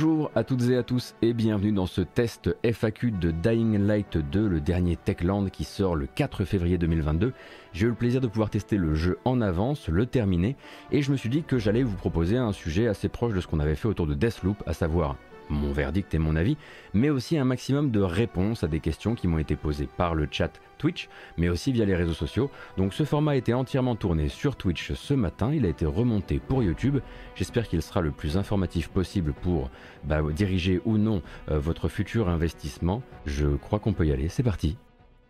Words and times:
Bonjour 0.00 0.30
à 0.36 0.44
toutes 0.44 0.62
et 0.68 0.76
à 0.76 0.84
tous 0.84 1.16
et 1.22 1.32
bienvenue 1.32 1.72
dans 1.72 1.86
ce 1.86 2.02
test 2.02 2.56
FAQ 2.62 3.10
de 3.10 3.32
Dying 3.32 3.84
Light 3.84 4.16
2, 4.16 4.46
le 4.46 4.60
dernier 4.60 4.94
Techland 4.94 5.50
qui 5.50 5.64
sort 5.64 5.96
le 5.96 6.06
4 6.06 6.44
février 6.44 6.78
2022. 6.78 7.32
J'ai 7.72 7.86
eu 7.86 7.88
le 7.88 7.96
plaisir 7.96 8.20
de 8.20 8.28
pouvoir 8.28 8.48
tester 8.48 8.76
le 8.76 8.94
jeu 8.94 9.18
en 9.24 9.40
avance, 9.40 9.88
le 9.88 10.06
terminer, 10.06 10.54
et 10.92 11.02
je 11.02 11.10
me 11.10 11.16
suis 11.16 11.28
dit 11.28 11.42
que 11.42 11.58
j'allais 11.58 11.82
vous 11.82 11.96
proposer 11.96 12.36
un 12.36 12.52
sujet 12.52 12.86
assez 12.86 13.08
proche 13.08 13.34
de 13.34 13.40
ce 13.40 13.48
qu'on 13.48 13.58
avait 13.58 13.74
fait 13.74 13.88
autour 13.88 14.06
de 14.06 14.14
Deathloop, 14.14 14.62
à 14.66 14.72
savoir 14.72 15.16
mon 15.48 15.72
verdict 15.72 16.14
et 16.14 16.18
mon 16.18 16.36
avis, 16.36 16.56
mais 16.94 17.10
aussi 17.10 17.38
un 17.38 17.44
maximum 17.44 17.90
de 17.90 18.00
réponses 18.00 18.64
à 18.64 18.68
des 18.68 18.80
questions 18.80 19.14
qui 19.14 19.28
m'ont 19.28 19.38
été 19.38 19.56
posées 19.56 19.88
par 19.96 20.14
le 20.14 20.28
chat 20.30 20.60
Twitch, 20.78 21.08
mais 21.36 21.48
aussi 21.48 21.72
via 21.72 21.84
les 21.84 21.96
réseaux 21.96 22.14
sociaux. 22.14 22.50
Donc 22.76 22.94
ce 22.94 23.04
format 23.04 23.32
a 23.32 23.36
été 23.36 23.52
entièrement 23.52 23.96
tourné 23.96 24.28
sur 24.28 24.56
Twitch 24.56 24.92
ce 24.92 25.14
matin, 25.14 25.52
il 25.52 25.66
a 25.66 25.68
été 25.68 25.84
remonté 25.84 26.38
pour 26.38 26.62
YouTube. 26.62 26.98
J'espère 27.34 27.68
qu'il 27.68 27.82
sera 27.82 28.00
le 28.00 28.10
plus 28.10 28.36
informatif 28.36 28.88
possible 28.88 29.32
pour 29.32 29.70
bah, 30.04 30.22
diriger 30.34 30.80
ou 30.84 30.96
non 30.98 31.22
euh, 31.50 31.58
votre 31.58 31.88
futur 31.88 32.28
investissement. 32.28 33.02
Je 33.26 33.46
crois 33.56 33.78
qu'on 33.78 33.92
peut 33.92 34.06
y 34.06 34.12
aller, 34.12 34.28
c'est 34.28 34.42
parti. 34.42 34.76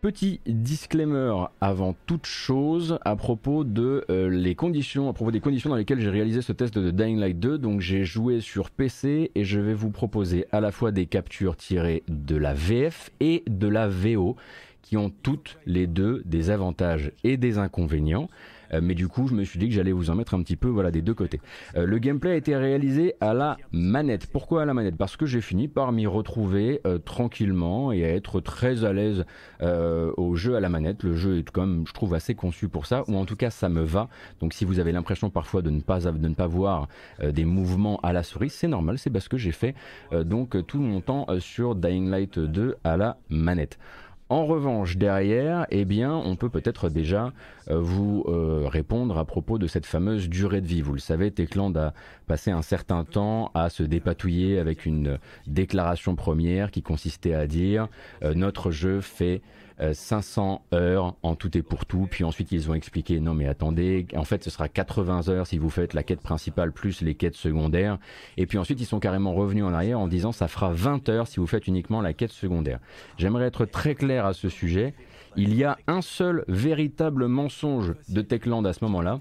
Petit 0.01 0.39
disclaimer 0.45 1.33
avant 1.59 1.93
toute 2.05 2.25
chose 2.25 2.99
à 3.03 3.17
propos 3.17 3.65
de 3.65 4.05
euh, 4.09 4.29
les 4.29 4.55
conditions, 4.55 5.09
à 5.09 5.13
propos 5.13 5.31
des 5.31 5.41
conditions 5.41 5.69
dans 5.69 5.75
lesquelles 5.75 5.99
j'ai 5.99 6.09
réalisé 6.09 6.41
ce 6.41 6.53
test 6.53 6.79
de 6.79 6.89
Dying 6.89 7.19
Light 7.19 7.37
2. 7.37 7.57
Donc 7.57 7.81
j'ai 7.81 8.05
joué 8.05 8.39
sur 8.39 8.69
PC 8.69 9.29
et 9.35 9.43
je 9.43 9.59
vais 9.59 9.73
vous 9.73 9.89
proposer 9.89 10.45
à 10.53 10.61
la 10.61 10.71
fois 10.71 10.93
des 10.93 11.05
captures 11.05 11.57
tirées 11.57 12.03
de 12.07 12.37
la 12.37 12.53
VF 12.53 13.09
et 13.19 13.43
de 13.47 13.67
la 13.67 13.89
VO 13.89 14.37
qui 14.81 14.95
ont 14.95 15.11
toutes 15.21 15.57
les 15.65 15.85
deux 15.85 16.23
des 16.25 16.49
avantages 16.49 17.11
et 17.25 17.35
des 17.35 17.57
inconvénients. 17.57 18.29
Euh, 18.73 18.79
mais 18.81 18.95
du 18.95 19.07
coup, 19.07 19.27
je 19.27 19.33
me 19.33 19.43
suis 19.43 19.59
dit 19.59 19.67
que 19.67 19.73
j'allais 19.73 19.91
vous 19.91 20.09
en 20.09 20.15
mettre 20.15 20.33
un 20.33 20.41
petit 20.41 20.55
peu 20.55 20.67
voilà, 20.67 20.91
des 20.91 21.01
deux 21.01 21.13
côtés. 21.13 21.41
Euh, 21.75 21.85
le 21.85 21.97
gameplay 21.97 22.31
a 22.31 22.35
été 22.35 22.55
réalisé 22.55 23.15
à 23.21 23.33
la 23.33 23.57
manette. 23.71 24.27
Pourquoi 24.27 24.63
à 24.63 24.65
la 24.65 24.73
manette? 24.73 24.97
Parce 24.97 25.17
que 25.17 25.25
j'ai 25.25 25.41
fini 25.41 25.67
par 25.67 25.91
m'y 25.91 26.07
retrouver 26.07 26.81
euh, 26.85 26.97
tranquillement 26.97 27.91
et 27.91 28.01
être 28.01 28.39
très 28.39 28.83
à 28.83 28.93
l'aise 28.93 29.25
au 29.61 30.35
jeu 30.35 30.55
à 30.55 30.59
la 30.59 30.69
manette. 30.69 31.03
Le 31.03 31.15
jeu 31.15 31.39
est 31.39 31.49
comme 31.49 31.85
je 31.87 31.93
trouve 31.93 32.13
assez 32.13 32.35
conçu 32.35 32.69
pour 32.69 32.85
ça, 32.85 33.03
ou 33.07 33.15
en 33.15 33.25
tout 33.25 33.35
cas 33.35 33.49
ça 33.49 33.69
me 33.69 33.81
va. 33.81 34.09
Donc 34.39 34.53
si 34.53 34.65
vous 34.65 34.79
avez 34.79 34.91
l'impression 34.91 35.29
parfois 35.29 35.61
de 35.61 35.69
ne 35.69 35.81
pas, 35.81 35.99
de 35.99 36.27
ne 36.27 36.33
pas 36.33 36.47
voir 36.47 36.87
des 37.21 37.45
mouvements 37.45 37.99
à 38.01 38.13
la 38.13 38.23
souris, 38.23 38.49
c'est 38.49 38.67
normal, 38.67 38.97
c'est 38.97 39.09
parce 39.09 39.27
que 39.27 39.37
j'ai 39.37 39.51
fait 39.51 39.75
donc 40.11 40.65
tout 40.65 40.79
mon 40.79 41.01
temps 41.01 41.27
sur 41.39 41.75
Dying 41.75 42.09
Light 42.09 42.39
2 42.39 42.77
à 42.83 42.97
la 42.97 43.17
manette. 43.29 43.77
En 44.29 44.45
revanche, 44.45 44.95
derrière, 44.95 45.65
eh 45.71 45.85
bien, 45.85 46.13
on 46.13 46.35
peut 46.35 46.49
peut-être 46.49 46.89
déjà 46.89 47.33
euh, 47.71 47.79
vous 47.79 48.25
euh, 48.27 48.67
répondre 48.67 49.17
à 49.17 49.25
propos 49.25 49.57
de 49.57 49.65
cette 49.65 49.87
fameuse 49.87 50.29
durée 50.29 50.61
de 50.61 50.67
vie. 50.67 50.81
Vous 50.81 50.93
le 50.93 50.99
savez, 50.99 51.31
Techland 51.31 51.75
a 51.75 51.95
passé 52.27 52.51
un 52.51 52.61
certain 52.61 53.05
temps 53.05 53.49
à 53.55 53.69
se 53.69 53.81
dépatouiller 53.81 54.59
avec 54.59 54.85
une 54.85 55.17
déclaration 55.47 56.15
première 56.15 56.69
qui 56.69 56.83
consistait 56.83 57.33
à 57.33 57.47
dire 57.47 57.87
euh, 58.21 58.35
notre 58.35 58.69
jeu 58.69 59.01
fait 59.01 59.41
500 59.93 60.65
euh, 60.73 60.77
heures 60.77 61.15
en 61.23 61.35
tout 61.35 61.57
et 61.57 61.61
pour 61.61 61.85
tout. 61.85 62.07
Puis 62.09 62.23
ensuite, 62.23 62.51
ils 62.51 62.69
ont 62.69 62.73
expliqué 62.73 63.19
non, 63.19 63.33
mais 63.33 63.47
attendez, 63.47 64.07
en 64.15 64.23
fait, 64.23 64.43
ce 64.43 64.49
sera 64.49 64.67
80 64.67 65.29
heures 65.29 65.47
si 65.47 65.57
vous 65.57 65.69
faites 65.69 65.93
la 65.93 66.03
quête 66.03 66.21
principale 66.21 66.71
plus 66.71 67.01
les 67.01 67.15
quêtes 67.15 67.35
secondaires. 67.35 67.97
Et 68.37 68.45
puis 68.45 68.57
ensuite, 68.57 68.79
ils 68.81 68.85
sont 68.85 68.99
carrément 68.99 69.33
revenus 69.33 69.63
en 69.63 69.73
arrière 69.73 69.99
en 69.99 70.07
disant 70.07 70.31
ça 70.31 70.47
fera 70.47 70.71
20 70.71 71.09
heures 71.09 71.27
si 71.27 71.39
vous 71.39 71.47
faites 71.47 71.67
uniquement 71.67 72.01
la 72.01 72.13
quête 72.13 72.31
secondaire. 72.31 72.79
J'aimerais 73.17 73.45
être 73.45 73.65
très 73.65 73.95
clair 73.95 74.25
à 74.25 74.33
ce 74.33 74.49
sujet. 74.49 74.93
Il 75.35 75.53
y 75.55 75.63
a 75.63 75.77
un 75.87 76.01
seul 76.01 76.43
véritable 76.47 77.27
mensonge 77.27 77.93
de 78.09 78.21
Techland 78.21 78.65
à 78.65 78.73
ce 78.73 78.83
moment-là, 78.85 79.19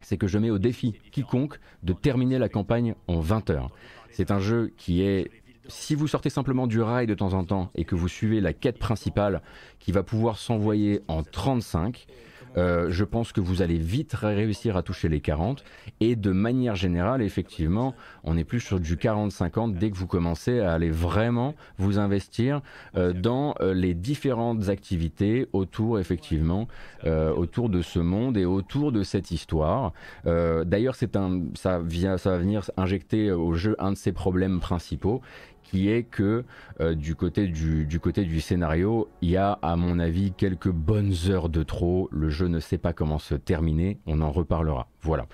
c'est 0.00 0.16
que 0.16 0.26
je 0.26 0.38
mets 0.38 0.50
au 0.50 0.58
défi 0.58 0.94
quiconque 1.12 1.58
de 1.82 1.92
terminer 1.92 2.38
la 2.38 2.48
campagne 2.48 2.94
en 3.08 3.20
20 3.20 3.50
heures. 3.50 3.70
C'est 4.10 4.30
un 4.30 4.38
jeu 4.38 4.72
qui 4.76 5.02
est 5.02 5.30
si 5.68 5.94
vous 5.94 6.06
sortez 6.06 6.30
simplement 6.30 6.66
du 6.66 6.80
rail 6.80 7.06
de 7.06 7.14
temps 7.14 7.32
en 7.32 7.44
temps 7.44 7.70
et 7.74 7.84
que 7.84 7.94
vous 7.94 8.08
suivez 8.08 8.40
la 8.40 8.52
quête 8.52 8.78
principale 8.78 9.42
qui 9.78 9.92
va 9.92 10.02
pouvoir 10.02 10.38
s'envoyer 10.38 11.02
en 11.08 11.22
35, 11.22 12.06
euh, 12.56 12.86
je 12.90 13.04
pense 13.04 13.32
que 13.32 13.40
vous 13.40 13.62
allez 13.62 13.78
vite 13.78 14.14
réussir 14.14 14.76
à 14.76 14.82
toucher 14.82 15.08
les 15.08 15.20
40. 15.20 15.64
Et 16.00 16.16
de 16.16 16.30
manière 16.30 16.76
générale, 16.76 17.22
effectivement, 17.22 17.94
on 18.22 18.36
est 18.36 18.44
plus 18.44 18.60
sur 18.60 18.80
du 18.80 18.96
40-50 18.96 19.74
dès 19.74 19.90
que 19.90 19.96
vous 19.96 20.06
commencez 20.06 20.60
à 20.60 20.72
aller 20.72 20.90
vraiment 20.90 21.54
vous 21.78 21.98
investir 21.98 22.60
euh, 22.96 23.12
dans 23.12 23.54
euh, 23.60 23.74
les 23.74 23.94
différentes 23.94 24.68
activités 24.68 25.48
autour, 25.52 25.98
effectivement, 25.98 26.68
autour 27.36 27.68
de 27.68 27.82
ce 27.82 27.98
monde 27.98 28.36
et 28.36 28.44
autour 28.44 28.90
de 28.92 29.02
cette 29.02 29.30
histoire. 29.30 29.92
D'ailleurs, 30.24 30.94
ça 30.94 31.06
ça 31.54 31.78
va 31.78 32.38
venir 32.38 32.70
injecter 32.76 33.30
au 33.30 33.52
jeu 33.54 33.76
un 33.78 33.92
de 33.92 33.96
ses 33.96 34.12
problèmes 34.12 34.60
principaux, 34.60 35.20
qui 35.64 35.88
est 35.90 36.04
que 36.04 36.44
euh, 36.80 36.94
du, 36.94 37.16
côté 37.16 37.48
du, 37.48 38.40
scénario, 38.40 39.08
il 39.22 39.30
y 39.30 39.36
a 39.36 39.58
à 39.62 39.76
mon 39.76 39.98
avis 39.98 40.32
quelques 40.32 40.70
bonnes 40.70 41.14
heures 41.28 41.48
de 41.48 41.62
trop. 41.62 42.08
Le 42.12 42.28
jeu 42.28 42.46
ne 42.46 42.60
sait 42.60 42.78
pas 42.78 42.92
comment 42.92 43.18
se 43.18 43.34
terminer, 43.34 43.98
on 44.06 44.20
en 44.20 44.30
reparlera. 44.30 44.88
Voilà. 45.00 45.26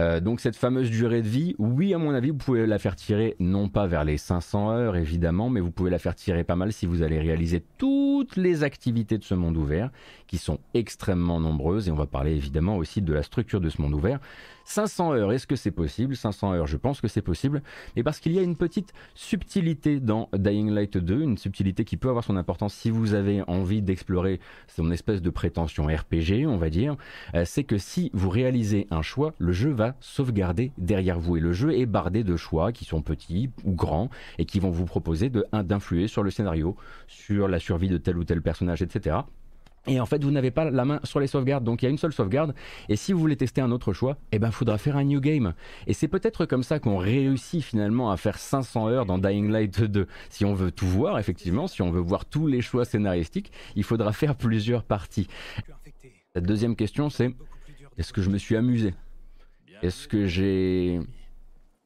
Euh, 0.00 0.20
donc 0.20 0.40
cette 0.40 0.56
fameuse 0.56 0.90
durée 0.90 1.22
de 1.22 1.28
vie, 1.28 1.54
oui 1.58 1.94
à 1.94 1.98
mon 1.98 2.12
avis, 2.12 2.30
vous 2.30 2.36
pouvez 2.36 2.66
la 2.66 2.78
faire 2.78 2.94
tirer 2.96 3.36
non 3.40 3.68
pas 3.68 3.86
vers 3.86 4.04
les 4.04 4.18
500 4.18 4.70
heures 4.70 4.96
évidemment, 4.96 5.48
mais 5.48 5.60
vous 5.60 5.70
pouvez 5.70 5.90
la 5.90 5.98
faire 5.98 6.14
tirer 6.14 6.44
pas 6.44 6.56
mal 6.56 6.72
si 6.72 6.86
vous 6.86 7.02
allez 7.02 7.18
réaliser 7.18 7.62
toutes 7.78 8.36
les 8.36 8.62
activités 8.62 9.18
de 9.18 9.24
ce 9.24 9.34
monde 9.34 9.56
ouvert, 9.56 9.90
qui 10.26 10.38
sont 10.38 10.58
extrêmement 10.74 11.40
nombreuses, 11.40 11.88
et 11.88 11.92
on 11.92 11.96
va 11.96 12.06
parler 12.06 12.32
évidemment 12.32 12.76
aussi 12.76 13.02
de 13.02 13.12
la 13.12 13.22
structure 13.22 13.60
de 13.60 13.68
ce 13.68 13.80
monde 13.80 13.94
ouvert. 13.94 14.20
500 14.66 15.14
heures, 15.14 15.32
est-ce 15.32 15.46
que 15.46 15.54
c'est 15.54 15.70
possible? 15.70 16.16
500 16.16 16.54
heures, 16.54 16.66
je 16.66 16.76
pense 16.76 17.00
que 17.00 17.06
c'est 17.06 17.22
possible, 17.22 17.62
mais 17.94 18.02
parce 18.02 18.18
qu'il 18.18 18.32
y 18.32 18.38
a 18.38 18.42
une 18.42 18.56
petite 18.56 18.92
subtilité 19.14 20.00
dans 20.00 20.28
Dying 20.32 20.70
Light 20.70 20.98
2, 20.98 21.20
une 21.22 21.38
subtilité 21.38 21.84
qui 21.84 21.96
peut 21.96 22.08
avoir 22.08 22.24
son 22.24 22.36
importance 22.36 22.74
si 22.74 22.90
vous 22.90 23.14
avez 23.14 23.42
envie 23.46 23.80
d'explorer 23.80 24.40
son 24.66 24.90
espèce 24.90 25.22
de 25.22 25.30
prétention 25.30 25.86
RPG, 25.86 26.46
on 26.48 26.56
va 26.56 26.68
dire, 26.68 26.96
euh, 27.34 27.44
c'est 27.46 27.62
que 27.62 27.78
si 27.78 28.10
vous 28.12 28.28
réalisez 28.28 28.88
un 28.90 29.02
choix, 29.02 29.34
le 29.38 29.52
jeu 29.52 29.70
va 29.70 29.94
sauvegarder 30.00 30.72
derrière 30.78 31.20
vous, 31.20 31.36
et 31.36 31.40
le 31.40 31.52
jeu 31.52 31.72
est 31.78 31.86
bardé 31.86 32.24
de 32.24 32.36
choix 32.36 32.72
qui 32.72 32.84
sont 32.84 33.02
petits 33.02 33.50
ou 33.64 33.72
grands, 33.72 34.10
et 34.38 34.46
qui 34.46 34.58
vont 34.58 34.70
vous 34.70 34.84
proposer 34.84 35.30
d'influer 35.52 36.08
sur 36.08 36.24
le 36.24 36.30
scénario, 36.32 36.76
sur 37.06 37.46
la 37.46 37.60
survie 37.60 37.88
de 37.88 37.98
tel 37.98 38.18
ou 38.18 38.24
tel 38.24 38.42
personnage, 38.42 38.82
etc. 38.82 39.18
Et 39.86 40.00
en 40.00 40.06
fait, 40.06 40.22
vous 40.22 40.30
n'avez 40.30 40.50
pas 40.50 40.70
la 40.70 40.84
main 40.84 41.00
sur 41.04 41.20
les 41.20 41.26
sauvegardes, 41.26 41.64
donc 41.64 41.82
il 41.82 41.84
y 41.84 41.88
a 41.88 41.90
une 41.90 41.98
seule 41.98 42.12
sauvegarde. 42.12 42.54
Et 42.88 42.96
si 42.96 43.12
vous 43.12 43.20
voulez 43.20 43.36
tester 43.36 43.60
un 43.60 43.70
autre 43.70 43.92
choix, 43.92 44.16
eh 44.32 44.38
ben, 44.38 44.50
faudra 44.50 44.78
faire 44.78 44.96
un 44.96 45.04
new 45.04 45.20
game. 45.20 45.54
Et 45.86 45.92
c'est 45.92 46.08
peut-être 46.08 46.46
comme 46.46 46.62
ça 46.62 46.78
qu'on 46.78 46.96
réussit 46.96 47.62
finalement 47.62 48.10
à 48.10 48.16
faire 48.16 48.38
500 48.38 48.88
heures 48.88 49.06
dans 49.06 49.18
Dying 49.18 49.50
Light 49.50 49.80
2. 49.80 50.06
Si 50.28 50.44
on 50.44 50.54
veut 50.54 50.72
tout 50.72 50.86
voir, 50.86 51.18
effectivement, 51.18 51.66
si 51.66 51.82
on 51.82 51.90
veut 51.90 52.00
voir 52.00 52.24
tous 52.24 52.46
les 52.46 52.62
choix 52.62 52.84
scénaristiques, 52.84 53.52
il 53.76 53.84
faudra 53.84 54.12
faire 54.12 54.34
plusieurs 54.34 54.82
parties. 54.82 55.28
La 56.34 56.40
deuxième 56.40 56.76
question, 56.76 57.08
c'est 57.08 57.34
est-ce 57.96 58.12
que 58.12 58.22
je 58.22 58.30
me 58.30 58.38
suis 58.38 58.56
amusé? 58.56 58.94
Est-ce 59.82 60.08
que 60.08 60.26
j'ai 60.26 61.00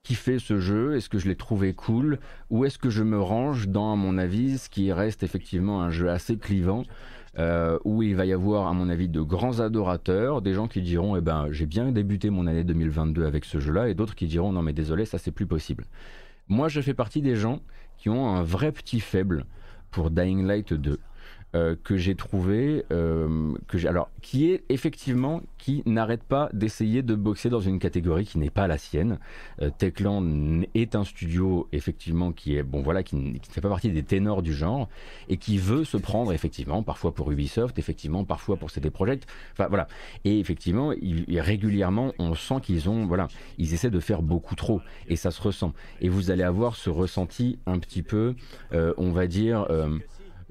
kiffé 0.02 0.38
ce 0.38 0.58
jeu? 0.58 0.96
Est-ce 0.96 1.08
que 1.08 1.18
je 1.18 1.28
l'ai 1.28 1.36
trouvé 1.36 1.72
cool? 1.74 2.18
Ou 2.50 2.64
est-ce 2.64 2.78
que 2.78 2.90
je 2.90 3.02
me 3.02 3.20
range 3.20 3.68
dans, 3.68 3.96
mon 3.96 4.18
avis, 4.18 4.58
ce 4.58 4.68
qui 4.68 4.92
reste 4.92 5.22
effectivement 5.22 5.82
un 5.82 5.90
jeu 5.90 6.08
assez 6.10 6.36
clivant? 6.36 6.84
Euh, 7.38 7.78
où 7.84 8.02
il 8.02 8.16
va 8.16 8.26
y 8.26 8.32
avoir, 8.32 8.66
à 8.66 8.72
mon 8.72 8.88
avis, 8.88 9.08
de 9.08 9.20
grands 9.20 9.60
adorateurs, 9.60 10.42
des 10.42 10.54
gens 10.54 10.68
qui 10.68 10.82
diront, 10.82 11.16
eh 11.16 11.20
ben, 11.20 11.48
j'ai 11.50 11.66
bien 11.66 11.92
débuté 11.92 12.30
mon 12.30 12.46
année 12.46 12.64
2022 12.64 13.24
avec 13.24 13.44
ce 13.44 13.60
jeu-là, 13.60 13.88
et 13.88 13.94
d'autres 13.94 14.14
qui 14.14 14.26
diront, 14.26 14.52
non 14.52 14.62
mais 14.62 14.72
désolé, 14.72 15.04
ça 15.04 15.18
c'est 15.18 15.30
plus 15.30 15.46
possible. 15.46 15.84
Moi, 16.48 16.68
je 16.68 16.80
fais 16.80 16.94
partie 16.94 17.22
des 17.22 17.36
gens 17.36 17.60
qui 17.98 18.08
ont 18.08 18.28
un 18.28 18.42
vrai 18.42 18.72
petit 18.72 19.00
faible 19.00 19.44
pour 19.90 20.10
Dying 20.10 20.44
Light 20.46 20.72
2. 20.72 20.98
Euh, 21.56 21.74
que 21.82 21.96
j'ai 21.96 22.14
trouvé, 22.14 22.84
euh, 22.92 23.54
que 23.66 23.84
alors 23.88 24.08
qui 24.22 24.52
est 24.52 24.62
effectivement 24.68 25.42
qui 25.58 25.82
n'arrête 25.84 26.22
pas 26.22 26.48
d'essayer 26.52 27.02
de 27.02 27.16
boxer 27.16 27.50
dans 27.50 27.58
une 27.58 27.80
catégorie 27.80 28.24
qui 28.24 28.38
n'est 28.38 28.50
pas 28.50 28.68
la 28.68 28.78
sienne. 28.78 29.18
Euh, 29.60 29.68
Techland 29.76 30.62
est 30.74 30.94
un 30.94 31.02
studio 31.02 31.66
effectivement 31.72 32.30
qui 32.30 32.54
est 32.54 32.62
bon 32.62 32.82
voilà 32.82 33.02
qui, 33.02 33.16
ne 33.16 33.36
fait 33.50 33.60
pas 33.60 33.68
partie 33.68 33.90
des 33.90 34.04
ténors 34.04 34.42
du 34.42 34.54
genre 34.54 34.88
et 35.28 35.38
qui 35.38 35.58
veut 35.58 35.82
se 35.82 35.96
prendre 35.96 36.32
effectivement 36.32 36.84
parfois 36.84 37.12
pour 37.12 37.32
Ubisoft, 37.32 37.80
effectivement 37.80 38.22
parfois 38.24 38.56
pour 38.56 38.70
CD 38.70 38.90
Projekt, 38.90 39.28
enfin 39.52 39.66
voilà. 39.66 39.88
Et 40.24 40.38
effectivement, 40.38 40.92
régulièrement 41.28 42.12
on 42.20 42.36
sent 42.36 42.60
qu'ils 42.62 42.88
ont 42.88 43.06
voilà, 43.06 43.26
ils 43.58 43.74
essaient 43.74 43.90
de 43.90 43.98
faire 43.98 44.22
beaucoup 44.22 44.54
trop 44.54 44.80
et 45.08 45.16
ça 45.16 45.32
se 45.32 45.42
ressent. 45.42 45.72
Et 46.00 46.08
vous 46.08 46.30
allez 46.30 46.44
avoir 46.44 46.76
ce 46.76 46.90
ressenti 46.90 47.58
un 47.66 47.80
petit 47.80 48.04
peu, 48.04 48.36
on 48.72 49.10
va 49.10 49.26
dire 49.26 49.66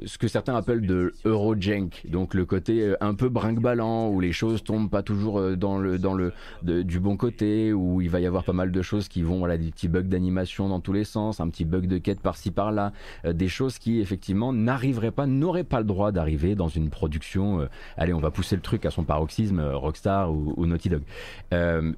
ce 0.05 0.17
que 0.17 0.27
certains 0.27 0.55
appellent 0.55 0.85
de 0.85 1.13
Eurojank, 1.25 2.05
donc 2.09 2.33
le 2.33 2.45
côté 2.45 2.81
euh, 2.81 2.95
un 3.01 3.13
peu 3.13 3.29
brinque-ballant 3.29 4.09
où 4.09 4.19
les 4.19 4.31
choses 4.31 4.63
tombent 4.63 4.89
pas 4.89 5.03
toujours 5.03 5.39
euh, 5.39 5.55
dans 5.55 5.77
le 5.77 5.97
dans 5.97 6.13
le 6.13 6.33
du 6.63 6.99
bon 6.99 7.17
côté, 7.17 7.73
où 7.73 8.01
il 8.01 8.09
va 8.09 8.19
y 8.19 8.25
avoir 8.25 8.43
pas 8.43 8.53
mal 8.53 8.71
de 8.71 8.81
choses 8.81 9.07
qui 9.07 9.21
vont 9.21 9.39
voilà 9.39 9.57
des 9.57 9.71
petits 9.71 9.87
bugs 9.87 10.03
d'animation 10.03 10.69
dans 10.69 10.79
tous 10.79 10.93
les 10.93 11.03
sens, 11.03 11.39
un 11.39 11.49
petit 11.49 11.65
bug 11.65 11.87
de 11.87 11.97
quête 11.97 12.19
par-ci 12.19 12.51
par-là, 12.51 12.93
euh, 13.25 13.33
des 13.33 13.47
choses 13.47 13.79
qui 13.79 13.99
effectivement 13.99 14.53
n'arriveraient 14.53 15.11
pas, 15.11 15.27
n'auraient 15.27 15.63
pas 15.63 15.79
le 15.79 15.85
droit 15.85 16.11
d'arriver 16.11 16.55
dans 16.55 16.67
une 16.67 16.89
production. 16.89 17.67
allez, 17.97 18.13
on 18.13 18.19
va 18.19 18.31
pousser 18.31 18.55
le 18.55 18.61
truc 18.61 18.85
à 18.85 18.91
son 18.91 19.03
paroxysme, 19.03 19.61
Rockstar 19.61 20.31
ou, 20.31 20.53
ou 20.57 20.65
Naughty 20.65 20.89
Dog. 20.89 21.01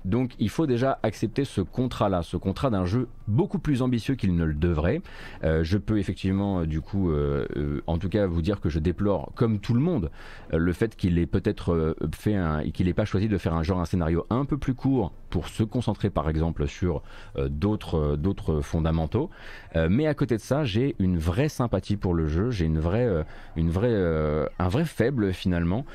donc 0.06 0.32
il 0.40 0.50
faut 0.50 0.68
déjà 0.68 1.00
accepter 1.04 1.46
ce 1.46 1.62
contrat-là, 1.62 2.22
ce 2.24 2.38
contrat 2.38 2.70
d'un 2.70 2.86
jeu 2.86 3.08
beaucoup 3.28 3.60
plus 3.60 3.82
ambitieux 3.82 4.16
qu'il 4.16 4.36
ne 4.36 4.44
le 4.44 4.54
devrait. 4.54 5.02
je 5.44 5.78
peux 5.78 6.00
effectivement 6.00 6.66
du 6.66 6.82
coup 6.82 7.12
en 7.92 7.98
tout 7.98 8.10
cas 8.10 8.26
vous 8.26 8.42
dire 8.42 8.60
que 8.60 8.70
je 8.70 8.80
déplore, 8.80 9.32
comme 9.36 9.60
tout 9.60 9.74
le 9.74 9.80
monde, 9.80 10.10
euh, 10.54 10.58
le 10.58 10.74
fait 10.74 10.96
qu'il 10.96 11.18
ait 11.20 11.26
peut-être 11.26 11.74
euh, 11.74 11.96
fait 12.16 12.36
un, 12.36 12.64
qu'il 12.72 12.88
n'ait 12.88 12.94
pas 12.94 13.06
choisi 13.06 13.28
de 13.28 13.38
faire 13.38 13.54
un 13.54 13.64
genre, 13.64 13.80
un 13.80 13.86
scénario 13.86 14.26
un 14.30 14.46
peu 14.46 14.58
plus 14.58 14.74
court 14.74 15.12
pour 15.30 15.48
se 15.48 15.64
concentrer 15.64 16.10
par 16.10 16.30
exemple 16.30 16.68
sur 16.68 17.04
euh, 17.38 17.48
d'autres 17.50 18.62
fondamentaux. 18.62 19.30
mais 19.90 20.08
à 20.08 20.14
côté 20.14 20.36
de 20.36 20.42
ça, 20.42 20.64
j'ai 20.64 20.96
une 21.00 21.18
vraie 21.18 21.50
sympathie 21.50 21.96
pour 21.96 22.14
le 22.14 22.28
jeu, 22.28 22.52
j'ai 22.52 22.66
une 22.66 22.80
vraie 22.80 23.10
une 23.56 23.70
vraie 23.70 23.96
un 24.60 24.68
vrai 24.68 24.86
faible 24.86 25.34
finalement 25.34 25.86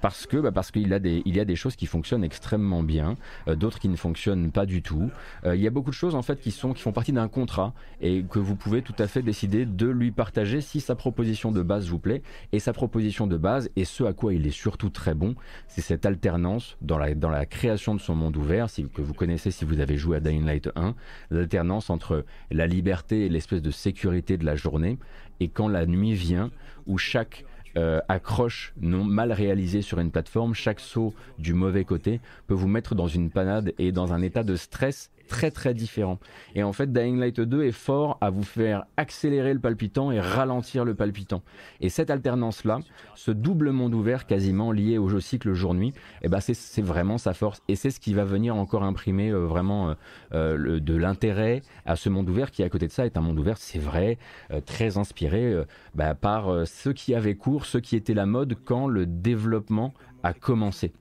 parce 0.00 0.26
que 0.26 0.36
bah, 0.36 0.52
parce 0.52 0.70
qu'il 0.70 0.92
a 0.92 0.98
des 0.98 1.22
il 1.24 1.36
y 1.36 1.40
a 1.40 1.44
des 1.44 1.56
choses 1.56 1.76
qui 1.76 1.86
fonctionnent 1.86 2.24
extrêmement 2.24 2.82
bien, 2.82 3.16
d'autres 3.46 3.78
qui 3.78 3.88
ne 3.88 3.96
fonctionnent 3.96 4.50
pas 4.50 4.66
du 4.66 4.82
tout. 4.82 5.10
il 5.44 5.60
y 5.60 5.66
a 5.66 5.70
beaucoup 5.70 5.90
de 5.90 5.94
choses 5.94 6.14
en 6.14 6.22
fait 6.22 6.40
qui 6.40 6.50
sont 6.50 6.72
qui 6.72 6.82
font 6.82 6.92
partie 6.92 7.12
d'un 7.12 7.28
contrat 7.28 7.72
et 8.00 8.24
que 8.24 8.38
vous 8.38 8.56
pouvez 8.56 8.82
tout 8.82 8.96
à 8.98 9.06
fait 9.06 9.22
décider 9.22 9.66
de 9.66 9.88
lui 9.88 10.10
partager 10.10 10.60
si 10.60 10.80
sa 10.80 10.94
proposition 10.94 11.43
de 11.52 11.62
base 11.62 11.88
vous 11.88 11.98
plaît. 11.98 12.22
Et 12.52 12.58
sa 12.58 12.72
proposition 12.72 13.26
de 13.26 13.36
base, 13.36 13.70
et 13.76 13.84
ce 13.84 14.04
à 14.04 14.12
quoi 14.12 14.34
il 14.34 14.46
est 14.46 14.50
surtout 14.50 14.90
très 14.90 15.14
bon, 15.14 15.34
c'est 15.68 15.80
cette 15.80 16.06
alternance 16.06 16.76
dans 16.82 16.98
la, 16.98 17.14
dans 17.14 17.30
la 17.30 17.46
création 17.46 17.94
de 17.94 18.00
son 18.00 18.14
monde 18.14 18.36
ouvert, 18.36 18.70
si, 18.70 18.86
que 18.88 19.02
vous 19.02 19.14
connaissez 19.14 19.50
si 19.50 19.64
vous 19.64 19.80
avez 19.80 19.96
joué 19.96 20.16
à 20.16 20.20
Dying 20.20 20.44
Light 20.44 20.70
1, 20.76 20.94
l'alternance 21.30 21.90
entre 21.90 22.24
la 22.50 22.66
liberté 22.66 23.26
et 23.26 23.28
l'espèce 23.28 23.62
de 23.62 23.70
sécurité 23.70 24.36
de 24.36 24.44
la 24.44 24.56
journée, 24.56 24.98
et 25.40 25.48
quand 25.48 25.68
la 25.68 25.86
nuit 25.86 26.14
vient, 26.14 26.50
où 26.86 26.98
chaque 26.98 27.44
euh, 27.76 28.00
accroche 28.08 28.72
non 28.80 29.02
mal 29.02 29.32
réalisé 29.32 29.82
sur 29.82 29.98
une 29.98 30.12
plateforme, 30.12 30.54
chaque 30.54 30.78
saut 30.78 31.12
du 31.38 31.54
mauvais 31.54 31.84
côté 31.84 32.20
peut 32.46 32.54
vous 32.54 32.68
mettre 32.68 32.94
dans 32.94 33.08
une 33.08 33.30
panade 33.30 33.72
et 33.78 33.90
dans 33.90 34.12
un 34.12 34.22
état 34.22 34.44
de 34.44 34.54
stress 34.54 35.10
très 35.26 35.50
très 35.50 35.74
différent. 35.74 36.18
Et 36.54 36.62
en 36.62 36.72
fait, 36.72 36.92
Dying 36.92 37.18
Light 37.18 37.40
2 37.40 37.64
est 37.64 37.72
fort 37.72 38.18
à 38.20 38.30
vous 38.30 38.42
faire 38.42 38.84
accélérer 38.96 39.54
le 39.54 39.60
palpitant 39.60 40.10
et 40.10 40.20
ralentir 40.20 40.84
le 40.84 40.94
palpitant. 40.94 41.42
Et 41.80 41.88
cette 41.88 42.10
alternance-là, 42.10 42.80
ce 43.14 43.30
double 43.30 43.70
monde 43.70 43.94
ouvert 43.94 44.26
quasiment 44.26 44.72
lié 44.72 44.98
au 44.98 45.08
jeu 45.08 45.20
cycle 45.20 45.52
jour-nuit, 45.52 45.92
eh 46.22 46.28
ben 46.28 46.40
c'est 46.40 46.82
vraiment 46.82 47.18
sa 47.18 47.34
force. 47.34 47.62
Et 47.68 47.76
c'est 47.76 47.90
ce 47.90 48.00
qui 48.00 48.14
va 48.14 48.24
venir 48.24 48.56
encore 48.56 48.82
imprimer 48.82 49.30
euh, 49.30 49.46
vraiment 49.46 49.90
euh, 49.90 49.94
euh, 50.34 50.80
de 50.80 50.94
l'intérêt 50.94 51.62
à 51.86 51.96
ce 51.96 52.08
monde 52.08 52.28
ouvert 52.28 52.50
qui, 52.50 52.62
à 52.62 52.68
côté 52.68 52.86
de 52.86 52.92
ça, 52.92 53.06
est 53.06 53.16
un 53.16 53.20
monde 53.20 53.38
ouvert, 53.38 53.58
c'est 53.58 53.78
vrai, 53.78 54.18
très 54.66 54.98
inspiré 54.98 55.54
bah, 55.94 56.14
par 56.14 56.66
ceux 56.66 56.92
qui 56.92 57.14
avaient 57.14 57.34
cours, 57.34 57.66
ceux 57.66 57.80
qui 57.80 57.96
étaient 57.96 58.14
la 58.14 58.26
mode 58.26 58.56
quand 58.64 58.86
le 58.86 59.06
développement 59.06 59.92
a 60.22 60.32
commencé. 60.32 60.92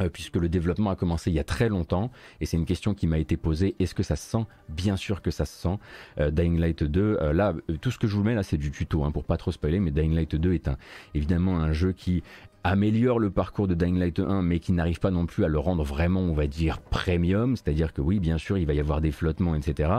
Euh, 0.00 0.08
puisque 0.08 0.36
le 0.36 0.48
développement 0.48 0.90
a 0.90 0.96
commencé 0.96 1.30
il 1.30 1.34
y 1.34 1.38
a 1.38 1.44
très 1.44 1.68
longtemps, 1.68 2.10
et 2.40 2.46
c'est 2.46 2.56
une 2.56 2.64
question 2.64 2.94
qui 2.94 3.06
m'a 3.06 3.18
été 3.18 3.36
posée, 3.36 3.76
est-ce 3.78 3.94
que 3.94 4.02
ça 4.02 4.16
se 4.16 4.28
sent? 4.30 4.44
Bien 4.68 4.96
sûr 4.96 5.22
que 5.22 5.30
ça 5.30 5.44
se 5.44 5.56
sent. 5.62 5.78
Euh, 6.18 6.30
Dying 6.30 6.58
Light 6.58 6.82
2, 6.82 7.18
euh, 7.20 7.32
là, 7.32 7.54
tout 7.80 7.90
ce 7.90 7.98
que 7.98 8.06
je 8.06 8.16
vous 8.16 8.22
mets 8.22 8.34
là, 8.34 8.42
c'est 8.42 8.56
du 8.56 8.70
tuto, 8.70 9.04
hein, 9.04 9.10
pour 9.10 9.24
pas 9.24 9.36
trop 9.36 9.52
spoiler, 9.52 9.80
mais 9.80 9.90
Dying 9.90 10.14
Light 10.14 10.34
2 10.34 10.54
est 10.54 10.68
un, 10.68 10.76
évidemment 11.14 11.58
un 11.58 11.72
jeu 11.72 11.92
qui 11.92 12.22
améliore 12.64 13.18
le 13.18 13.30
parcours 13.30 13.68
de 13.68 13.74
Dying 13.74 13.98
Light 13.98 14.20
1 14.20 14.42
mais 14.42 14.58
qui 14.58 14.72
n'arrive 14.72 15.00
pas 15.00 15.10
non 15.10 15.26
plus 15.26 15.44
à 15.44 15.48
le 15.48 15.58
rendre 15.58 15.82
vraiment 15.82 16.20
on 16.20 16.34
va 16.34 16.46
dire 16.46 16.78
premium. 16.80 17.56
C'est 17.56 17.68
à 17.68 17.72
dire 17.72 17.92
que 17.92 18.00
oui 18.00 18.20
bien 18.20 18.38
sûr 18.38 18.58
il 18.58 18.66
va 18.66 18.74
y 18.74 18.80
avoir 18.80 19.00
des 19.00 19.12
flottements 19.12 19.54
etc 19.54 19.90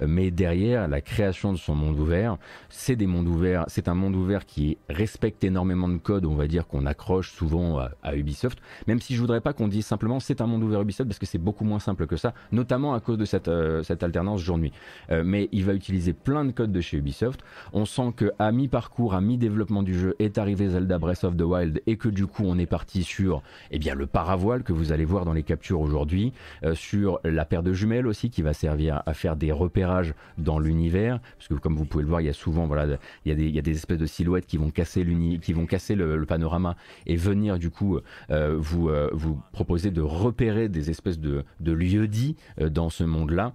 mais 0.00 0.30
derrière 0.30 0.88
la 0.88 1.00
création 1.00 1.52
de 1.52 1.58
son 1.58 1.74
monde 1.74 1.98
ouvert 1.98 2.36
c'est 2.68 2.96
des 2.96 3.06
mondes 3.06 3.28
ouverts 3.28 3.64
c'est 3.68 3.88
un 3.88 3.94
monde 3.94 4.14
ouvert 4.14 4.46
qui 4.46 4.78
respecte 4.88 5.42
énormément 5.44 5.88
de 5.88 5.98
codes 5.98 6.26
on 6.26 6.34
va 6.34 6.46
dire 6.46 6.66
qu'on 6.66 6.86
accroche 6.86 7.32
souvent 7.32 7.78
à, 8.02 8.16
Ubisoft. 8.16 8.58
Même 8.86 9.00
si 9.00 9.14
je 9.14 9.20
voudrais 9.20 9.40
pas 9.40 9.52
qu'on 9.52 9.68
dise 9.68 9.86
simplement 9.86 10.20
c'est 10.20 10.40
un 10.40 10.46
monde 10.46 10.62
ouvert 10.62 10.82
Ubisoft 10.82 11.08
parce 11.08 11.18
que 11.18 11.26
c'est 11.26 11.38
beaucoup 11.38 11.64
moins 11.64 11.80
simple 11.80 12.06
que 12.06 12.16
ça 12.16 12.34
notamment 12.52 12.94
à 12.94 13.00
cause 13.00 13.18
de 13.18 13.24
cette, 13.24 13.48
euh, 13.48 13.82
cette 13.82 14.02
alternance 14.02 14.40
jour-nuit. 14.40 14.72
Euh, 15.10 15.22
mais 15.24 15.48
il 15.52 15.64
va 15.64 15.74
utiliser 15.74 16.12
plein 16.12 16.44
de 16.44 16.52
codes 16.52 16.72
de 16.72 16.80
chez 16.80 16.96
Ubisoft. 16.96 17.40
On 17.72 17.84
sent 17.84 18.12
que 18.16 18.32
à 18.38 18.52
mi-parcours 18.52 19.14
à 19.14 19.20
mi-développement 19.20 19.82
du 19.82 19.98
jeu 19.98 20.14
est 20.18 20.38
arrivé 20.38 20.68
Zelda 20.68 20.98
Breath 20.98 21.24
of 21.24 21.36
the 21.36 21.42
Wild 21.42 21.82
et 21.86 21.96
que 21.96 22.03
que 22.04 22.08
du 22.10 22.26
coup 22.26 22.42
on 22.44 22.58
est 22.58 22.66
parti 22.66 23.02
sur 23.02 23.42
eh 23.70 23.78
bien, 23.78 23.94
le 23.94 24.06
paravoile 24.06 24.62
que 24.62 24.74
vous 24.74 24.92
allez 24.92 25.06
voir 25.06 25.24
dans 25.24 25.32
les 25.32 25.42
captures 25.42 25.80
aujourd'hui, 25.80 26.34
euh, 26.62 26.74
sur 26.74 27.18
la 27.24 27.46
paire 27.46 27.62
de 27.62 27.72
jumelles 27.72 28.06
aussi 28.06 28.28
qui 28.28 28.42
va 28.42 28.52
servir 28.52 29.02
à 29.06 29.14
faire 29.14 29.36
des 29.36 29.52
repérages 29.52 30.12
dans 30.36 30.58
l'univers, 30.58 31.20
parce 31.38 31.48
que 31.48 31.54
comme 31.54 31.76
vous 31.76 31.86
pouvez 31.86 32.04
le 32.04 32.10
voir, 32.10 32.20
il 32.20 32.26
y 32.26 32.30
a 32.30 32.34
souvent 32.34 32.66
voilà, 32.66 32.98
il 33.24 33.28
y 33.30 33.32
a 33.32 33.34
des, 33.34 33.46
il 33.46 33.54
y 33.54 33.58
a 33.58 33.62
des 33.62 33.74
espèces 33.74 33.98
de 33.98 34.06
silhouettes 34.06 34.46
qui 34.46 34.58
vont 34.58 34.70
casser 34.70 35.06
qui 35.40 35.52
vont 35.54 35.64
casser 35.66 35.94
le, 35.94 36.24
panorama 36.24 36.76
et 37.06 37.16
venir 37.16 37.58
du 37.58 37.70
coup 37.70 37.98
euh, 38.30 38.56
vous 38.58 38.88
euh, 38.88 39.10
vous 39.12 39.38
proposer 39.52 39.90
de 39.90 40.00
repérer 40.00 40.68
des 40.68 40.88
espèces 40.90 41.18
de, 41.18 41.44
de 41.60 41.72
lieux 41.72 42.08
dits 42.08 42.36
dans 42.58 42.88
ce 42.88 43.04
monde-là. 43.04 43.52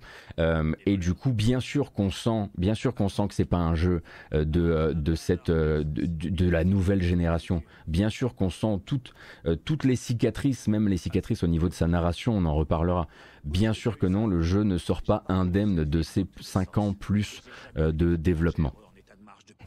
et 0.86 0.98
du 0.98 1.14
coup, 1.14 1.34
bien 1.34 1.60
sûr 1.60 1.92
qu'on 1.92 2.12
sent, 2.12 2.50
bien 2.58 2.74
sûr 2.74 2.94
qu'on 2.96 3.10
sent 3.10 3.28
que 3.28 3.34
c'est 3.34 3.46
pas 3.46 3.58
un 3.58 3.76
jeu 3.76 4.02
de, 4.32 4.94
de 4.94 5.16
cette 5.16 5.52
de 5.52 6.50
la 6.50 6.64
nouvelle 6.64 7.02
génération. 7.02 7.64
Bien 7.88 8.10
sûr 8.10 8.36
qu'on 8.40 8.50
sent 8.50 8.80
toutes, 8.86 9.14
euh, 9.46 9.56
toutes 9.56 9.84
les 9.84 9.98
cicatrices, 9.98 10.68
même 10.68 10.88
les 10.88 10.98
cicatrices 10.98 11.44
au 11.44 11.48
niveau 11.48 11.68
de 11.68 11.74
sa 11.74 11.88
narration, 11.88 12.36
on 12.36 12.46
en 12.46 12.56
reparlera. 12.56 13.08
Bien 13.44 13.74
sûr 13.74 14.00
que 14.00 14.08
non, 14.08 14.26
le 14.28 14.42
jeu 14.42 14.64
ne 14.64 14.78
sort 14.78 15.04
pas 15.04 15.24
indemne 15.28 15.84
de 15.84 16.02
ces 16.02 16.26
5 16.40 16.78
ans 16.78 16.94
plus 16.94 17.44
euh, 17.78 17.92
de 17.92 18.16
développement. 18.16 18.74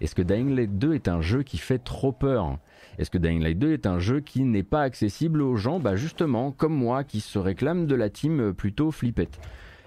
Est-ce 0.00 0.14
que 0.14 0.22
Dying 0.22 0.56
Light 0.56 0.78
2 0.78 0.94
est 0.94 1.06
un 1.06 1.20
jeu 1.20 1.42
qui 1.42 1.58
fait 1.58 1.78
trop 1.78 2.10
peur? 2.10 2.58
Est-ce 2.98 3.10
que 3.10 3.18
Dying 3.18 3.42
Light 3.42 3.58
2 3.58 3.72
est 3.72 3.86
un 3.86 3.98
jeu 3.98 4.20
qui 4.20 4.42
n'est 4.42 4.62
pas 4.62 4.82
accessible 4.82 5.42
aux 5.42 5.56
gens, 5.56 5.78
bah 5.78 5.94
justement, 5.94 6.50
comme 6.50 6.74
moi, 6.74 7.04
qui 7.04 7.20
se 7.20 7.38
réclament 7.38 7.86
de 7.86 7.94
la 7.94 8.10
team 8.10 8.40
euh, 8.40 8.52
plutôt 8.52 8.90
flippette? 8.90 9.38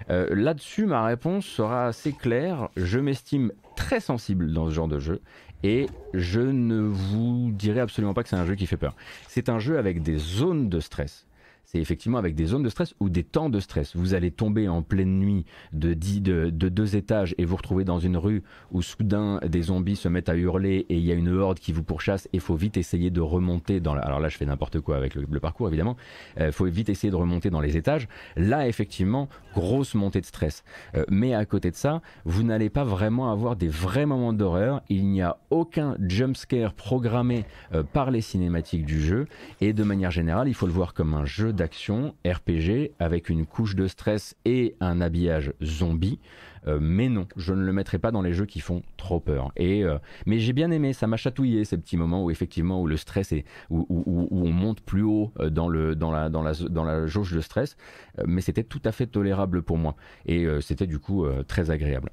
Là-dessus, 0.08 0.86
ma 0.86 1.04
réponse 1.04 1.46
sera 1.46 1.88
assez 1.88 2.12
claire. 2.12 2.70
Je 2.76 3.00
m'estime 3.00 3.52
très 3.76 4.00
sensible 4.00 4.54
dans 4.54 4.68
ce 4.70 4.74
genre 4.74 4.88
de 4.88 5.00
jeu 5.00 5.22
et 5.64 5.88
je 6.14 6.42
ne 6.42 6.80
vous 6.80 7.52
dirai 7.52 7.80
absolument 7.80 8.14
pas 8.14 8.24
que 8.24 8.30
c'est 8.30 8.36
un 8.36 8.46
jeu 8.46 8.56
qui 8.56 8.68
fait 8.68 8.78
peur. 8.78 8.96
C'est 9.28 9.50
un 9.50 9.60
jeu 9.60 9.78
avec 9.78 10.02
des 10.02 10.18
zones 10.18 10.70
de 10.70 10.80
stress 10.80 11.26
c'est 11.66 11.80
effectivement 11.80 12.18
avec 12.18 12.36
des 12.36 12.46
zones 12.46 12.64
de 12.64 12.70
stress 12.70 12.96
ou 13.00 13.10
des 13.10 13.24
temps 13.24 13.50
de 13.50 13.60
stress. 13.60 13.96
Vous 13.96 14.14
allez 14.14 14.32
tomber 14.32 14.68
en 14.68 14.82
pleine 14.82 15.20
nuit 15.20 15.46
de, 15.74 15.94
de, 15.94 16.70
deux 16.70 16.96
étages 16.96 17.36
et 17.38 17.46
vous 17.46 17.56
retrouver 17.56 17.84
dans 17.84 18.00
une 18.00 18.18
rue 18.18 18.44
où 18.72 18.82
soudain 18.82 19.40
des 19.46 19.64
zombies 19.64 19.96
se 19.96 20.08
mettent 20.08 20.30
à 20.30 20.36
hurler 20.36 20.86
et 20.90 20.96
il 20.96 21.06
y 21.06 21.12
a 21.12 21.16
une 21.16 21.30
horde 21.30 21.60
qui 21.60 21.72
vous 21.72 21.84
pourchasse 21.84 22.26
et 22.28 22.36
il 22.36 22.40
faut 22.40 22.56
vite 22.56 22.78
essayer 22.78 23.10
de 23.10 23.22
remonter 23.22 23.80
dans. 23.80 23.94
Alors 23.94 24.20
là 24.20 24.30
je 24.30 24.38
fais 24.38 24.46
n'importe 24.46 24.80
quoi 24.80 24.98
avec 24.98 25.16
le, 25.16 25.40
parcours 25.40 25.68
évidemment. 25.68 25.96
Il 26.38 26.44
euh, 26.44 26.52
faut 26.52 26.66
vite 26.66 26.90
essayer 26.90 27.12
de 27.12 27.16
remonter 27.16 27.50
dans 27.50 27.62
les 27.62 27.78
étages. 27.78 28.08
Là 28.36 28.68
effectivement, 28.68 29.30
grosse 29.54 29.96
montée 29.96 30.22
de 30.22 30.26
stress. 30.26 30.64
Euh, 30.96 31.04
mais 31.10 31.34
à 31.34 31.46
côté 31.46 31.72
de 31.72 31.76
ça, 31.76 32.02
vous 32.26 32.44
n'allez 32.44 32.70
pas 32.70 32.84
vraiment 32.84 33.32
avoir 33.32 33.56
des 33.56 33.70
vrais 33.70 34.06
moments 34.06 34.34
d'horreur. 34.34 34.82
Il 34.90 35.08
n'y 35.08 35.22
a 35.22 35.38
aucun 35.50 35.98
jump 36.08 36.38
scare 36.38 36.74
programmé 36.74 37.46
euh, 37.74 37.84
par 37.84 38.12
les 38.12 38.22
cinématiques 38.22 38.86
du 38.86 39.02
jeu 39.02 39.28
et 39.62 39.74
de 39.74 39.84
manière 39.84 40.12
générale, 40.12 40.48
il 40.48 40.54
faut 40.54 40.68
le 40.68 40.74
voir 40.74 40.94
comme 40.94 41.14
un 41.14 41.26
jeu 41.26 41.54
d'action 41.56 42.16
RPG 42.26 42.92
avec 43.00 43.30
une 43.30 43.46
couche 43.46 43.76
de 43.76 43.88
stress 43.88 44.36
et 44.46 44.76
un 44.80 45.02
habillage 45.02 45.54
zombie. 45.64 46.20
Euh, 46.68 46.80
mais 46.82 47.10
non, 47.10 47.28
je 47.36 47.54
ne 47.54 47.64
le 47.64 47.74
mettrai 47.74 48.00
pas 48.00 48.12
dans 48.12 48.22
les 48.22 48.34
jeux 48.34 48.46
qui 48.46 48.60
font 48.60 48.82
trop 48.98 49.20
peur. 49.20 49.52
Et 49.56 49.84
euh, 49.84 49.98
mais 50.26 50.40
j'ai 50.40 50.54
bien 50.54 50.72
aimé, 50.72 50.94
ça 50.94 51.08
m'a 51.08 51.18
chatouillé 51.18 51.66
ces 51.66 51.78
petits 51.78 51.98
moments 51.98 52.24
où 52.24 52.32
effectivement 52.32 52.82
où 52.82 52.88
le 52.88 52.98
stress 52.98 53.32
est 53.32 53.46
où, 53.70 53.86
on 54.32 54.50
monte 54.50 54.82
plus 54.82 55.04
haut 55.04 55.32
euh, 55.40 55.50
dans 55.50 55.70
le 55.70 55.96
dans 55.96 56.12
la 56.12 56.30
dans 56.30 56.42
la 56.42 56.54
dans 56.54 56.84
la 56.84 57.06
jauge 57.06 57.34
de 57.34 57.42
stress, 57.42 57.78
mais 58.26 58.42
c'était 58.42 58.64
tout 58.64 58.82
à 58.86 58.92
fait 58.92 59.08
tolérable 59.08 59.62
pour 59.62 59.78
moi 59.78 59.96
et 60.26 60.48
c'était 60.62 60.88
du 60.88 61.00
coup 61.00 61.26
très 61.48 61.72
agréable. 61.72 62.10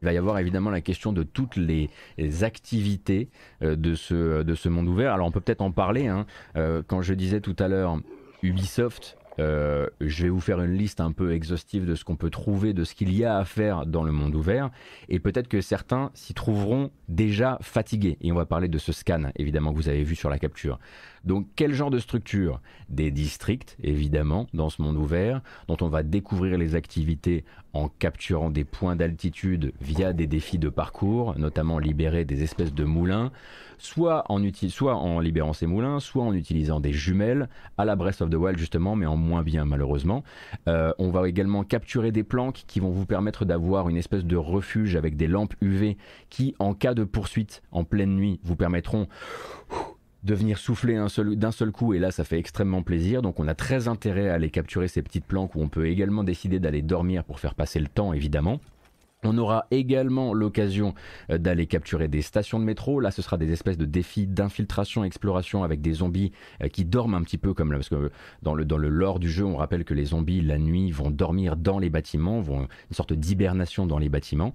Il 0.00 0.06
va 0.06 0.12
y 0.12 0.18
avoir 0.18 0.38
évidemment 0.38 0.70
la 0.70 0.80
question 0.80 1.12
de 1.12 1.22
toutes 1.22 1.56
les, 1.56 1.88
activités 2.42 3.30
de, 3.60 3.94
ce, 3.94 4.42
de 4.42 4.54
ce 4.54 4.68
monde 4.68 4.88
ouvert. 4.88 5.12
Alors 5.12 5.26
on 5.26 5.30
peut 5.30 5.40
peut-être 5.40 5.60
en 5.60 5.70
parler. 5.70 6.08
Hein. 6.08 6.26
quand 6.86 7.02
je 7.02 7.14
disais 7.14 7.40
tout 7.40 7.56
à 7.58 7.68
l'heure 7.68 7.98
Ubisoft 8.42 9.16
euh, 9.38 9.86
je 10.00 10.24
vais 10.24 10.28
vous 10.28 10.40
faire 10.40 10.60
une 10.60 10.74
liste 10.74 11.00
un 11.00 11.12
peu 11.12 11.32
exhaustive 11.32 11.86
de 11.86 11.94
ce 11.94 12.04
qu'on 12.04 12.16
peut 12.16 12.30
trouver, 12.30 12.72
de 12.72 12.84
ce 12.84 12.94
qu'il 12.94 13.14
y 13.14 13.24
a 13.24 13.38
à 13.38 13.44
faire 13.44 13.86
dans 13.86 14.04
le 14.04 14.12
monde 14.12 14.34
ouvert, 14.34 14.70
et 15.08 15.20
peut-être 15.20 15.48
que 15.48 15.60
certains 15.60 16.10
s'y 16.14 16.34
trouveront 16.34 16.90
déjà 17.08 17.58
fatigués. 17.60 18.18
Et 18.20 18.32
on 18.32 18.34
va 18.34 18.46
parler 18.46 18.68
de 18.68 18.78
ce 18.78 18.92
scan, 18.92 19.30
évidemment, 19.36 19.72
que 19.72 19.76
vous 19.76 19.88
avez 19.88 20.02
vu 20.02 20.14
sur 20.14 20.30
la 20.30 20.38
capture. 20.38 20.78
Donc 21.24 21.46
quel 21.56 21.72
genre 21.72 21.90
de 21.90 21.98
structure? 21.98 22.60
Des 22.88 23.10
districts, 23.10 23.76
évidemment, 23.82 24.46
dans 24.54 24.70
ce 24.70 24.82
monde 24.82 24.96
ouvert, 24.96 25.40
dont 25.68 25.76
on 25.80 25.88
va 25.88 26.02
découvrir 26.02 26.58
les 26.58 26.74
activités 26.74 27.44
en 27.72 27.88
capturant 27.88 28.50
des 28.50 28.64
points 28.64 28.96
d'altitude 28.96 29.72
via 29.80 30.12
des 30.12 30.26
défis 30.26 30.58
de 30.58 30.68
parcours, 30.68 31.38
notamment 31.38 31.78
libérer 31.78 32.24
des 32.24 32.42
espèces 32.42 32.74
de 32.74 32.84
moulins, 32.84 33.32
soit 33.78 34.24
en, 34.28 34.38
libérant 35.20 35.52
ces 35.52 35.66
moulins, 35.66 35.98
soit 35.98 36.22
en 36.22 36.34
utilisant 36.34 36.80
des 36.80 36.92
jumelles, 36.92 37.48
à 37.78 37.84
la 37.84 37.96
Breath 37.96 38.20
of 38.20 38.30
the 38.30 38.34
Wild 38.34 38.58
justement, 38.58 38.94
mais 38.94 39.06
en 39.06 39.16
moins 39.16 39.42
bien 39.42 39.64
malheureusement. 39.64 40.22
Euh, 40.68 40.92
on 40.98 41.10
va 41.10 41.28
également 41.28 41.64
capturer 41.64 42.12
des 42.12 42.24
planques 42.24 42.64
qui 42.66 42.80
vont 42.80 42.90
vous 42.90 43.06
permettre 43.06 43.44
d'avoir 43.44 43.88
une 43.88 43.96
espèce 43.96 44.24
de 44.24 44.36
refuge 44.36 44.96
avec 44.96 45.16
des 45.16 45.26
lampes 45.26 45.54
UV 45.60 45.96
qui, 46.30 46.54
en 46.58 46.74
cas 46.74 46.94
de 46.94 47.04
poursuite 47.04 47.62
en 47.72 47.84
pleine 47.84 48.14
nuit, 48.14 48.38
vous 48.42 48.56
permettront 48.56 49.08
de 50.22 50.34
venir 50.34 50.58
souffler 50.58 50.94
d'un 51.16 51.50
seul 51.50 51.72
coup 51.72 51.94
et 51.94 51.98
là 51.98 52.10
ça 52.10 52.24
fait 52.24 52.38
extrêmement 52.38 52.82
plaisir. 52.82 53.22
Donc 53.22 53.40
on 53.40 53.48
a 53.48 53.54
très 53.54 53.88
intérêt 53.88 54.28
à 54.28 54.34
aller 54.34 54.50
capturer 54.50 54.88
ces 54.88 55.02
petites 55.02 55.24
planques 55.24 55.54
où 55.54 55.60
on 55.60 55.68
peut 55.68 55.86
également 55.86 56.24
décider 56.24 56.60
d'aller 56.60 56.82
dormir 56.82 57.24
pour 57.24 57.40
faire 57.40 57.54
passer 57.54 57.80
le 57.80 57.88
temps 57.88 58.12
évidemment 58.12 58.60
on 59.24 59.38
aura 59.38 59.66
également 59.70 60.34
l'occasion 60.34 60.94
euh, 61.30 61.38
d'aller 61.38 61.66
capturer 61.66 62.08
des 62.08 62.22
stations 62.22 62.58
de 62.58 62.64
métro. 62.64 63.00
Là, 63.00 63.10
ce 63.10 63.22
sera 63.22 63.36
des 63.36 63.52
espèces 63.52 63.78
de 63.78 63.84
défis 63.84 64.26
d'infiltration, 64.26 65.04
exploration 65.04 65.64
avec 65.64 65.80
des 65.80 65.94
zombies 65.94 66.32
euh, 66.62 66.68
qui 66.68 66.84
dorment 66.84 67.14
un 67.14 67.22
petit 67.22 67.38
peu 67.38 67.54
comme 67.54 67.72
là, 67.72 67.78
parce 67.78 67.88
que 67.88 68.10
dans 68.42 68.54
le, 68.54 68.64
dans 68.64 68.78
le 68.78 68.88
lore 68.88 69.18
du 69.18 69.30
jeu, 69.30 69.44
on 69.44 69.56
rappelle 69.56 69.84
que 69.84 69.94
les 69.94 70.06
zombies, 70.06 70.40
la 70.40 70.58
nuit, 70.58 70.90
vont 70.90 71.10
dormir 71.10 71.56
dans 71.56 71.78
les 71.78 71.90
bâtiments, 71.90 72.40
vont 72.40 72.62
une 72.62 72.94
sorte 72.94 73.12
d'hibernation 73.12 73.86
dans 73.86 73.98
les 73.98 74.08
bâtiments. 74.08 74.52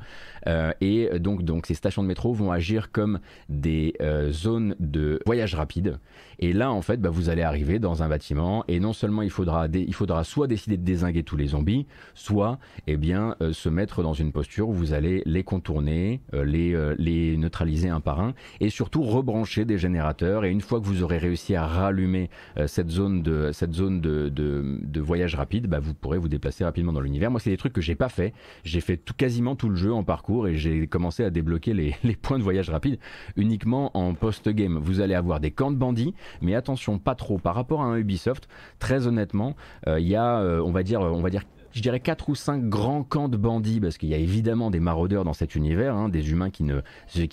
Euh, 0.48 0.72
et 0.82 1.10
donc, 1.20 1.44
donc, 1.44 1.66
ces 1.66 1.74
stations 1.74 2.04
de 2.04 2.08
métro 2.08 2.34
vont 2.34 2.52
agir 2.52 2.92
comme 2.92 3.20
des 3.50 3.94
zones 4.32 4.76
de 4.80 5.20
voyage 5.26 5.56
rapide. 5.56 6.00
Et 6.40 6.54
là, 6.54 6.72
en 6.72 6.82
fait, 6.82 7.02
bah, 7.02 7.10
vous 7.10 7.30
allez 7.30 7.42
arriver 7.42 7.80
dans 7.80 8.04
un 8.04 8.10
bâtiment 8.10 8.64
et 8.68 8.80
non 8.80 8.94
seulement 8.94 9.22
il 9.22 9.30
faudra, 9.30 9.68
il 9.74 9.94
faudra 9.94 10.24
soit 10.24 10.48
décider 10.48 10.78
de 10.78 10.84
désinguer 10.84 11.24
tous 11.24 11.38
les 11.38 11.48
zombies, 11.48 11.86
soit 12.14 12.60
eh 12.88 12.98
bien, 12.98 13.36
se 13.52 13.70
mettre 13.70 14.04
dans 14.04 14.14
une 14.14 14.32
posture 14.32 14.70
où 14.70 14.74
vous 14.74 14.94
allez 14.94 15.22
les 15.26 15.44
contourner, 15.44 16.22
euh, 16.34 16.46
les, 16.46 16.74
euh, 16.74 16.96
les 16.98 17.38
neutraliser 17.38 17.90
un 17.90 18.00
par 18.00 18.20
un 18.20 18.34
et 18.60 18.70
surtout 18.70 19.04
rebrancher 19.04 19.66
des 19.66 19.78
générateurs. 19.78 20.46
Et 20.46 20.52
une 20.52 20.62
fois 20.62 20.80
que 20.80 20.86
vous 20.86 21.04
aurez 21.04 21.18
réussi 21.18 21.56
à 21.56 21.66
rallumer 21.66 22.30
euh, 22.58 22.68
cette 22.68 22.90
zone 22.90 23.22
de, 23.24 23.52
cette 23.52 23.74
zone 23.74 24.02
de, 24.02 24.30
de, 24.30 25.02
voyage 25.02 25.36
rapide, 25.36 25.68
bah, 25.68 25.80
vous 25.80 25.94
pourrez 25.94 26.18
vous 26.18 26.28
déplacer 26.28 26.64
rapidement 26.64 26.92
dans 26.92 27.02
l'univers. 27.02 27.32
Moi, 27.32 27.40
c'est 27.40 27.50
des 27.50 27.58
trucs 27.58 27.74
que 27.74 27.82
j'ai 27.82 27.96
pas 27.96 28.10
fait. 28.10 28.34
J'ai 28.64 28.82
fait 28.82 28.98
tout, 28.98 29.14
quasiment 29.14 29.56
tout 29.56 29.70
le 29.70 29.76
jeu 29.76 29.94
en 29.94 30.04
parcours 30.04 30.48
et 30.48 30.56
j'ai 30.56 30.88
commencé 30.88 31.24
à 31.24 31.30
débloquer 31.30 31.74
les, 31.74 31.96
les 32.04 32.16
points 32.16 32.38
de 32.38 32.44
voyage 32.44 32.70
rapide 32.70 33.00
uniquement 33.36 33.96
en 33.98 34.14
post-game. 34.14 34.80
Vous 34.82 35.02
allez 35.02 35.14
avoir 35.14 35.40
des 35.40 35.52
camps 35.52 35.72
de 35.72 35.78
bandits, 35.78 36.14
mais 36.42 36.56
attention, 36.56 37.00
pas 37.00 37.16
trop. 37.16 37.38
Par 37.38 37.56
rapport 37.56 37.82
à 37.82 37.86
un 37.86 37.98
Ubisoft, 37.98 38.48
très 38.80 39.08
honnêtement, 39.08 39.56
il 39.88 40.08
y 40.08 40.16
a, 40.16 40.40
on 40.40 40.72
va 40.72 40.84
dire, 40.84 41.02
on 41.02 41.22
va 41.22 41.30
dire 41.30 41.44
je 41.72 41.82
dirais 41.82 42.00
quatre 42.00 42.30
ou 42.30 42.36
cinq 42.36 42.70
grands 42.70 43.04
camps 43.04 43.30
de 43.30 43.38
bandits, 43.38 43.80
parce 43.80 43.98
qu'il 43.98 44.10
y 44.10 44.14
a 44.14 44.18
évidemment 44.18 44.72
des 44.72 44.80
maraudeurs 44.80 45.24
dans 45.24 45.34
cet 45.34 45.56
univers, 45.56 45.96
hein, 45.96 46.10
des 46.10 46.32
humains 46.32 46.50
qui, 46.50 46.64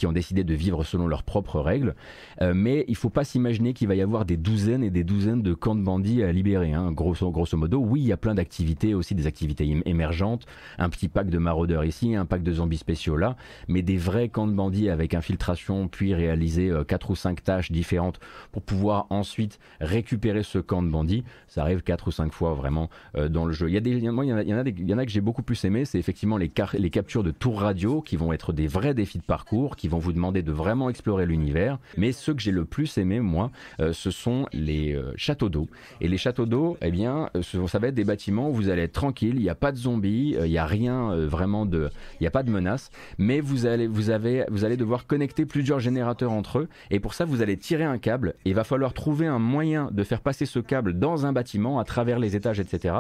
ont 0.07 0.13
décidé 0.13 0.45
de 0.45 0.55
vivre 0.55 0.85
selon 0.85 1.07
leurs 1.07 1.23
propres 1.23 1.61
règles. 1.61 1.95
Euh, 2.43 2.53
mais 2.55 2.85
il 2.89 2.93
ne 2.93 2.97
faut 2.97 3.11
pas 3.11 3.25
s'imaginer 3.25 3.73
qu'il 3.73 3.89
va 3.89 3.95
y 3.95 4.03
avoir 4.03 4.25
des 4.25 4.37
douzaines 4.37 4.85
et 4.85 4.91
des 4.91 5.05
douzaines 5.05 5.43
de 5.43 5.55
camps 5.55 5.75
de 5.75 5.83
bandits 5.83 6.23
à 6.23 6.33
libérer. 6.33 6.73
Hein. 6.73 6.93
Grosso, 6.93 7.31
grosso 7.31 7.57
modo, 7.57 7.79
oui, 7.79 8.01
il 8.01 8.07
y 8.07 8.13
a 8.13 8.17
plein 8.17 8.35
d'activités, 8.35 8.95
aussi 8.95 9.15
des 9.15 9.27
activités 9.27 9.81
émergentes, 9.87 10.47
un 10.79 10.89
petit 10.89 11.09
pack 11.09 11.31
de 11.31 11.39
maraudeurs 11.39 11.85
ici, 11.85 12.15
un 12.15 12.27
pack 12.27 12.43
de 12.43 12.53
zombies 12.53 12.79
spéciaux 12.79 13.17
là, 13.17 13.37
mais 13.69 13.83
des 13.83 13.97
vrais 13.97 14.29
camps 14.29 14.47
de 14.47 14.53
bandits 14.53 14.91
avec 14.91 15.15
infiltration, 15.15 15.89
puis 15.89 16.15
réaliser 16.15 16.71
euh, 16.71 16.85
quatre 16.85 17.11
ou 17.11 17.17
cinq 17.17 17.43
tâches 17.43 17.71
différentes 17.71 18.21
pour 18.53 18.63
pouvoir 18.63 19.07
ensuite 19.11 19.59
récupérer 19.81 20.43
ce 20.43 20.59
camp 20.59 20.83
de 20.83 20.91
bandits, 20.91 21.25
ça 21.49 21.63
arrive 21.63 21.83
quatre 21.83 22.09
ou 22.09 22.11
cinq 22.11 22.33
fois 22.33 22.55
vraiment 22.55 22.89
euh, 23.17 23.29
dans 23.29 23.47
le 23.47 23.53
jeu. 23.53 23.69
Il 23.69 23.75
y 23.75 23.77
a 23.77 23.81
des, 23.81 23.95
il 24.25 24.49
y, 24.49 24.95
en 24.95 24.99
a, 24.99 25.05
que 25.05 25.11
j'ai 25.11 25.21
beaucoup 25.21 25.43
plus 25.43 25.65
aimé, 25.65 25.85
c'est 25.85 25.99
effectivement 25.99 26.37
les, 26.37 26.51
les 26.79 26.91
captures 26.91 27.23
de 27.23 27.31
tours 27.31 27.61
radio 27.61 28.01
qui 28.01 28.17
vont 28.17 28.33
être 28.33 28.53
des 28.53 28.67
vrais 28.67 28.95
défis 28.95 29.19
de 29.19 29.25
parcours, 29.25 29.77
qui 29.77 29.89
vont 29.89 29.99
vous 29.99 30.13
demander 30.13 30.43
de 30.43 30.53
vraiment 30.53 30.91
explorer 30.91 31.27
l'univers. 31.27 31.79
Mais 31.97 32.13
ceux 32.13 32.35
que 32.35 32.43
j'ai 32.43 32.51
le 32.51 32.65
plus 32.65 32.99
aimé, 32.99 33.21
moi, 33.21 33.51
euh, 33.81 33.93
ce 33.93 34.11
sont 34.11 34.47
les 34.53 34.95
euh, 34.95 35.13
châteaux 35.17 35.49
d'eau. 35.49 35.69
Et 36.01 36.09
les 36.09 36.19
châteaux 36.19 36.47
d'eau, 36.47 36.77
eh 36.83 36.91
bien, 36.91 37.29
euh, 37.37 37.43
ça 37.43 37.79
va 37.79 37.89
être 37.89 37.95
des 37.95 38.05
bâtiments 38.05 38.51
où 38.51 38.55
vous 38.55 38.69
allez 38.69 38.83
être 38.83 38.93
tranquille, 38.93 39.37
il 39.37 39.43
n'y 39.43 39.49
a 39.49 39.55
pas 39.55 39.73
de 39.73 39.77
zombies, 39.77 40.37
il 40.39 40.51
n'y 40.51 40.59
a 40.59 40.67
rien 40.67 41.15
vraiment 41.27 41.67
de, 41.67 41.91
il 42.15 42.23
n'y 42.23 42.27
a 42.27 42.31
pas 42.31 42.43
de 42.43 42.51
menace, 42.51 42.91
mais 43.19 43.41
vous 43.41 43.67
allez, 43.67 43.87
vous 43.87 44.11
avez, 44.11 44.45
vous 44.51 44.65
allez 44.65 44.77
devoir 44.77 45.07
connecter 45.07 45.47
plusieurs 45.47 45.81
générateurs 45.81 46.33
entre 46.33 46.61
eux. 46.61 46.69
Et 46.91 47.01
pour 47.01 47.15
ça, 47.15 47.25
vous 47.25 47.43
allez 47.43 47.57
tirer 47.57 47.85
un 47.85 47.99
câble. 47.99 48.35
Et 48.45 48.51
il 48.51 48.55
va 48.55 48.65
falloir 48.65 48.95
trouver 48.95 49.27
un 49.27 49.39
moyen 49.39 49.89
de 49.93 50.03
faire 50.03 50.21
passer 50.21 50.47
ce 50.47 50.59
câble 50.59 50.99
dans 50.99 51.27
un 51.27 51.33
bâtiment 51.33 51.79
à 51.79 51.85
travers 51.85 52.19
les 52.19 52.37
étages, 52.37 52.61
etc 52.61 52.95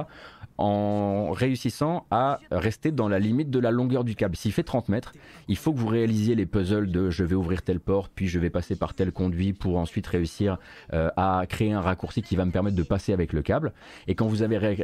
en 0.58 1.32
réussissant 1.32 2.06
à 2.10 2.38
rester 2.50 2.92
dans 2.92 3.08
la 3.08 3.18
limite 3.18 3.50
de 3.50 3.58
la 3.58 3.70
longueur 3.70 4.04
du 4.04 4.14
câble. 4.14 4.36
S'il 4.36 4.52
fait 4.52 4.62
30 4.62 4.88
mètres, 4.88 5.12
il 5.48 5.56
faut 5.56 5.72
que 5.72 5.78
vous 5.78 5.88
réalisiez 5.88 6.34
les 6.34 6.46
puzzles 6.46 6.90
de 6.90 7.10
je 7.10 7.24
vais 7.24 7.34
ouvrir 7.34 7.62
telle 7.62 7.80
porte, 7.80 8.12
puis 8.14 8.28
je 8.28 8.38
vais 8.38 8.50
passer 8.50 8.76
par 8.76 8.94
tel 8.94 9.12
conduit 9.12 9.52
pour 9.52 9.78
ensuite 9.78 10.06
réussir 10.06 10.58
euh, 10.92 11.10
à 11.16 11.44
créer 11.48 11.72
un 11.72 11.80
raccourci 11.80 12.22
qui 12.22 12.36
va 12.36 12.44
me 12.44 12.50
permettre 12.50 12.76
de 12.76 12.82
passer 12.82 13.12
avec 13.12 13.32
le 13.32 13.42
câble. 13.42 13.72
Et 14.06 14.14
quand 14.14 14.26
vous 14.26 14.42
avez, 14.42 14.76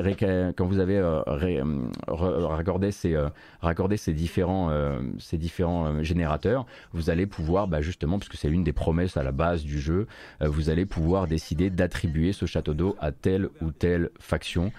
quand 0.57 0.67
vous 0.67 0.79
avez 0.79 0.99
euh, 0.99 1.23
raccordé, 2.09 2.91
ces, 2.91 3.15
euh, 3.15 3.29
ces 3.97 4.12
différents, 4.12 4.71
ces 5.19 5.39
différents 5.39 6.03
générateurs, 6.03 6.67
vous 6.93 7.11
allez 7.11 7.27
pouvoir, 7.27 7.69
bah, 7.69 7.81
justement, 7.81 8.19
parce 8.19 8.29
que 8.29 8.37
c'est 8.37 8.49
l'une 8.49 8.65
des 8.65 8.73
promesses 8.73 9.17
à 9.17 9.23
la 9.23 9.33
base 9.33 9.62
du 9.62 9.81
jeu, 9.81 10.07
vous 10.41 10.71
allez 10.71 10.87
pouvoir 10.87 11.27
décider 11.27 11.71
d'attribuer 11.71 12.33
ce 12.33 12.47
château 12.47 12.75
d'eau 12.75 12.97
à 13.00 13.12
telle 13.12 13.49
ou 13.61 13.71
telle 13.71 14.11
faction, 14.19 14.73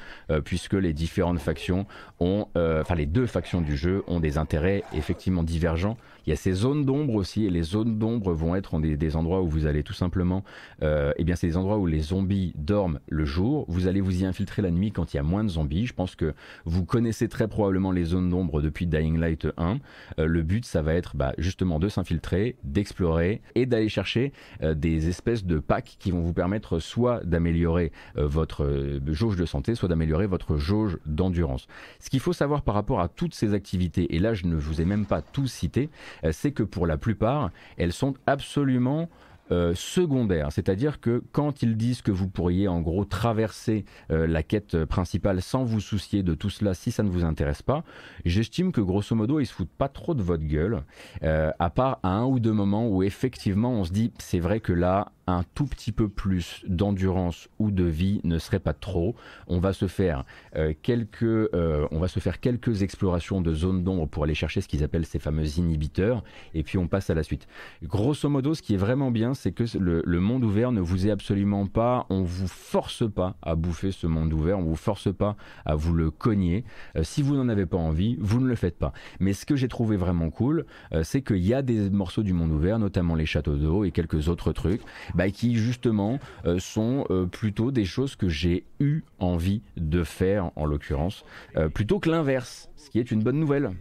puisque 0.43 0.73
les 0.81 0.93
différentes 0.93 1.39
factions 1.39 1.85
ont, 2.19 2.47
euh, 2.57 2.81
enfin 2.81 2.95
les 2.95 3.05
deux 3.05 3.25
factions 3.25 3.61
du 3.61 3.77
jeu 3.77 4.03
ont 4.07 4.19
des 4.19 4.37
intérêts 4.37 4.83
effectivement 4.93 5.43
divergents 5.43 5.97
il 6.25 6.29
y 6.29 6.33
a 6.33 6.35
ces 6.35 6.53
zones 6.53 6.85
d'ombre 6.85 7.15
aussi, 7.15 7.45
et 7.45 7.49
les 7.49 7.63
zones 7.63 7.97
d'ombre 7.97 8.33
vont 8.33 8.55
être 8.55 8.79
des, 8.79 9.15
endroits 9.15 9.41
où 9.41 9.47
vous 9.47 9.65
allez 9.65 9.83
tout 9.83 9.93
simplement, 9.93 10.43
euh, 10.83 11.11
eh 11.17 11.23
bien 11.23 11.35
c'est 11.35 11.47
des 11.47 11.57
endroits 11.57 11.77
où 11.77 11.85
les 11.85 11.99
zombies 11.99 12.53
dorment 12.55 12.99
le 13.09 13.25
jour. 13.25 13.65
Vous 13.67 13.87
allez 13.87 14.01
vous 14.01 14.21
y 14.21 14.25
infiltrer 14.25 14.61
la 14.61 14.71
nuit 14.71 14.91
quand 14.91 15.13
il 15.13 15.17
y 15.17 15.19
a 15.19 15.23
moins 15.23 15.43
de 15.43 15.49
zombies. 15.49 15.85
Je 15.85 15.93
pense 15.93 16.15
que 16.15 16.33
vous 16.65 16.85
connaissez 16.85 17.27
très 17.27 17.47
probablement 17.47 17.91
les 17.91 18.05
zones 18.05 18.29
d'ombre 18.29 18.61
depuis 18.61 18.87
Dying 18.87 19.17
Light 19.17 19.47
1. 19.57 19.79
Euh, 20.19 20.25
le 20.25 20.43
but, 20.43 20.65
ça 20.65 20.81
va 20.81 20.93
être 20.93 21.15
bah, 21.15 21.33
justement 21.37 21.79
de 21.79 21.89
s'infiltrer, 21.89 22.55
d'explorer 22.63 23.41
et 23.55 23.65
d'aller 23.65 23.89
chercher 23.89 24.31
euh, 24.61 24.73
des 24.73 25.09
espèces 25.09 25.45
de 25.45 25.59
packs 25.59 25.97
qui 25.99 26.11
vont 26.11 26.21
vous 26.21 26.33
permettre 26.33 26.79
soit 26.79 27.23
d'améliorer 27.25 27.91
euh, 28.17 28.27
votre 28.27 28.99
jauge 29.07 29.35
de 29.35 29.45
santé, 29.45 29.75
soit 29.75 29.89
d'améliorer 29.89 30.27
votre 30.27 30.57
jauge 30.57 30.97
d'endurance. 31.05 31.67
Ce 31.99 32.09
qu'il 32.09 32.19
faut 32.19 32.33
savoir 32.33 32.61
par 32.61 32.75
rapport 32.75 32.99
à 32.99 33.07
toutes 33.07 33.35
ces 33.35 33.53
activités, 33.53 34.15
et 34.15 34.19
là 34.19 34.33
je 34.33 34.45
ne 34.45 34.55
vous 34.55 34.81
ai 34.81 34.85
même 34.85 35.05
pas 35.05 35.21
tout 35.21 35.47
cité, 35.47 35.89
c'est 36.31 36.51
que 36.51 36.63
pour 36.63 36.87
la 36.87 36.97
plupart, 36.97 37.51
elles 37.77 37.93
sont 37.93 38.13
absolument 38.27 39.09
euh, 39.51 39.73
secondaires. 39.75 40.49
C'est-à-dire 40.51 41.01
que 41.01 41.21
quand 41.33 41.61
ils 41.61 41.75
disent 41.75 42.01
que 42.01 42.11
vous 42.11 42.29
pourriez 42.29 42.69
en 42.69 42.79
gros 42.79 43.03
traverser 43.03 43.83
euh, 44.09 44.25
la 44.25 44.43
quête 44.43 44.85
principale 44.85 45.41
sans 45.41 45.65
vous 45.65 45.81
soucier 45.81 46.23
de 46.23 46.33
tout 46.35 46.49
cela 46.49 46.73
si 46.73 46.89
ça 46.89 47.03
ne 47.03 47.09
vous 47.09 47.25
intéresse 47.25 47.61
pas, 47.61 47.83
j'estime 48.23 48.71
que 48.71 48.79
grosso 48.79 49.13
modo 49.13 49.41
ils 49.41 49.45
se 49.45 49.53
foutent 49.53 49.67
pas 49.77 49.89
trop 49.89 50.13
de 50.13 50.23
votre 50.23 50.45
gueule, 50.45 50.83
à 51.21 51.69
part 51.69 51.99
à 52.03 52.09
un 52.09 52.25
ou 52.25 52.39
deux 52.39 52.53
moments 52.53 52.87
où 52.87 53.03
effectivement 53.03 53.71
on 53.71 53.83
se 53.83 53.91
dit 53.91 54.13
c'est 54.19 54.39
vrai 54.39 54.61
que 54.61 54.71
là 54.71 55.11
un 55.31 55.43
tout 55.55 55.65
petit 55.65 55.91
peu 55.91 56.09
plus 56.09 56.63
d'endurance 56.67 57.49
ou 57.59 57.71
de 57.71 57.83
vie 57.83 58.21
ne 58.23 58.37
serait 58.37 58.59
pas 58.59 58.73
trop. 58.73 59.15
On 59.47 59.59
va 59.59 59.73
se 59.73 59.87
faire 59.87 60.25
euh, 60.55 60.73
quelques, 60.81 61.23
euh, 61.23 61.87
on 61.91 61.99
va 61.99 62.07
se 62.07 62.19
faire 62.19 62.39
quelques 62.39 62.83
explorations 62.83 63.41
de 63.41 63.53
zones 63.53 63.83
d'ombre 63.83 64.07
pour 64.07 64.23
aller 64.23 64.33
chercher 64.33 64.61
ce 64.61 64.67
qu'ils 64.67 64.83
appellent 64.83 65.05
ces 65.05 65.19
fameux 65.19 65.45
inhibiteurs, 65.57 66.23
et 66.53 66.63
puis 66.63 66.77
on 66.77 66.87
passe 66.87 67.09
à 67.09 67.13
la 67.13 67.23
suite. 67.23 67.47
Grosso 67.83 68.29
modo, 68.29 68.53
ce 68.53 68.61
qui 68.61 68.73
est 68.73 68.77
vraiment 68.77 69.11
bien, 69.11 69.33
c'est 69.33 69.51
que 69.51 69.63
le, 69.77 70.19
monde 70.19 70.43
ouvert 70.43 70.71
ne 70.71 70.81
vous 70.81 71.07
est 71.07 71.11
absolument 71.11 71.65
pas, 71.65 72.05
on 72.09 72.21
vous 72.21 72.47
force 72.47 73.09
pas 73.09 73.35
à 73.41 73.55
bouffer 73.55 73.91
ce 73.91 74.07
monde 74.07 74.31
ouvert, 74.33 74.59
on 74.59 74.63
vous 74.63 74.75
force 74.75 75.13
pas 75.13 75.35
à 75.65 75.75
vous 75.75 75.93
le 75.93 76.11
cogner. 76.11 76.63
Euh, 76.95 77.03
si 77.03 77.21
vous 77.21 77.35
n'en 77.35 77.49
avez 77.49 77.65
pas 77.65 77.77
envie, 77.77 78.17
vous 78.19 78.39
ne 78.39 78.47
le 78.47 78.55
faites 78.55 78.77
pas. 78.77 78.93
Mais 79.19 79.33
ce 79.33 79.45
que 79.45 79.55
j'ai 79.55 79.67
trouvé 79.67 79.97
vraiment 79.97 80.29
cool, 80.29 80.65
c'est 81.03 81.21
qu'il 81.21 81.37
y 81.37 81.53
a 81.53 81.61
des 81.61 81.89
morceaux 81.89 82.23
du 82.23 82.33
monde 82.33 82.51
ouvert, 82.51 82.79
notamment 82.79 83.15
les 83.15 83.25
châteaux 83.25 83.55
d'eau 83.55 83.83
et 83.83 83.91
quelques 83.91 84.29
autres 84.29 84.53
trucs. 84.53 84.81
Qui 85.29 85.55
justement 85.55 86.19
euh, 86.45 86.59
sont 86.59 87.05
euh, 87.09 87.25
plutôt 87.25 87.71
des 87.71 87.85
choses 87.85 88.15
que 88.15 88.29
j'ai 88.29 88.63
eu 88.79 89.01
envie 89.19 89.61
de 89.77 90.03
faire 90.03 90.51
en 90.55 90.65
l'occurrence, 90.65 91.23
euh, 91.55 91.69
plutôt 91.69 91.99
que 91.99 92.09
l'inverse, 92.09 92.69
ce 92.75 92.89
qui 92.89 92.99
est 92.99 93.11
une 93.11 93.21
bonne 93.21 93.39
nouvelle. 93.39 93.71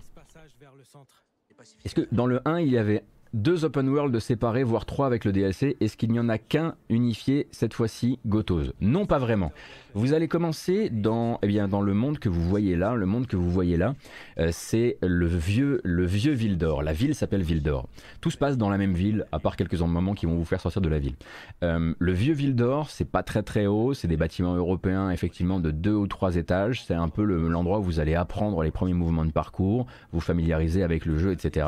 Est-ce 1.85 1.95
que 1.95 2.07
dans 2.13 2.27
le 2.27 2.41
1 2.47 2.61
il 2.61 2.69
y 2.69 2.79
avait 2.79 3.05
deux 3.33 3.65
open 3.65 3.89
world 3.89 4.19
séparés, 4.19 4.65
voire 4.65 4.87
trois 4.87 5.07
avec 5.07 5.25
le 5.25 5.33
DLC. 5.33 5.77
Est-ce 5.81 5.97
qu'il 5.97 6.11
n'y 6.11 6.19
en 6.19 6.29
a 6.29 6.39
qu'un 6.39 6.75
unifié 6.89 7.47
cette 7.53 7.75
fois-ci, 7.75 8.19
Gotos? 8.27 8.73
Non, 8.81 9.07
pas 9.07 9.19
vraiment. 9.19 9.53
Vous 9.95 10.15
allez 10.15 10.29
commencer 10.29 10.89
dans, 10.91 11.39
eh 11.43 11.47
bien, 11.47 11.69
dans 11.69 11.81
le 11.81 11.95
monde 11.95 12.19
que 12.19 12.29
vous 12.29 12.43
voyez 12.43 12.77
là. 12.77 12.95
Le 12.95 13.07
monde 13.07 13.27
que 13.27 13.37
vous 13.37 13.51
voyez 13.51 13.77
là, 13.77 13.95
euh, 14.39 14.51
c'est 14.53 14.99
le 15.03 15.27
vieux, 15.27 15.81
le 15.85 16.05
vieux 16.07 16.33
ville 16.33 16.59
d'or. 16.59 16.83
La 16.83 16.93
ville 16.93 17.15
s'appelle 17.15 17.43
Ville 17.43 17.63
d'or. 17.63 17.89
Tout 18.21 18.31
se 18.31 18.37
passe 18.37 18.57
dans 18.57 18.69
la 18.69 18.79
même 18.79 18.95
ville, 18.95 19.27
à 19.33 19.39
part 19.39 19.57
quelques 19.57 19.81
moments 19.81 20.15
qui 20.15 20.27
vont 20.27 20.37
vous 20.37 20.45
faire 20.45 20.61
sortir 20.61 20.83
de 20.83 20.89
la 20.89 20.99
ville. 20.99 21.15
Euh, 21.63 21.95
le 21.99 22.13
vieux 22.13 22.35
ville 22.35 22.55
d'or, 22.55 22.91
c'est 22.91 23.09
pas 23.09 23.23
très 23.23 23.43
très 23.43 23.67
haut. 23.67 23.95
C'est 23.95 24.09
des 24.09 24.17
bâtiments 24.17 24.55
européens, 24.55 25.11
effectivement, 25.11 25.61
de 25.61 25.71
deux 25.71 25.95
ou 25.95 26.07
trois 26.07 26.37
étages. 26.37 26.85
C'est 26.85 26.95
un 26.95 27.09
peu 27.09 27.23
l'endroit 27.25 27.79
où 27.79 27.83
vous 27.83 28.01
allez 28.01 28.15
apprendre 28.15 28.63
les 28.63 28.71
premiers 28.71 28.95
mouvements 28.95 29.25
de 29.25 29.33
parcours, 29.33 29.87
vous 30.13 30.21
familiariser 30.21 30.83
avec 30.83 31.07
le 31.07 31.19
jeu, 31.19 31.33
etc. 31.33 31.67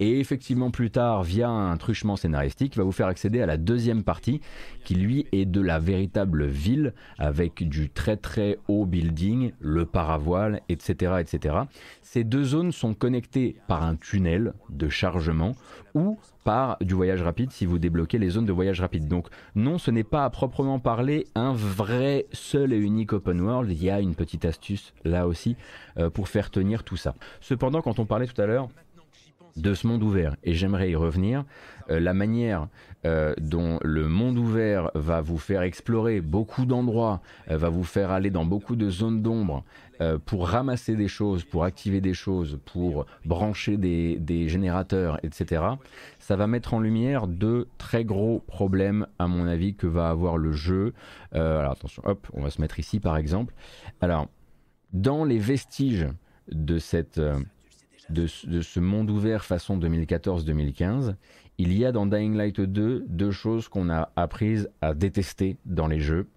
Et 0.00 0.18
effectivement, 0.18 0.70
plus 0.70 0.90
tard, 0.90 1.01
via 1.22 1.48
un 1.48 1.76
truchement 1.76 2.16
scénaristique, 2.16 2.76
va 2.76 2.84
vous 2.84 2.92
faire 2.92 3.06
accéder 3.06 3.40
à 3.40 3.46
la 3.46 3.56
deuxième 3.56 4.02
partie, 4.02 4.40
qui 4.84 4.94
lui 4.94 5.26
est 5.32 5.44
de 5.44 5.60
la 5.60 5.78
véritable 5.78 6.46
ville 6.46 6.94
avec 7.18 7.68
du 7.68 7.90
très 7.90 8.16
très 8.16 8.58
haut 8.68 8.86
building, 8.86 9.52
le 9.60 9.86
paravoile, 9.86 10.60
etc., 10.68 11.14
etc. 11.20 11.56
Ces 12.02 12.24
deux 12.24 12.44
zones 12.44 12.72
sont 12.72 12.94
connectées 12.94 13.56
par 13.68 13.82
un 13.82 13.96
tunnel 13.96 14.54
de 14.70 14.88
chargement 14.88 15.52
ou 15.94 16.18
par 16.44 16.76
du 16.80 16.94
voyage 16.94 17.22
rapide 17.22 17.50
si 17.50 17.66
vous 17.66 17.78
débloquez 17.78 18.18
les 18.18 18.30
zones 18.30 18.46
de 18.46 18.52
voyage 18.52 18.80
rapide. 18.80 19.08
Donc 19.08 19.28
non, 19.54 19.78
ce 19.78 19.90
n'est 19.90 20.04
pas 20.04 20.24
à 20.24 20.30
proprement 20.30 20.78
parler 20.78 21.26
un 21.34 21.52
vrai 21.52 22.26
seul 22.32 22.72
et 22.72 22.78
unique 22.78 23.12
open 23.12 23.40
world. 23.40 23.70
Il 23.70 23.82
y 23.82 23.90
a 23.90 24.00
une 24.00 24.14
petite 24.14 24.44
astuce 24.44 24.92
là 25.04 25.26
aussi 25.26 25.56
euh, 25.98 26.10
pour 26.10 26.28
faire 26.28 26.50
tenir 26.50 26.84
tout 26.84 26.96
ça. 26.96 27.14
Cependant, 27.40 27.82
quand 27.82 27.98
on 27.98 28.06
parlait 28.06 28.26
tout 28.26 28.40
à 28.40 28.46
l'heure 28.46 28.68
de 29.56 29.74
ce 29.74 29.86
monde 29.86 30.02
ouvert, 30.02 30.36
et 30.42 30.54
j'aimerais 30.54 30.90
y 30.90 30.96
revenir, 30.96 31.44
euh, 31.90 32.00
la 32.00 32.14
manière 32.14 32.68
euh, 33.04 33.34
dont 33.40 33.78
le 33.82 34.08
monde 34.08 34.38
ouvert 34.38 34.90
va 34.94 35.20
vous 35.20 35.38
faire 35.38 35.62
explorer 35.62 36.20
beaucoup 36.20 36.66
d'endroits, 36.66 37.20
euh, 37.50 37.56
va 37.56 37.68
vous 37.68 37.84
faire 37.84 38.10
aller 38.10 38.30
dans 38.30 38.44
beaucoup 38.44 38.76
de 38.76 38.90
zones 38.90 39.22
d'ombre 39.22 39.64
pour 40.26 40.48
ramasser 40.48 40.96
des 40.96 41.06
choses, 41.06 41.44
pour 41.44 41.62
activer 41.62 42.00
des 42.00 42.12
choses, 42.12 42.58
pour 42.64 43.06
brancher 43.24 43.76
des, 43.76 44.16
des, 44.18 44.48
générateurs, 44.48 45.20
etc. 45.22 45.62
Ça 46.18 46.34
va 46.34 46.48
mettre 46.48 46.74
en 46.74 46.80
lumière 46.80 47.28
deux 47.28 47.68
très 47.78 48.04
gros 48.04 48.40
problèmes, 48.40 49.06
à 49.20 49.28
mon 49.28 49.46
avis, 49.46 49.76
que 49.76 49.86
va 49.86 50.08
avoir 50.08 50.38
le 50.38 50.50
jeu. 50.50 50.92
alors 51.30 51.70
attention, 51.70 52.02
hop, 52.04 52.26
on 52.32 52.42
va 52.42 52.50
se 52.50 52.60
mettre 52.60 52.80
ici 52.80 52.98
par 52.98 53.16
exemple. 53.16 53.54
Alors, 54.00 54.26
dans 54.92 55.24
les 55.24 55.38
vestiges 55.38 56.08
de 56.50 56.80
cette 56.80 57.20
de, 58.12 58.26
ce 58.26 58.80
monde 58.80 59.10
ouvert 59.10 59.44
façon 59.44 59.78
2014-2015, 59.78 61.14
il 61.58 61.76
y 61.76 61.84
a 61.84 61.92
dans 61.92 62.06
Dying 62.06 62.36
Light 62.36 62.60
2 62.60 63.04
deux 63.08 63.30
choses 63.30 63.68
qu'on 63.68 63.90
a 63.90 64.10
apprises 64.16 64.68
à 64.80 64.94
détester 64.94 65.56
dans 65.64 65.86
les 65.86 66.00
jeux, 66.00 66.28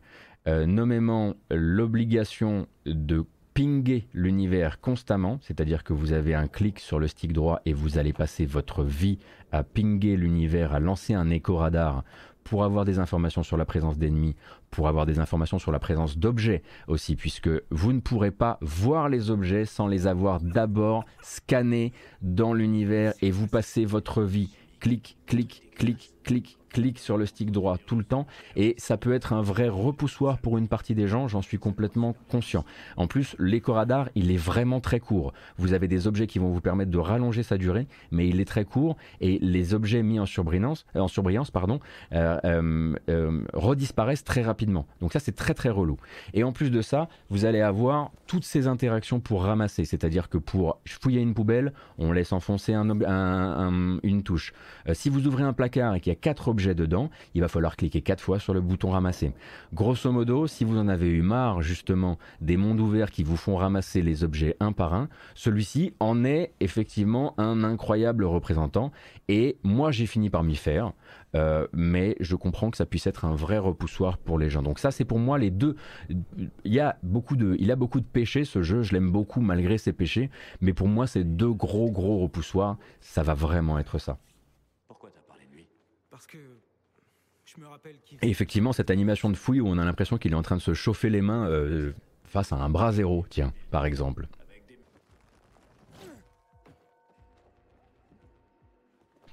euh, 0.48 0.66
nommément 0.66 1.36
l'obligation 1.50 2.68
de 2.86 3.26
pinguer 3.54 4.08
l'univers 4.14 4.82
constamment, 4.82 5.40
c'est-à-dire 5.42 5.84
que 5.84 5.94
vous 5.94 6.12
avez 6.12 6.36
un 6.36 6.48
clic 6.48 6.80
sur 6.80 7.00
le 7.00 7.08
stick 7.08 7.32
droit 7.32 7.62
et 7.66 7.74
vous 7.74 7.98
allez 7.98 8.12
passer 8.12 8.46
votre 8.46 8.84
vie 8.84 9.18
à 9.52 9.64
pinguer 9.64 10.18
l'univers, 10.18 10.74
à 10.74 10.80
lancer 10.80 11.14
un 11.14 11.30
écho 11.30 11.56
radar 11.56 12.04
pour 12.44 12.64
avoir 12.64 12.86
des 12.86 13.00
informations 13.00 13.44
sur 13.44 13.58
la 13.58 13.66
présence 13.66 13.98
d'ennemis, 13.98 14.36
pour 14.76 14.90
avoir 14.90 15.06
des 15.06 15.20
informations 15.20 15.58
sur 15.58 15.72
la 15.72 15.80
présence 15.80 16.18
d'objets 16.18 16.62
aussi, 16.88 17.16
puisque 17.16 17.50
vous 17.72 17.94
ne 17.94 18.02
pourrez 18.02 18.32
pas 18.32 18.58
voir 18.62 19.08
les 19.08 19.32
objets 19.32 19.66
sans 19.66 19.88
les 19.88 20.06
avoir 20.06 20.42
d'abord 20.42 21.06
scannés 21.22 21.94
dans 22.22 22.54
l'univers 22.54 23.14
et 23.22 23.32
vous 23.32 23.48
passez 23.48 23.86
votre 23.86 24.22
vie. 24.22 24.54
Clic, 24.82 25.18
clic, 25.26 25.64
clic, 25.76 26.12
clic, 26.24 26.58
clic 26.76 27.00
sur 27.00 27.18
le 27.18 27.26
stick 27.26 27.52
droit 27.52 27.78
tout 27.78 27.96
le 27.96 28.04
temps 28.04 28.28
et 28.58 28.76
ça 28.78 28.98
peut 28.98 29.14
être 29.14 29.32
un 29.32 29.42
vrai 29.42 29.70
repoussoir 29.70 30.40
pour 30.40 30.58
une 30.58 30.68
partie 30.68 30.94
des 30.94 31.08
gens, 31.08 31.30
j'en 31.30 31.42
suis 31.42 31.58
complètement 31.58 32.14
conscient. 32.30 32.66
En 32.98 33.08
plus, 33.08 33.34
l'éco-radar, 33.40 34.10
il 34.14 34.30
est 34.30 34.38
vraiment 34.38 34.82
très 34.82 35.00
court. 35.00 35.32
Vous 35.58 35.72
avez 35.72 35.88
des 35.88 36.06
objets 36.06 36.28
qui 36.28 36.38
vont 36.38 36.50
vous 36.50 36.60
permettre 36.60 36.92
de 36.92 36.98
rallonger 36.98 37.44
sa 37.44 37.58
durée, 37.58 37.88
mais 38.12 38.28
il 38.28 38.42
est 38.42 38.46
très 38.46 38.66
court 38.66 38.98
et 39.22 39.40
les 39.42 39.74
objets 39.74 40.04
mis 40.04 40.20
en 40.20 40.26
surbrillance, 40.26 40.86
euh, 40.98 41.44
pardon, 41.54 41.80
euh, 42.12 42.94
euh, 43.08 43.42
redisparaissent 43.54 44.26
très 44.26 44.42
rapidement. 44.42 44.86
Donc 45.00 45.14
ça, 45.14 45.22
c'est 45.22 45.36
très 45.36 45.54
très 45.54 45.70
relou. 45.70 45.96
Et 46.34 46.44
en 46.44 46.52
plus 46.52 46.72
de 46.72 46.82
ça, 46.82 47.08
vous 47.30 47.46
allez 47.46 47.62
avoir 47.62 48.12
toutes 48.28 48.44
ces 48.44 48.68
interactions 48.68 49.22
pour 49.22 49.44
ramasser, 49.44 49.86
c'est-à-dire 49.86 50.28
que 50.28 50.38
pour 50.38 50.82
fouiller 50.86 51.22
une 51.22 51.34
poubelle, 51.34 51.72
on 51.98 52.12
laisse 52.12 52.34
enfoncer 52.34 52.74
un, 52.74 54.00
une 54.04 54.24
touche. 54.24 54.52
si 54.92 55.10
vous 55.10 55.26
ouvrez 55.26 55.44
un 55.44 55.54
placard 55.54 55.96
et 55.96 56.02
qu'il 56.02 56.12
y 56.12 56.16
a 56.16 56.20
quatre 56.20 56.50
objets 56.50 56.65
dedans, 56.74 57.10
il 57.34 57.42
va 57.42 57.48
falloir 57.48 57.76
cliquer 57.76 58.02
quatre 58.02 58.22
fois 58.22 58.40
sur 58.40 58.54
le 58.54 58.62
bouton 58.62 58.90
ramasser. 58.90 59.34
Grosso 59.74 60.12
modo, 60.12 60.48
si 60.48 60.64
vous 60.64 60.78
en 60.78 60.88
avez 60.88 61.10
eu 61.10 61.22
marre 61.22 61.62
justement 61.62 62.18
des 62.42 62.58
mondes 62.58 62.80
ouverts 62.80 63.12
qui 63.12 63.24
vous 63.24 63.38
font 63.38 63.56
ramasser 63.56 64.02
les 64.02 64.24
objets 64.24 64.56
un 64.60 64.72
par 64.72 64.94
un, 64.94 65.10
celui-ci 65.36 65.94
en 66.00 66.24
est 66.24 66.54
effectivement 66.60 67.34
un 67.38 67.64
incroyable 67.64 68.26
représentant 68.26 68.92
et 69.28 69.58
moi 69.64 69.92
j'ai 69.92 70.06
fini 70.06 70.30
par 70.30 70.44
m'y 70.44 70.56
faire. 70.56 70.94
Euh, 71.36 71.68
mais 71.74 72.16
je 72.22 72.36
comprends 72.36 72.72
que 72.72 72.78
ça 72.78 72.86
puisse 72.86 73.08
être 73.08 73.26
un 73.26 73.36
vrai 73.36 73.58
repoussoir 73.58 74.18
pour 74.18 74.40
les 74.40 74.50
gens. 74.50 74.64
Donc 74.64 74.80
ça, 74.80 74.92
c'est 74.92 75.04
pour 75.04 75.20
moi 75.20 75.38
les 75.38 75.52
deux. 75.52 75.76
Il 76.10 76.74
y 76.74 76.80
a 76.80 76.98
beaucoup 77.04 77.36
de, 77.36 77.58
il 77.60 77.72
a 77.72 77.76
beaucoup 77.76 78.00
de 78.00 78.06
péchés 78.06 78.46
ce 78.46 78.62
jeu. 78.62 78.84
Je 78.84 78.94
l'aime 78.94 79.12
beaucoup 79.12 79.42
malgré 79.42 79.78
ses 79.78 79.92
péchés, 79.92 80.30
mais 80.62 80.74
pour 80.74 80.88
moi, 80.88 81.08
c'est 81.08 81.24
deux 81.26 81.52
gros 81.52 81.92
gros 81.92 82.20
repoussoirs. 82.20 82.78
Ça 83.02 83.22
va 83.22 83.34
vraiment 83.34 83.78
être 83.80 84.00
ça. 84.00 84.18
Et 88.22 88.30
effectivement, 88.30 88.74
cette 88.74 88.90
animation 88.90 89.30
de 89.30 89.38
fouille 89.38 89.62
où 89.62 89.68
on 89.68 89.78
a 89.78 89.86
l'impression 89.86 90.18
qu'il 90.18 90.32
est 90.34 90.36
en 90.36 90.42
train 90.42 90.58
de 90.58 90.62
se 90.62 90.74
chauffer 90.74 91.10
les 91.10 91.22
mains 91.22 91.48
euh, 91.48 91.94
face 92.24 92.52
à 92.52 92.58
un 92.58 92.70
bras 92.70 92.92
zéro, 92.92 93.26
tiens, 93.30 93.54
par 93.72 93.86
exemple. 93.86 94.28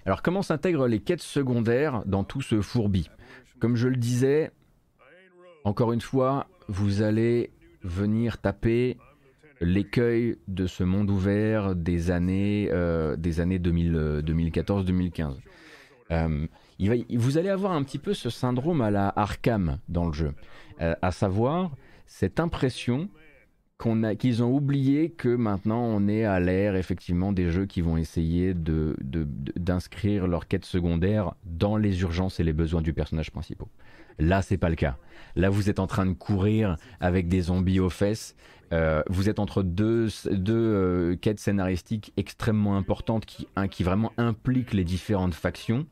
Alors 0.05 0.23
comment 0.23 0.43
s'intègrent 0.43 0.89
les 0.89 1.01
quêtes 1.01 1.23
secondaires 1.23 2.03
dans 2.07 2.25
tout 2.25 2.43
ce 2.43 2.61
fourbi? 2.61 3.09
Comme 3.61 3.77
je 3.77 3.87
le 3.87 3.97
disais, 3.97 4.51
encore 5.65 5.93
une 5.93 6.01
fois, 6.01 6.49
vous 6.69 7.03
allez 7.03 7.53
venir 7.83 8.39
taper 8.39 8.99
l'écueil 9.61 10.39
de 10.49 10.67
ce 10.67 10.83
monde 10.83 11.09
ouvert 11.09 11.77
des 11.77 12.11
années, 12.11 12.69
euh, 12.73 13.15
des 13.17 13.39
années 13.39 13.61
2014-2015 13.61 15.37
vous 16.79 17.39
allez 17.39 17.49
avoir 17.49 17.73
un 17.73 17.83
petit 17.83 17.99
peu 17.99 18.15
ce 18.15 18.31
syndrome 18.31 18.81
à 18.81 18.91
la 18.91 19.13
Arkham 19.17 19.79
dans 19.89 20.07
le 20.07 20.13
jeu, 20.13 20.33
euh, 20.81 20.95
à 21.03 21.13
savoir 21.13 21.71
cette 22.07 22.41
impression 22.41 23.09
qu'on 23.79 24.03
a, 24.05 24.15
qu'ils 24.15 24.43
ont 24.43 24.55
oublié 24.55 25.11
que 25.11 25.35
maintenant 25.35 25.83
on 25.83 26.07
est 26.07 26.25
à 26.25 26.39
l'ère 26.39 26.77
effectivement 26.77 27.33
des 27.33 27.51
jeux 27.51 27.67
qui 27.67 27.81
vont 27.81 27.97
essayer 27.97 28.55
de, 28.55 28.97
d'inscrire 29.57 30.27
leur 30.29 30.47
quête 30.47 30.65
secondaire 30.65 31.35
dans 31.45 31.77
les 31.77 32.03
urgences 32.03 32.39
et 32.39 32.45
les 32.45 32.53
besoins 32.53 32.83
du 32.83 32.93
personnage 32.93 33.33
principal. 33.33 33.67
Là, 34.19 34.43
c'est 34.43 34.59
pas 34.59 34.69
le 34.69 34.77
cas. 34.77 34.99
Là, 35.37 35.49
vous 35.49 35.71
êtes 35.71 35.79
en 35.79 35.87
train 35.87 36.07
de 36.07 36.13
courir 36.13 36.77
avec 37.01 37.29
des 37.29 37.43
zombies 37.43 37.81
aux 37.81 37.91
fesses. 37.91 38.37
Euh, 38.73 39.03
vous 39.09 39.29
êtes 39.29 39.39
entre 39.39 39.63
deux, 39.63 40.09
deux 40.31 40.55
euh, 40.55 41.17
quêtes 41.17 41.41
scénaristiques 41.41 42.13
extrêmement 42.17 42.77
importantes 42.77 43.27
qui, 43.27 43.49
qui 43.71 43.83
vraiment 43.83 44.13
impliquent 44.17 44.75
les 44.75 44.85
différentes 44.85 45.35
factions. 45.35 45.87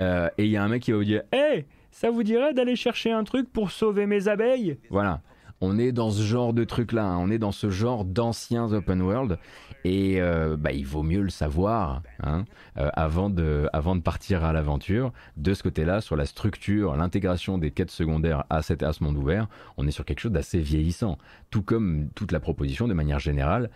Euh, 0.00 0.28
et 0.38 0.44
il 0.44 0.50
y 0.50 0.56
a 0.56 0.64
un 0.64 0.68
mec 0.68 0.82
qui 0.82 0.92
va 0.92 0.98
vous 0.98 1.04
dire 1.04 1.22
Hé, 1.32 1.66
ça 1.90 2.10
vous 2.10 2.22
dirait 2.22 2.54
d'aller 2.54 2.76
chercher 2.76 3.12
un 3.12 3.24
truc 3.24 3.52
pour 3.52 3.70
sauver 3.70 4.06
mes 4.06 4.28
abeilles? 4.28 4.78
Voilà. 4.90 5.20
On 5.60 5.78
est 5.78 5.92
dans 5.92 6.10
ce 6.10 6.22
genre 6.22 6.52
de 6.52 6.64
truc-là, 6.64 7.06
hein. 7.06 7.18
on 7.20 7.30
est 7.30 7.38
dans 7.38 7.52
ce 7.52 7.70
genre 7.70 8.04
d'anciens 8.04 8.72
open 8.72 9.00
world, 9.00 9.38
et 9.84 10.20
euh, 10.20 10.56
bah, 10.58 10.72
il 10.72 10.84
vaut 10.84 11.04
mieux 11.04 11.22
le 11.22 11.30
savoir 11.30 12.02
hein, 12.22 12.44
euh, 12.76 12.90
avant, 12.92 13.30
de, 13.30 13.68
avant 13.72 13.94
de 13.94 14.02
partir 14.02 14.44
à 14.44 14.52
l'aventure. 14.52 15.12
De 15.36 15.54
ce 15.54 15.62
côté-là, 15.62 16.00
sur 16.00 16.16
la 16.16 16.26
structure, 16.26 16.96
l'intégration 16.96 17.56
des 17.56 17.70
quêtes 17.70 17.92
secondaires 17.92 18.44
à, 18.50 18.62
cette, 18.62 18.82
à 18.82 18.92
ce 18.92 19.04
monde 19.04 19.16
ouvert, 19.16 19.46
on 19.78 19.86
est 19.86 19.92
sur 19.92 20.04
quelque 20.04 20.20
chose 20.20 20.32
d'assez 20.32 20.58
vieillissant. 20.58 21.18
Tout 21.50 21.62
comme 21.62 22.08
toute 22.14 22.32
la 22.32 22.40
proposition, 22.40 22.88
de 22.88 22.94
manière 22.94 23.20
générale, 23.20 23.70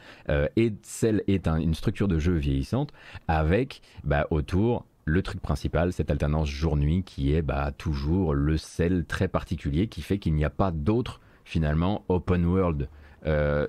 et 0.56 0.74
celle 0.82 1.22
est 1.28 1.46
une 1.46 1.74
structure 1.74 2.08
de 2.08 2.18
jeu 2.18 2.34
vieillissante, 2.34 2.92
avec 3.28 3.80
bah, 4.02 4.26
autour 4.30 4.84
le 5.08 5.22
truc 5.22 5.40
principal, 5.40 5.92
cette 5.92 6.10
alternance 6.10 6.48
jour-nuit 6.48 7.02
qui 7.02 7.32
est 7.32 7.42
bah, 7.42 7.72
toujours 7.76 8.34
le 8.34 8.56
sel 8.56 9.04
très 9.06 9.26
particulier 9.26 9.88
qui 9.88 10.02
fait 10.02 10.18
qu'il 10.18 10.34
n'y 10.34 10.44
a 10.44 10.50
pas 10.50 10.70
d'autres 10.70 11.20
finalement 11.44 12.04
open 12.08 12.44
world 12.44 12.88
euh, 13.26 13.66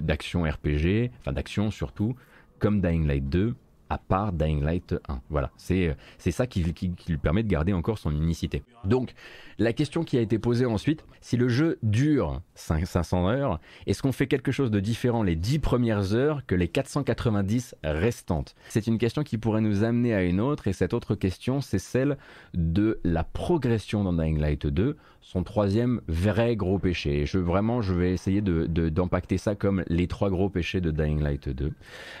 d'action 0.00 0.42
RPG, 0.42 1.10
enfin 1.20 1.32
d'action 1.32 1.70
surtout, 1.70 2.14
comme 2.58 2.80
Dying 2.80 3.06
Light 3.06 3.28
2 3.28 3.54
à 3.88 3.98
part 3.98 4.32
Dying 4.32 4.62
Light 4.62 4.94
1. 5.08 5.20
Voilà, 5.30 5.50
c'est 5.56 5.96
ça 6.18 6.46
qui, 6.46 6.62
qui, 6.74 6.92
lui 7.08 7.18
permet 7.18 7.42
de 7.42 7.48
garder 7.48 7.72
encore 7.72 7.98
son 7.98 8.10
unicité. 8.10 8.62
Donc, 8.84 9.14
la 9.58 9.72
question 9.72 10.04
qui 10.04 10.18
a 10.18 10.20
été 10.20 10.38
posée 10.38 10.66
ensuite, 10.66 11.04
si 11.20 11.36
le 11.36 11.48
jeu 11.48 11.78
dure 11.82 12.42
500 12.54 13.28
heures, 13.28 13.60
est-ce 13.86 14.02
qu'on 14.02 14.12
fait 14.12 14.26
quelque 14.26 14.52
chose 14.52 14.70
de 14.70 14.80
différent 14.80 15.22
les 15.22 15.36
10 15.36 15.58
premières 15.60 16.14
heures 16.14 16.44
que 16.46 16.54
les 16.54 16.68
490 16.68 17.74
restantes? 17.82 18.54
C'est 18.68 18.86
une 18.86 18.98
question 18.98 19.22
qui 19.22 19.38
pourrait 19.38 19.60
nous 19.60 19.82
amener 19.82 20.14
à 20.14 20.22
une 20.22 20.40
autre, 20.40 20.68
et 20.68 20.72
cette 20.72 20.94
autre 20.94 21.14
question, 21.14 21.60
c'est 21.60 21.78
celle 21.78 22.18
de 22.54 23.00
la 23.04 23.24
progression 23.24 24.04
dans 24.04 24.12
Dying 24.12 24.38
Light 24.38 24.66
2, 24.66 24.96
son 25.26 25.42
troisième 25.42 26.00
vrai 26.06 26.54
gros 26.54 26.78
péché. 26.78 27.22
Et 27.22 27.24
vraiment, 27.38 27.82
je 27.82 27.92
vais 27.92 28.12
essayer 28.12 28.40
d'empacter 28.40 29.34
de, 29.34 29.40
ça 29.40 29.56
comme 29.56 29.82
les 29.88 30.06
trois 30.06 30.30
gros 30.30 30.48
péchés 30.48 30.80
de 30.80 30.92
Dying 30.92 31.20
Light 31.20 31.48
2. 31.48 31.72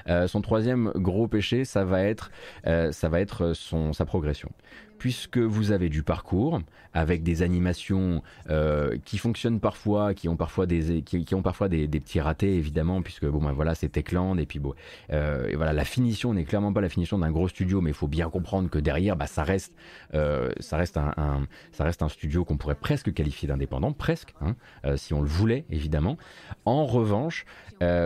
Euh, 0.08 0.26
son 0.26 0.40
troisième 0.40 0.90
gros 0.96 1.28
péché, 1.28 1.64
ça 1.64 1.84
va 1.84 2.02
être, 2.02 2.32
euh, 2.66 2.90
sa 2.90 4.04
progression 4.06 4.50
puisque 4.98 5.38
vous 5.38 5.72
avez 5.72 5.88
du 5.88 6.02
parcours 6.02 6.60
avec 6.94 7.22
des 7.22 7.42
animations 7.42 8.22
euh, 8.48 8.96
qui 9.04 9.18
fonctionnent 9.18 9.60
parfois, 9.60 10.14
qui 10.14 10.28
ont 10.28 10.36
parfois 10.36 10.66
des 10.66 11.02
qui, 11.02 11.34
ont 11.34 11.42
parfois 11.42 11.68
des, 11.68 11.86
petits 11.88 12.20
ratés 12.20 12.56
évidemment, 12.56 13.02
puisque 13.02 13.26
bon 13.26 13.42
ben 13.42 13.52
voilà 13.52 13.74
c'est 13.74 13.88
Techland 13.88 14.38
et 14.38 14.46
puis 14.46 14.58
bon 14.58 14.74
euh, 15.12 15.48
et 15.48 15.56
voilà 15.56 15.72
la 15.72 15.84
finition 15.84 16.32
n'est 16.32 16.44
clairement 16.44 16.72
pas 16.72 16.80
la 16.80 16.88
finition 16.88 17.18
d'un 17.18 17.30
gros 17.30 17.48
studio, 17.48 17.80
mais 17.80 17.90
il 17.90 17.96
faut 17.96 18.08
bien 18.08 18.30
comprendre 18.30 18.70
que 18.70 18.78
derrière 18.78 19.16
bah, 19.16 19.26
ça 19.26 19.44
reste 19.44 19.74
euh, 20.14 20.50
ça 20.60 20.76
reste 20.76 20.96
un, 20.96 21.46
ça 21.72 21.84
reste 21.84 22.02
un 22.02 22.08
studio 22.08 22.44
qu'on 22.44 22.56
pourrait 22.56 22.74
presque 22.74 23.12
qualifier 23.12 23.48
d'indépendant, 23.48 23.92
presque 23.92 24.34
hein, 24.40 24.54
si 24.96 25.12
on 25.12 25.20
le 25.20 25.28
voulait 25.28 25.66
évidemment. 25.70 26.16
En 26.64 26.86
revanche, 26.86 27.44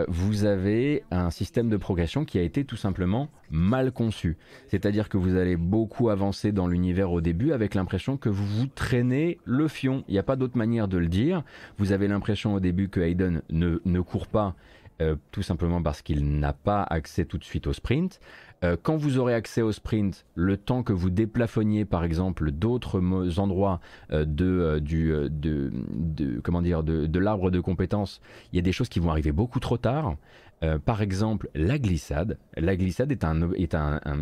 vous 0.07 0.43
avez 0.43 1.03
un 1.11 1.29
système 1.29 1.69
de 1.69 1.77
progression 1.77 2.25
qui 2.25 2.37
a 2.39 2.41
été 2.41 2.65
tout 2.65 2.77
simplement 2.77 3.29
mal 3.51 3.91
conçu. 3.91 4.37
C'est-à-dire 4.69 5.09
que 5.09 5.17
vous 5.17 5.35
allez 5.35 5.57
beaucoup 5.57 6.09
avancer 6.09 6.51
dans 6.51 6.67
l'univers 6.67 7.11
au 7.11 7.21
début 7.21 7.51
avec 7.51 7.75
l'impression 7.75 8.17
que 8.17 8.29
vous 8.29 8.45
vous 8.45 8.67
traînez 8.67 9.39
le 9.45 9.67
fion. 9.67 10.03
Il 10.07 10.13
n'y 10.13 10.19
a 10.19 10.23
pas 10.23 10.35
d'autre 10.35 10.57
manière 10.57 10.87
de 10.87 10.97
le 10.97 11.07
dire. 11.07 11.43
Vous 11.77 11.91
avez 11.91 12.07
l'impression 12.07 12.53
au 12.53 12.59
début 12.59 12.89
que 12.89 12.99
Hayden 12.99 13.41
ne, 13.49 13.79
ne 13.83 14.01
court 14.01 14.27
pas 14.27 14.55
euh, 15.01 15.15
tout 15.31 15.41
simplement 15.41 15.81
parce 15.81 16.01
qu'il 16.01 16.39
n'a 16.39 16.53
pas 16.53 16.83
accès 16.83 17.25
tout 17.25 17.37
de 17.37 17.43
suite 17.43 17.65
au 17.65 17.73
sprint. 17.73 18.19
Euh, 18.63 18.77
quand 18.81 18.95
vous 18.95 19.17
aurez 19.17 19.33
accès 19.33 19.61
au 19.61 19.71
sprint, 19.71 20.25
le 20.35 20.57
temps 20.57 20.83
que 20.83 20.93
vous 20.93 21.09
déplafonniez 21.09 21.85
par 21.85 22.03
exemple 22.03 22.51
d'autres 22.51 23.01
endroits 23.39 23.79
euh, 24.11 24.25
de, 24.25 24.79
du, 24.79 25.13
de, 25.29 26.39
comment 26.43 26.61
dire, 26.61 26.83
de, 26.83 27.19
l'arbre 27.19 27.49
de 27.49 27.59
compétences, 27.59 28.21
il 28.51 28.57
y 28.57 28.59
a 28.59 28.61
des 28.61 28.71
choses 28.71 28.89
qui 28.89 28.99
vont 28.99 29.09
arriver 29.09 29.31
beaucoup 29.31 29.59
trop 29.59 29.77
tard. 29.77 30.15
Euh, 30.63 30.77
par 30.77 31.01
exemple, 31.01 31.49
la 31.55 31.79
glissade. 31.79 32.37
La 32.55 32.75
glissade 32.75 33.11
est, 33.11 33.23
un, 33.23 33.51
est 33.53 33.75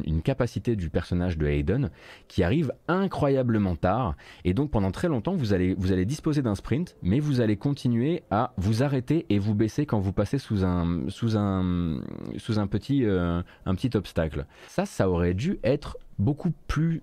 une 0.06 0.21
capacité 0.21 0.75
du 0.75 0.89
personnage 0.89 1.38
de 1.38 1.45
Hayden 1.45 1.89
qui 2.28 2.43
arrive 2.43 2.71
incroyablement 2.88 3.75
tard. 3.75 4.15
Et 4.45 4.54
donc, 4.54 4.71
pendant 4.71 4.91
très 4.91 5.10
longtemps, 5.10 5.36
vous 5.36 5.54
allez, 5.54 5.75
vous 5.78 5.91
allez 5.91 6.06
disposer 6.06 6.41
d'un 6.41 6.56
sprint, 6.56 6.95
mais 7.02 7.19
vous 7.19 7.41
allez 7.41 7.58
continuer 7.58 8.23
à 8.32 8.54
vous 8.58 8.84
arrêter 8.84 9.25
et 9.30 9.38
vous 9.38 9.54
baisser 9.54 9.86
quand 9.86 9.99
vous 9.99 10.13
passez 10.13 10.38
sous 10.38 10.63
un, 10.63 11.10
sous 11.10 11.38
un, 11.38 12.02
sous 12.38 12.58
un, 12.58 12.67
petit, 12.67 13.04
euh, 13.04 13.41
un 13.65 13.75
petit 13.75 13.95
obstacle. 13.97 14.29
Ça, 14.68 14.86
ça 14.86 15.10
aurait 15.10 15.34
dû 15.34 15.60
être 15.63 15.98
beaucoup 16.18 16.52
plus 16.68 17.02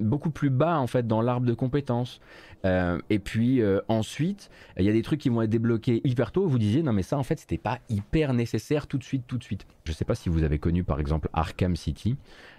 beaucoup 0.00 0.30
plus 0.30 0.50
bas 0.50 0.78
en 0.78 0.86
fait 0.86 1.06
dans 1.06 1.22
l'arbre 1.22 1.46
de 1.46 1.54
compétences. 1.54 2.20
Euh, 2.64 3.00
et 3.10 3.18
puis 3.18 3.60
euh, 3.60 3.80
ensuite, 3.88 4.50
il 4.78 4.84
y 4.84 4.88
a 4.88 4.92
des 4.92 5.02
trucs 5.02 5.20
qui 5.20 5.28
vont 5.28 5.42
être 5.42 5.50
débloqués 5.50 6.00
hyper 6.04 6.30
tôt. 6.30 6.46
Vous 6.46 6.58
disiez 6.58 6.82
non 6.82 6.92
mais 6.92 7.02
ça 7.02 7.18
en 7.18 7.22
fait 7.22 7.38
c'était 7.38 7.58
pas 7.58 7.78
hyper 7.88 8.34
nécessaire 8.34 8.86
tout 8.86 8.98
de 8.98 9.04
suite, 9.04 9.24
tout 9.26 9.38
de 9.38 9.44
suite. 9.44 9.66
Je 9.84 9.92
sais 9.92 10.04
pas 10.04 10.14
si 10.14 10.28
vous 10.28 10.44
avez 10.44 10.58
connu 10.58 10.84
par 10.84 11.00
exemple 11.00 11.28
Arkham 11.32 11.76
City. 11.76 12.16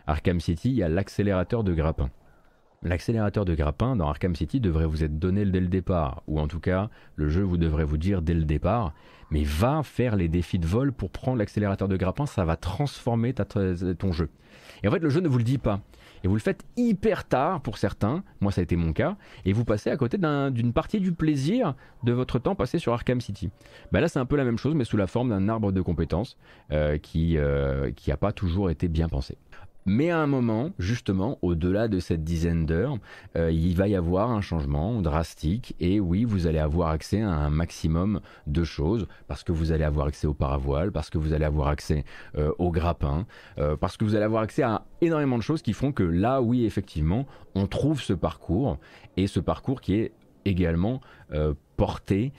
Arkham 0.08 0.40
City, 0.40 0.70
il 0.70 0.76
y 0.76 0.84
a 0.84 0.90
l'accélérateur 0.90 1.64
de 1.64 1.74
grappin. 1.74 2.10
L'accélérateur 2.84 3.46
de 3.46 3.56
grappin 3.56 3.96
dans 3.96 4.10
Arkham 4.10 4.36
City 4.36 4.60
devrait 4.60 4.86
vous 4.86 5.04
être 5.04 5.18
donné 5.18 5.46
dès 5.46 5.62
le 5.62 5.68
départ, 5.68 6.22
ou 6.28 6.40
en 6.40 6.48
tout 6.48 6.60
cas, 6.60 6.90
le 7.16 7.30
jeu 7.30 7.42
vous 7.42 7.58
devrait 7.58 7.86
vous 7.86 7.98
dire 7.98 8.22
dès 8.22 8.34
le 8.34 8.44
départ, 8.44 8.94
mais 9.32 9.44
va 9.44 9.84
faire 9.84 10.18
les 10.18 10.28
défis 10.28 10.60
de 10.60 10.68
vol 10.68 10.92
pour 10.92 11.10
prendre 11.10 11.38
l'accélérateur 11.38 11.88
de 11.88 11.96
grappin, 11.96 12.26
ça 12.26 12.44
va 12.44 12.58
transformer 12.58 13.34
ton 13.34 14.12
jeu. 14.12 14.30
Et 14.84 14.88
en 14.90 14.92
fait, 14.92 15.00
le 15.00 15.10
jeu 15.10 15.22
ne 15.22 15.30
vous 15.30 15.38
le 15.38 15.44
dit 15.44 15.58
pas 15.58 15.80
et 16.24 16.28
vous 16.28 16.36
le 16.36 16.40
faites 16.40 16.64
hyper 16.78 17.26
tard 17.28 17.62
pour 17.62 17.78
certains, 17.78 18.24
moi 18.40 18.52
ça 18.52 18.62
a 18.62 18.64
été 18.64 18.76
mon 18.76 18.94
cas, 18.94 19.18
et 19.46 19.52
vous 19.52 19.66
passez 19.66 19.90
à 19.90 19.98
côté 19.98 20.18
d'une 20.18 20.72
partie 20.74 21.00
du 21.00 21.12
plaisir 21.12 21.76
de 22.04 22.14
votre 22.14 22.40
temps 22.40 22.56
passé 22.56 22.80
sur 22.80 22.94
Arkham 22.94 23.20
City. 23.20 23.50
Bah 23.92 24.00
là 24.00 24.08
c'est 24.08 24.20
un 24.20 24.26
peu 24.26 24.38
la 24.38 24.46
même 24.46 24.58
chose 24.58 24.74
mais 24.74 24.86
sous 24.86 24.98
la 24.98 25.08
forme 25.08 25.30
d'un 25.30 25.50
arbre 25.50 25.72
de 25.72 25.82
compétences 25.82 26.38
euh, 26.72 26.98
qui 26.98 27.34
n'a 27.34 27.42
euh, 27.42 28.18
pas 28.20 28.32
toujours 28.32 28.70
été 28.70 28.88
bien 28.88 29.10
pensé. 29.10 29.38
Mais 29.86 30.10
à 30.10 30.20
un 30.20 30.28
moment, 30.28 30.72
justement, 30.80 31.38
au-delà 31.42 31.88
de 31.88 32.00
cette 32.00 32.24
dizaine 32.24 32.66
d'heures, 32.66 32.98
euh, 33.36 33.52
il 33.52 33.76
va 33.76 33.88
y 33.88 33.96
avoir 33.96 34.32
un 34.32 34.42
changement 34.42 35.02
drastique 35.02 35.76
et 35.80 36.00
oui, 36.00 36.24
vous 36.24 36.48
allez 36.48 36.60
avoir 36.60 36.90
accès 36.90 37.22
à 37.22 37.30
un 37.30 37.50
maximum 37.50 38.22
de 38.48 38.64
choses 38.64 39.08
parce 39.28 39.44
que 39.44 39.52
vous 39.52 39.72
allez 39.72 39.84
avoir 39.84 40.08
accès 40.08 40.28
au 40.28 40.34
paravoile, 40.34 40.92
parce 40.92 41.10
que 41.10 41.18
vous 41.18 41.34
allez 41.34 41.46
avoir 41.46 41.68
accès 41.68 42.06
euh, 42.38 42.52
au 42.60 42.72
grappin, 42.72 43.26
euh, 43.58 43.76
parce 43.76 43.98
que 43.98 44.06
vous 44.06 44.16
allez 44.16 44.26
avoir 44.26 44.44
accès 44.44 44.64
à 44.64 44.86
énormément 45.02 45.38
de 45.38 45.44
choses 45.44 45.62
qui 45.62 45.74
font 45.74 45.92
que 45.92 46.04
là, 46.04 46.42
oui, 46.42 46.66
effectivement, 46.66 47.26
on 47.56 47.68
trouve 47.68 48.02
ce 48.02 48.14
parcours 48.14 48.78
et 49.18 49.28
ce 49.28 49.40
parcours 49.40 49.82
qui 49.82 49.96
est 49.96 50.14
également 50.46 51.00
porté, 51.78 52.34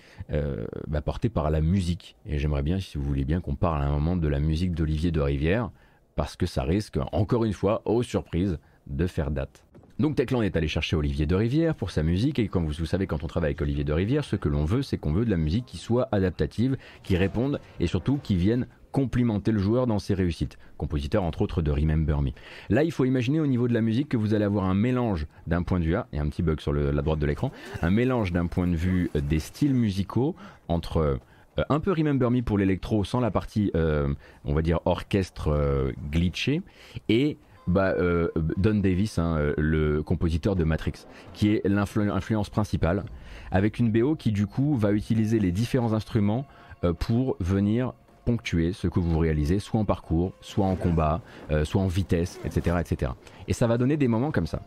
bah, 0.88 1.00
porté 1.00 1.30
par 1.30 1.50
la 1.50 1.62
musique. 1.62 2.16
Et 2.26 2.38
j'aimerais 2.38 2.62
bien, 2.62 2.78
si 2.78 2.98
vous 2.98 3.04
voulez 3.04 3.24
bien, 3.24 3.40
qu'on 3.40 3.54
parle 3.54 3.83
à 3.83 3.87
un 3.87 3.90
moment 3.90 4.14
de 4.14 4.28
la 4.28 4.40
musique 4.40 4.74
d'Olivier 4.74 5.11
de 5.11 5.20
Rivière 5.20 5.70
parce 6.16 6.37
que 6.37 6.46
ça 6.46 6.62
risque, 6.62 6.98
encore 7.12 7.44
une 7.44 7.53
fois, 7.53 7.83
aux 7.85 8.03
surprises, 8.03 8.59
de 8.87 9.07
faire 9.07 9.31
date. 9.31 9.64
Donc 10.00 10.16
Techland 10.16 10.42
est 10.42 10.57
allé 10.57 10.66
chercher 10.66 10.96
Olivier 10.96 11.24
de 11.24 11.37
Rivière 11.37 11.77
pour 11.77 11.92
sa 11.92 12.03
musique 12.03 12.40
et 12.40 12.48
comme 12.48 12.66
vous, 12.66 12.85
savez 12.85 13.07
quand 13.07 13.22
on 13.22 13.29
travaille 13.29 13.50
avec 13.50 13.62
Olivier 13.62 13.85
de 13.85 13.92
Rivière, 13.92 14.24
ce 14.24 14.35
que 14.35 14.48
l'on 14.48 14.64
veut 14.64 14.83
c'est 14.83 14.98
qu'on 14.98 15.12
veut 15.12 15.24
de 15.24 15.31
la 15.31 15.37
musique 15.37 15.66
qui 15.66 15.77
soit 15.77 16.09
adaptative, 16.11 16.77
qui 17.05 17.16
réponde 17.16 17.61
et 17.79 17.87
surtout 17.87 18.18
qui 18.20 18.35
vienne 18.35 18.66
complimenter 18.90 19.53
le 19.53 19.61
joueur 19.61 19.87
dans 19.87 20.00
ses 20.00 20.14
réussites. 20.14 20.59
Compositeur 20.79 21.22
entre 21.22 21.42
autres 21.42 21.62
de 21.62 21.70
Remember 21.70 22.22
Me. 22.22 22.31
Là 22.70 22.83
il 22.83 22.90
faut 22.90 23.05
imaginer 23.05 23.38
au 23.38 23.46
niveau 23.46 23.68
de 23.68 23.72
la 23.72 23.83
musique 23.83 24.09
que 24.09 24.16
vous 24.16 24.35
allez 24.35 24.44
avoir 24.44 24.64
un 24.64 24.74
mélange 24.74 25.29
d'un 25.46 25.62
point 25.62 25.79
de 25.79 25.85
vue, 25.85 25.94
A, 25.94 26.09
et 26.12 26.18
un 26.18 26.29
petit 26.29 26.42
bug 26.42 26.59
sur 26.59 26.72
la 26.72 27.03
droite 27.03 27.20
de 27.20 27.27
l'écran, 27.27 27.53
un 27.81 27.90
mélange 27.90 28.33
d'un 28.33 28.46
point 28.46 28.66
de 28.66 28.77
vue 28.77 29.11
des 29.14 29.38
styles 29.38 29.74
musicaux 29.74 30.35
entre 30.66 30.96
euh, 30.96 31.16
un 31.69 31.81
peu 31.81 31.93
Remember 31.93 32.31
Me 32.31 32.43
pour 32.43 32.59
l'électro 32.59 33.05
sans 33.05 33.21
la 33.21 33.31
partie, 33.31 33.71
euh, 33.75 34.12
on 34.45 34.55
va 34.55 34.62
dire, 34.62 34.81
orchestre 34.85 35.49
euh, 35.49 35.93
glitché. 36.11 36.62
Et 37.09 37.38
bah, 37.67 37.95
Don 38.59 38.75
Davis, 38.75 39.19
hein, 39.19 39.55
le 39.57 40.03
compositeur 40.03 40.55
de 40.55 40.64
Matrix, 40.64 41.07
qui 41.33 41.55
est 41.55 41.67
l'influence 41.67 42.51
principale, 42.51 43.05
avec 43.51 43.79
une 43.79 43.90
BO 43.90 44.17
qui 44.17 44.33
du 44.33 44.47
coup 44.47 44.77
va 44.77 44.93
utiliser 44.93 45.38
les 45.38 45.51
différents 45.51 45.95
instruments 45.95 46.47
pour 46.99 47.38
venir 47.40 47.95
ponctuer 48.27 48.75
ce 48.75 48.87
que 48.87 49.01
vous 49.01 49.19
réalisez, 49.19 49.61
soit 49.61 49.81
en 49.81 49.87
parcours, 49.87 50.35
soit 50.43 50.67
en 50.67 50.77
combat, 50.77 51.23
soit 51.62 51.81
en 51.81 51.87
vitesse, 51.87 52.38
etc., 52.45 52.77
etc. 52.81 53.12
Et 53.49 53.55
ça 53.55 53.67
va 53.67 53.79
donner 53.79 53.97
des 53.97 54.09
moments 54.09 54.31
comme 54.31 54.47
ça. 54.47 54.61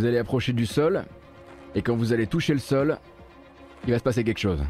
Vous 0.00 0.06
allez 0.06 0.16
approcher 0.16 0.54
du 0.54 0.64
sol, 0.64 1.04
et 1.74 1.82
quand 1.82 1.94
vous 1.94 2.14
allez 2.14 2.26
toucher 2.26 2.54
le 2.54 2.58
sol, 2.58 2.96
il 3.84 3.92
va 3.92 3.98
se 3.98 4.02
passer 4.02 4.24
quelque 4.24 4.40
chose. 4.40 4.62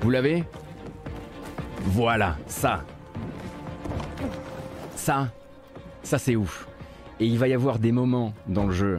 Vous 0.00 0.10
l'avez? 0.10 0.44
Voilà, 1.86 2.36
ça. 2.46 2.84
Ça, 4.94 5.26
ça 6.04 6.18
c'est 6.18 6.36
ouf. 6.36 6.68
Et 7.18 7.26
il 7.26 7.36
va 7.36 7.48
y 7.48 7.52
avoir 7.52 7.80
des 7.80 7.90
moments 7.90 8.32
dans 8.46 8.66
le 8.66 8.72
jeu 8.72 8.98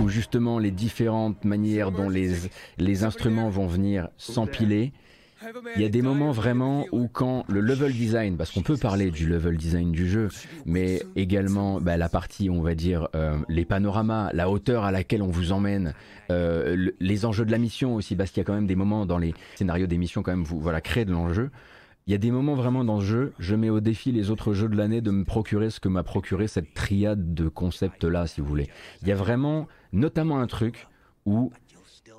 où 0.00 0.08
justement 0.08 0.58
les 0.58 0.70
différentes 0.70 1.44
manières 1.44 1.90
dont 1.90 2.08
les, 2.08 2.32
les 2.78 3.04
instruments 3.04 3.48
vont 3.48 3.66
venir 3.66 4.08
s'empiler 4.16 4.92
il 5.76 5.82
y 5.82 5.84
a 5.84 5.88
des 5.88 6.02
moments 6.02 6.32
vraiment 6.32 6.86
où 6.92 7.08
quand 7.08 7.44
le 7.48 7.60
level 7.60 7.92
design, 7.92 8.36
parce 8.36 8.50
qu'on 8.50 8.62
peut 8.62 8.76
parler 8.76 9.10
du 9.10 9.26
level 9.26 9.56
design 9.56 9.92
du 9.92 10.08
jeu, 10.08 10.28
mais 10.64 11.02
également 11.16 11.80
bah, 11.80 11.96
la 11.96 12.08
partie, 12.08 12.50
on 12.50 12.62
va 12.62 12.74
dire, 12.74 13.08
euh, 13.14 13.36
les 13.48 13.64
panoramas, 13.64 14.30
la 14.32 14.48
hauteur 14.48 14.84
à 14.84 14.92
laquelle 14.92 15.22
on 15.22 15.28
vous 15.28 15.52
emmène, 15.52 15.94
euh, 16.30 16.90
les 17.00 17.24
enjeux 17.26 17.44
de 17.44 17.50
la 17.50 17.58
mission 17.58 17.94
aussi, 17.94 18.16
parce 18.16 18.30
qu'il 18.30 18.40
y 18.40 18.42
a 18.42 18.44
quand 18.44 18.54
même 18.54 18.66
des 18.66 18.76
moments 18.76 19.06
dans 19.06 19.18
les 19.18 19.34
scénarios 19.56 19.86
des 19.86 19.98
missions 19.98 20.22
quand 20.22 20.32
même, 20.32 20.44
vous 20.44 20.60
voilà, 20.60 20.80
créer 20.80 21.04
de 21.04 21.12
l'enjeu. 21.12 21.50
Il 22.06 22.10
y 22.10 22.14
a 22.14 22.18
des 22.18 22.30
moments 22.30 22.54
vraiment 22.54 22.84
dans 22.84 23.00
ce 23.00 23.06
jeu, 23.06 23.32
je 23.38 23.54
mets 23.54 23.70
au 23.70 23.80
défi 23.80 24.12
les 24.12 24.30
autres 24.30 24.52
jeux 24.52 24.68
de 24.68 24.76
l'année 24.76 25.00
de 25.00 25.10
me 25.10 25.24
procurer 25.24 25.70
ce 25.70 25.80
que 25.80 25.88
m'a 25.88 26.02
procuré 26.02 26.48
cette 26.48 26.74
triade 26.74 27.32
de 27.32 27.48
concepts 27.48 28.04
là, 28.04 28.26
si 28.26 28.42
vous 28.42 28.46
voulez. 28.46 28.68
Il 29.00 29.08
y 29.08 29.12
a 29.12 29.14
vraiment, 29.14 29.68
notamment 29.94 30.38
un 30.38 30.46
truc 30.46 30.86
où 31.24 31.50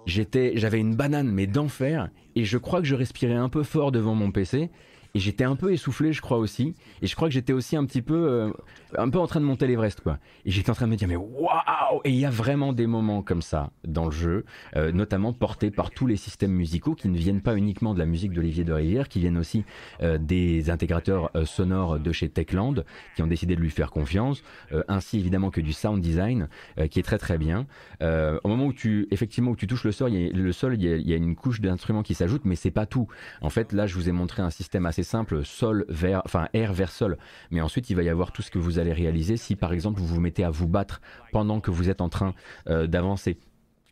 j'étais, 0.08 0.54
j'avais 0.56 0.80
une 0.80 0.96
banane 0.96 1.30
mais 1.30 1.46
d'enfer 1.46 2.10
et 2.36 2.46
je 2.46 2.58
crois 2.58 2.82
que 2.82 2.88
je 2.88 2.96
respirais 2.96 3.36
un 3.36 3.48
peu 3.48 3.62
fort 3.62 3.92
devant 3.92 4.16
mon 4.16 4.32
PC 4.32 4.72
et 5.16 5.20
j'étais 5.20 5.46
un 5.46 5.56
peu 5.56 5.72
essoufflé, 5.72 6.12
je 6.12 6.22
crois 6.22 6.38
aussi. 6.38 6.76
Et 7.02 7.08
je 7.08 7.16
crois 7.16 7.30
que 7.30 7.34
j'étais 7.34 7.54
aussi 7.54 7.78
un 7.78 7.86
petit 7.86 8.02
peu, 8.02 8.28
euh, 8.30 8.52
un 8.98 9.10
peu 9.10 9.18
en 9.18 9.28
train 9.28 9.40
de 9.40 9.46
monter 9.46 9.66
l'Everest, 9.66 10.02
quoi. 10.02 10.20
Et 10.44 10.52
j'étais 10.52 10.70
en 10.70 10.74
train 10.74 10.88
de 10.88 10.92
me 10.92 10.98
dire, 10.98 11.08
mais 11.08 11.16
waouh 11.16 12.02
Et 12.04 12.10
il 12.10 12.18
y 12.18 12.26
a 12.26 12.30
vraiment 12.30 12.74
des 12.74 12.86
moments 12.86 13.22
comme 13.22 13.42
ça 13.42 13.72
dans 13.86 14.04
le 14.04 14.12
jeu, 14.12 14.44
euh, 14.76 14.92
notamment 14.92 15.32
portés 15.32 15.72
par 15.72 15.92
tous 15.92 16.06
les 16.06 16.18
systèmes 16.18 16.52
musicaux 16.52 16.96
qui 16.96 17.08
ne 17.08 17.18
viennent 17.18 17.40
pas 17.40 17.56
uniquement 17.56 17.94
de 17.94 18.00
la 18.00 18.06
musique 18.06 18.34
d'Olivier 18.34 18.66
de 18.66 18.74
Rivière, 18.74 19.08
qui 19.08 19.20
viennent 19.22 19.38
aussi 19.38 19.64
euh, 20.02 20.18
des 20.18 20.70
intégrateurs 20.70 21.32
sonores 21.46 21.98
de 21.98 22.12
chez 22.12 22.28
Techland, 22.28 22.84
qui 23.16 23.24
ont 23.24 23.28
décidé 23.28 23.56
de 23.56 23.62
lui 23.62 23.70
faire 23.70 23.92
confiance, 23.92 24.44
ainsi 24.90 25.18
évidemment 25.18 25.50
que 25.50 25.62
du 25.62 25.72
sound 25.72 26.02
design, 26.02 26.50
qui 26.92 27.00
est 27.00 27.04
très 27.04 27.18
très 27.18 27.38
bien. 27.38 27.68
au 28.02 28.48
moment 28.48 28.66
où 28.66 28.74
tu, 28.74 29.08
effectivement, 29.12 29.52
où 29.52 29.56
tu 29.56 29.68
touches 29.68 29.86
le 29.86 29.94
sol, 29.94 30.12
il 30.12 30.84
y 30.84 30.92
a, 30.92 30.96
il 30.98 31.08
y 31.08 31.14
a 31.14 31.16
une 31.16 31.36
couche 31.36 31.62
d'instruments 31.62 32.04
qui 32.04 32.16
s'ajoute, 32.16 32.42
mais 32.44 32.56
c'est 32.56 32.72
pas 32.72 32.86
tout. 32.86 33.08
En 33.42 33.50
fait, 33.50 33.72
là, 33.72 33.88
je 33.88 33.96
vous 33.96 34.10
ai 34.10 34.12
montré 34.12 34.42
un 34.42 34.50
système 34.50 34.86
assez 34.86 35.05
simple, 35.06 35.46
sol 35.46 35.86
vers, 35.88 36.22
enfin 36.26 36.50
air 36.54 36.74
vers 36.74 36.92
sol. 36.92 37.18
Mais 37.52 37.62
ensuite, 37.62 37.90
il 37.90 37.96
va 37.96 38.04
y 38.04 38.10
avoir 38.10 38.34
tout 38.34 38.42
ce 38.42 38.52
que 38.52 38.60
vous 38.60 38.80
allez 38.80 38.92
réaliser 38.92 39.38
si 39.38 39.56
par 39.56 39.72
exemple 39.72 40.00
vous 40.00 40.08
vous 40.08 40.20
mettez 40.20 40.44
à 40.44 40.50
vous 40.50 40.68
battre 40.68 41.00
pendant 41.32 41.62
que 41.62 41.72
vous 41.72 41.90
êtes 41.90 42.02
en 42.02 42.10
train 42.10 42.34
euh, 42.68 42.88
d'avancer. 42.88 43.38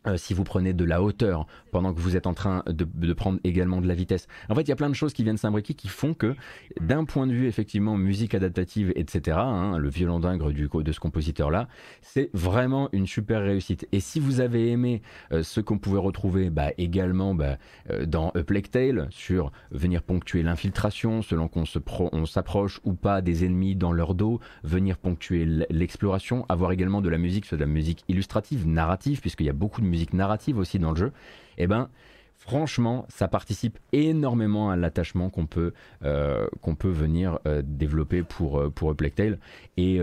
Euh, 0.06 0.18
si 0.18 0.34
vous 0.34 0.44
prenez 0.44 0.74
de 0.74 0.84
la 0.84 1.02
hauteur 1.02 1.48
pendant 1.72 1.94
que 1.94 2.00
vous 2.00 2.18
êtes 2.18 2.28
en 2.28 2.34
train 2.34 2.64
de, 2.68 3.14
prendre 3.14 3.40
également 3.44 3.80
de 3.80 3.88
la 3.88 3.94
vitesse. 3.94 4.28
En 4.50 4.56
fait, 4.56 4.64
il 4.64 4.70
y 4.70 4.72
a 4.72 4.76
plein 4.76 4.90
de 4.90 4.96
choses 4.96 5.14
qui 5.14 5.24
viennent 5.24 5.38
s'imbriquer 5.38 5.74
qui 5.74 5.88
font 5.88 6.14
que, 6.14 6.36
d'un 6.82 7.06
point 7.06 7.26
de 7.26 7.34
vue 7.34 7.48
effectivement 7.48 7.96
musique 7.96 8.36
adaptative, 8.36 8.92
etc., 8.96 9.38
hein, 9.40 9.78
le 9.78 9.90
violon 9.90 10.20
d'ingre 10.20 10.52
du, 10.52 10.68
de 10.68 10.92
ce 10.92 11.00
compositeur-là, 11.00 11.68
c'est 12.02 12.30
vraiment 12.34 12.90
une 12.92 13.08
super 13.08 13.42
réussite. 13.42 13.88
Et 13.92 14.00
si 14.00 14.20
vous 14.20 14.42
avez 14.42 14.72
aimé 14.72 15.02
euh, 15.32 15.42
ce 15.44 15.62
qu'on 15.62 15.78
pouvait 15.78 16.00
retrouver 16.00 16.50
bah, 16.50 16.72
également 16.78 17.34
bah, 17.34 17.58
euh, 17.90 18.06
dans 18.06 18.30
A 18.32 18.44
Plague 18.44 18.70
Tale, 18.70 19.08
sur 19.10 19.52
venir 19.72 20.04
ponctuer 20.04 20.44
l'infiltration 20.44 21.22
selon 21.22 21.48
qu'on 21.48 21.66
se 21.66 21.80
on 22.12 22.26
s'approche 22.26 22.82
ou 22.84 22.94
pas 22.94 23.22
des 23.22 23.46
ennemis 23.46 23.76
dans 23.76 23.92
leur 23.92 24.16
dos, 24.16 24.40
venir 24.64 24.98
ponctuer 24.98 25.46
l'exploration, 25.70 26.46
avoir 26.50 26.72
également 26.72 27.02
de 27.02 27.10
la 27.10 27.18
musique, 27.18 27.46
soit 27.46 27.58
de 27.58 27.64
la 27.64 27.68
musique 27.68 28.04
illustrative, 28.08 28.68
narrative, 28.68 29.22
puisqu'il 29.22 29.46
y 29.46 29.50
a 29.50 29.54
beaucoup 29.54 29.82
de 29.82 29.93
musique 29.94 30.14
narrative 30.14 30.58
aussi 30.58 30.80
dans 30.80 30.92
le 30.92 30.98
jeu, 30.98 31.12
eh 31.58 31.68
ben 31.68 31.90
franchement, 32.46 33.06
ça 33.08 33.30
participe 33.30 33.80
énormément 33.94 34.70
à 34.70 34.76
l'attachement 34.76 35.30
qu'on 35.30 35.46
peut, 35.46 35.74
euh, 36.04 36.46
peut 36.78 36.90
venir 36.90 37.40
euh, 37.48 37.62
développer 37.66 38.22
pour, 38.24 38.60
euh, 38.60 38.70
pour 38.70 38.94
Plague. 38.96 39.38
Et, 39.78 40.00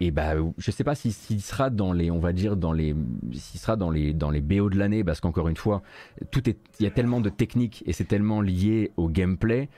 et 0.00 0.10
bah, 0.10 0.34
je 0.58 0.70
sais 0.70 0.84
pas 0.84 0.94
s'il 0.94 1.40
sera 1.40 1.70
dans 1.70 1.92
les, 1.92 2.10
on 2.10 2.18
va 2.18 2.32
dire, 2.32 2.56
dans 2.56 2.72
les, 2.72 2.94
sera 3.32 3.76
dans 3.76 3.90
les, 3.90 4.12
dans 4.12 4.30
les 4.30 4.40
BO 4.40 4.68
de 4.68 4.76
l'année, 4.76 5.04
parce 5.04 5.20
qu'encore 5.20 5.48
une 5.48 5.56
fois, 5.56 5.82
tout 6.30 6.42
il 6.48 6.84
y 6.84 6.86
a 6.86 6.90
tellement 6.90 7.20
de 7.20 7.30
techniques 7.30 7.82
et 7.86 7.92
c'est 7.92 8.04
tellement 8.04 8.40
lié 8.40 8.92
au 8.96 9.08
gameplay 9.08 9.68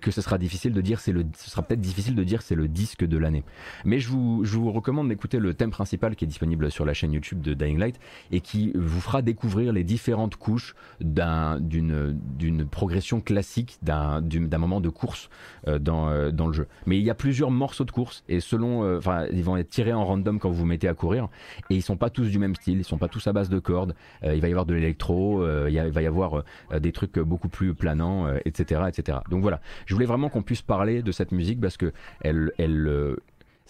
que 0.00 0.10
ce 0.10 0.20
sera 0.20 0.38
difficile 0.38 0.72
de 0.72 0.80
dire, 0.80 1.00
le, 1.06 1.24
ce 1.36 1.50
sera 1.50 1.62
peut-être 1.62 1.80
difficile 1.80 2.14
de 2.14 2.24
dire 2.24 2.42
c'est 2.42 2.56
le 2.56 2.66
disque 2.66 3.04
de 3.04 3.16
l'année. 3.16 3.44
Mais 3.84 4.00
je 4.00 4.08
vous, 4.08 4.44
je 4.44 4.56
vous 4.56 4.72
recommande 4.72 5.08
d'écouter 5.08 5.38
le 5.38 5.54
thème 5.54 5.70
principal 5.70 6.16
qui 6.16 6.24
est 6.24 6.28
disponible 6.28 6.70
sur 6.70 6.84
la 6.84 6.94
chaîne 6.94 7.12
YouTube 7.12 7.40
de 7.40 7.54
Dying 7.54 7.78
Light 7.78 8.00
et 8.32 8.40
qui 8.40 8.72
vous 8.74 9.00
fera 9.00 9.22
découvrir 9.22 9.72
les 9.72 9.84
différentes 9.84 10.36
couches 10.36 10.74
d'un 11.00 11.49
d'une 11.58 12.66
progression 12.70 13.20
classique 13.20 13.78
d'un 13.82 14.58
moment 14.58 14.80
de 14.80 14.88
course 14.88 15.30
euh, 15.66 15.78
dans, 15.78 16.08
euh, 16.08 16.30
dans 16.30 16.46
le 16.46 16.52
jeu. 16.52 16.66
Mais 16.86 16.98
il 16.98 17.04
y 17.04 17.10
a 17.10 17.14
plusieurs 17.14 17.50
morceaux 17.50 17.84
de 17.84 17.90
course 17.90 18.24
et 18.28 18.40
selon, 18.40 18.84
euh, 18.84 18.98
enfin, 18.98 19.26
ils 19.32 19.44
vont 19.44 19.56
être 19.56 19.68
tirés 19.68 19.92
en 19.92 20.04
random 20.04 20.38
quand 20.38 20.50
vous 20.50 20.60
vous 20.60 20.66
mettez 20.66 20.88
à 20.88 20.94
courir 20.94 21.28
et 21.70 21.76
ils 21.76 21.82
sont 21.82 21.96
pas 21.96 22.10
tous 22.10 22.28
du 22.28 22.38
même 22.38 22.54
style, 22.54 22.78
ils 22.78 22.84
sont 22.84 22.98
pas 22.98 23.08
tous 23.08 23.26
à 23.26 23.32
base 23.32 23.48
de 23.48 23.58
cordes. 23.58 23.94
il 24.22 24.40
va 24.40 24.48
y 24.48 24.50
avoir 24.50 24.66
de 24.66 24.74
l'électro, 24.74 25.46
il, 25.66 25.78
va 25.78 26.02
y 26.02 26.06
avoir 26.06 26.44
des 26.78 26.92
trucs 26.92 27.18
beaucoup 27.18 27.48
plus 27.48 27.74
planants, 27.74 28.26
etc., 28.44 28.82
etc. 28.88 29.18
Donc 29.30 29.42
voilà, 29.42 29.60
je 29.86 29.94
voulais 29.94 30.06
vraiment 30.06 30.28
qu'on 30.28 30.42
puisse 30.42 30.62
parler 30.62 31.02
de 31.02 31.12
cette 31.12 31.32
musique 31.32 31.60
parce 31.60 31.76
que 31.76 31.92
elle, 32.22 32.52
elle 32.58 33.16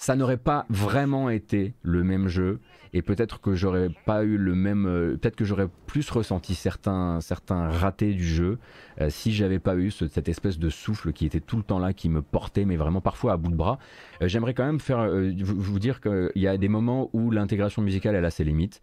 ça 0.01 0.17
n'aurait 0.17 0.39
pas 0.39 0.65
vraiment 0.71 1.29
été 1.29 1.75
le 1.83 2.03
même 2.03 2.27
jeu 2.27 2.61
et 2.93 3.03
peut-être 3.03 3.41
que 3.41 3.55
j'aurais 3.55 3.89
pas 4.07 4.25
eu 4.25 4.37
le 4.37 4.55
même 4.55 4.87
euh, 4.87 5.17
peut-être 5.17 5.37
que 5.37 5.45
j'aurais 5.45 5.69
plus 5.87 6.09
ressenti 6.11 6.55
certains 6.55 7.21
certains 7.21 7.69
ratés 7.69 8.15
du 8.15 8.25
jeu 8.25 8.59
euh, 9.01 9.11
si 9.11 9.33
j'avais 9.33 9.59
pas 9.59 9.77
eu 9.77 9.91
cette 9.91 10.29
espèce 10.29 10.59
de 10.59 10.71
souffle 10.71 11.13
qui 11.13 11.27
était 11.27 11.41
tout 11.41 11.57
le 11.57 11.63
temps 11.63 11.79
là 11.79 11.93
qui 11.93 12.09
me 12.09 12.23
portait 12.23 12.65
mais 12.65 12.77
vraiment 12.77 13.01
parfois 13.01 13.33
à 13.33 13.37
bout 13.37 13.51
de 13.51 13.57
bras. 13.57 13.79
Euh, 14.23 14.29
j'aimerais 14.29 14.55
quand 14.55 14.65
même 14.65 14.81
faire 14.81 15.09
vous, 15.09 15.61
vous, 15.61 15.79
dire 15.79 16.01
qu'il 16.01 16.31
y 16.37 16.47
a 16.47 16.57
des 16.57 16.69
moments 16.69 17.11
où 17.13 17.31
l'intégration 17.31 17.83
musicale 17.83 18.15
elle 18.15 18.25
a 18.25 18.31
ses 18.31 18.45
limites 18.45 18.81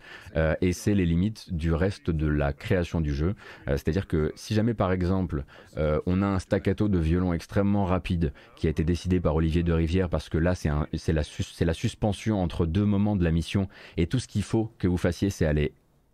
et 0.61 0.73
c'est 0.73 0.93
les 0.93 1.05
limites 1.05 1.53
du 1.53 1.73
reste 1.73 2.09
de 2.09 2.27
la 2.27 2.53
création 2.53 3.01
du 3.01 3.13
jeu. 3.13 3.35
C'est-à-dire 3.67 4.07
que 4.07 4.31
si 4.35 4.53
jamais 4.53 4.73
par 4.73 4.91
exemple 4.91 5.43
on 5.77 6.21
a 6.21 6.25
un 6.25 6.39
staccato 6.39 6.87
de 6.87 6.97
violon 6.97 7.33
extrêmement 7.33 7.85
rapide 7.85 8.33
qui 8.55 8.67
a 8.67 8.69
été 8.69 8.83
décidé 8.83 9.19
par 9.19 9.35
Olivier 9.35 9.63
de 9.63 9.73
Rivière 9.73 10.09
parce 10.09 10.29
que 10.29 10.37
là 10.37 10.55
c'est 10.55 10.69
c'est 10.93 11.13
la, 11.13 11.23
la 11.61 11.73
suspension 11.73 12.41
entre 12.41 12.65
deux 12.65 12.85
moments 12.85 13.15
de 13.15 13.23
la 13.23 13.31
mission 13.31 13.67
et 13.97 14.07
tout 14.07 14.19
ce 14.19 14.27
qu'il 14.27 14.43
faut 14.43 14.71
que 14.77 14.87
vous 14.87 14.97
fassiez, 14.97 15.29
c'est 15.29 15.45
aller 15.45 15.73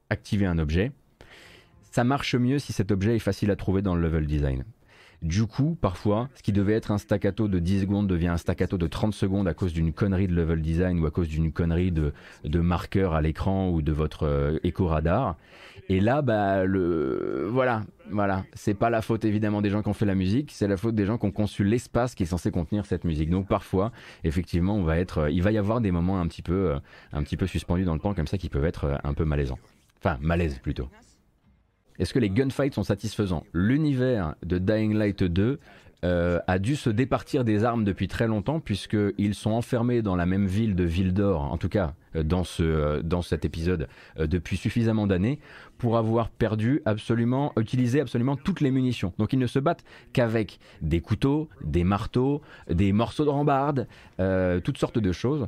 activer 0.10 0.46
un 0.46 0.58
objet. 0.58 0.92
Ça 1.92 2.04
marche 2.04 2.36
mieux 2.36 2.60
si 2.60 2.74
cet 2.74 2.92
objet 2.92 3.16
est 3.16 3.20
facile 3.20 3.52
à 3.52 3.56
trouver 3.56 3.82
dans 3.82 3.96
le 3.96 4.02
level 4.02 4.26
design. 4.26 4.64
Du 5.24 5.48
coup, 5.48 5.78
parfois, 5.80 6.30
ce 6.36 6.44
qui 6.44 6.52
devait 6.52 6.74
être 6.74 6.92
un 6.92 6.98
staccato 6.98 7.48
de 7.48 7.58
10 7.58 7.82
secondes 7.82 8.08
devient 8.08 8.28
un 8.28 8.38
staccato 8.38 8.78
de 8.78 8.88
30 8.88 9.14
secondes 9.14 9.48
à 9.48 9.54
cause 9.54 9.74
d'une 9.74 9.94
connerie 9.94 10.28
de 10.28 10.36
level 10.36 10.62
design 10.62 11.00
ou 11.00 11.06
à 11.06 11.12
cause 11.12 11.30
d'une 11.30 11.52
connerie 11.52 11.92
de, 11.92 12.14
marqueur 12.60 13.14
à 13.14 13.22
l'écran 13.22 13.70
ou 13.70 13.82
de 13.82 13.92
votre 13.92 14.28
euh, 14.28 14.60
écho 14.64 14.86
radar. 14.86 15.38
Et 15.90 16.00
là, 16.00 16.22
bah, 16.22 16.66
le, 16.66 17.48
voilà, 17.50 17.84
voilà, 18.10 18.46
c'est 18.54 18.74
pas 18.74 18.90
la 18.90 19.02
faute 19.02 19.26
évidemment 19.26 19.62
des 19.62 19.70
gens 19.70 19.82
qui 19.82 19.90
ont 19.90 19.94
fait 19.94 20.06
la 20.06 20.16
musique, 20.16 20.52
c'est 20.52 20.68
la 20.68 20.78
faute 20.78 20.96
des 20.96 21.06
gens 21.06 21.18
qui 21.18 21.26
ont 21.26 21.32
conçu 21.32 21.64
l'espace 21.64 22.16
qui 22.16 22.24
est 22.24 22.28
censé 22.28 22.52
contenir 22.52 22.86
cette 22.86 23.04
musique. 23.04 23.30
Donc 23.30 23.48
parfois, 23.48 23.92
effectivement, 24.24 24.76
on 24.76 24.84
va 24.84 24.98
être, 24.98 25.20
euh, 25.20 25.32
il 25.32 25.42
va 25.42 25.52
y 25.52 25.58
avoir 25.58 25.82
des 25.82 25.92
moments 25.92 26.20
un 26.20 26.28
petit 26.28 26.42
peu, 26.42 26.72
euh, 26.72 26.80
un 27.12 27.24
petit 27.24 27.38
peu 27.38 27.48
suspendus 27.48 27.86
dans 27.86 27.94
le 27.94 28.00
temps 28.00 28.14
comme 28.14 28.28
ça 28.28 28.38
qui 28.38 28.50
peuvent 28.50 28.66
être 28.66 28.86
euh, 28.86 28.98
un 29.04 29.14
peu 29.14 29.26
malaisants. 29.26 29.60
Enfin, 30.00 30.18
malaise 30.22 30.60
plutôt. 30.60 30.90
Est-ce 32.00 32.14
que 32.14 32.20
les 32.20 32.30
gunfights 32.30 32.74
sont 32.74 32.84
satisfaisants? 32.84 33.44
L'univers 33.54 34.36
de 34.44 34.58
Dying 34.58 34.94
Light 34.94 35.24
2 35.24 35.60
a 36.04 36.60
dû 36.60 36.76
se 36.76 36.90
départir 36.90 37.44
des 37.44 37.64
armes 37.64 37.84
depuis 37.84 38.08
très 38.08 38.28
longtemps 38.28 38.60
puisqu'ils 38.60 39.36
sont 39.36 39.52
enfermés 39.52 40.02
dans 40.02 40.16
la 40.16 40.26
même 40.26 40.48
ville 40.48 40.76
de 40.76 40.84
Ville 40.84 41.14
d'Or, 41.14 41.42
en 41.42 41.58
tout 41.58 41.70
cas 41.70 41.94
euh, 42.16 42.24
dans, 42.24 42.44
ce, 42.44 42.64
euh, 42.64 43.02
dans 43.02 43.22
cet 43.22 43.46
épisode 43.46 43.88
euh, 44.20 44.28
depuis 44.28 44.58
suffisamment 44.58 45.08
d'années 45.08 45.40
pour 45.78 45.98
avoir 45.98 46.30
perdu 46.30 46.82
absolument, 46.86 47.52
utilisé 47.58 48.00
absolument 48.00 48.36
toutes 48.36 48.62
les 48.62 48.72
munitions. 48.72 49.14
Donc 49.18 49.34
ils 49.34 49.40
ne 49.40 49.48
se 49.48 49.60
battent 49.60 49.84
qu'avec 50.14 50.60
des 50.82 51.02
couteaux, 51.02 51.50
des 51.64 51.84
marteaux, 51.84 52.42
des 52.70 52.94
morceaux 52.94 53.26
de 53.26 53.30
rambarde, 53.30 53.88
toutes 54.64 54.78
sortes 54.78 55.00
de 55.00 55.12
choses. 55.12 55.48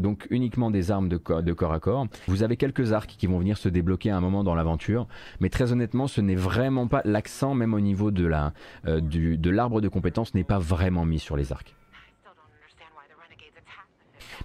donc 0.00 0.26
uniquement 0.30 0.72
des 0.72 0.90
armes 0.90 1.08
de, 1.08 1.20
de 1.40 1.52
corps 1.52 1.72
à 1.72 1.78
corps. 1.78 2.08
Vous 2.26 2.42
avez 2.42 2.56
quelques 2.56 2.92
arcs 2.92 3.14
qui 3.16 3.28
vont 3.28 3.38
venir 3.38 3.56
se 3.56 3.68
débloquer 3.68 4.10
à 4.10 4.16
un 4.16 4.20
moment 4.20 4.42
dans 4.42 4.56
l'aventure, 4.56 5.06
mais 5.38 5.48
très 5.48 5.70
honnêtement, 5.70 6.08
ce 6.08 6.20
n'est 6.20 6.34
vraiment 6.34 6.88
pas 6.88 7.02
l'accent, 7.04 7.54
même 7.54 7.74
au 7.74 7.80
niveau 7.80 8.10
de 8.10 8.26
la 8.26 8.52
de 8.84 9.50
l'arbre 9.50 9.71
de 9.80 9.88
compétences, 9.88 10.34
n'est 10.34 10.44
pas 10.44 10.58
vraiment 10.58 11.04
mis 11.04 11.18
sur 11.18 11.36
les 11.36 11.52
arcs. 11.52 11.74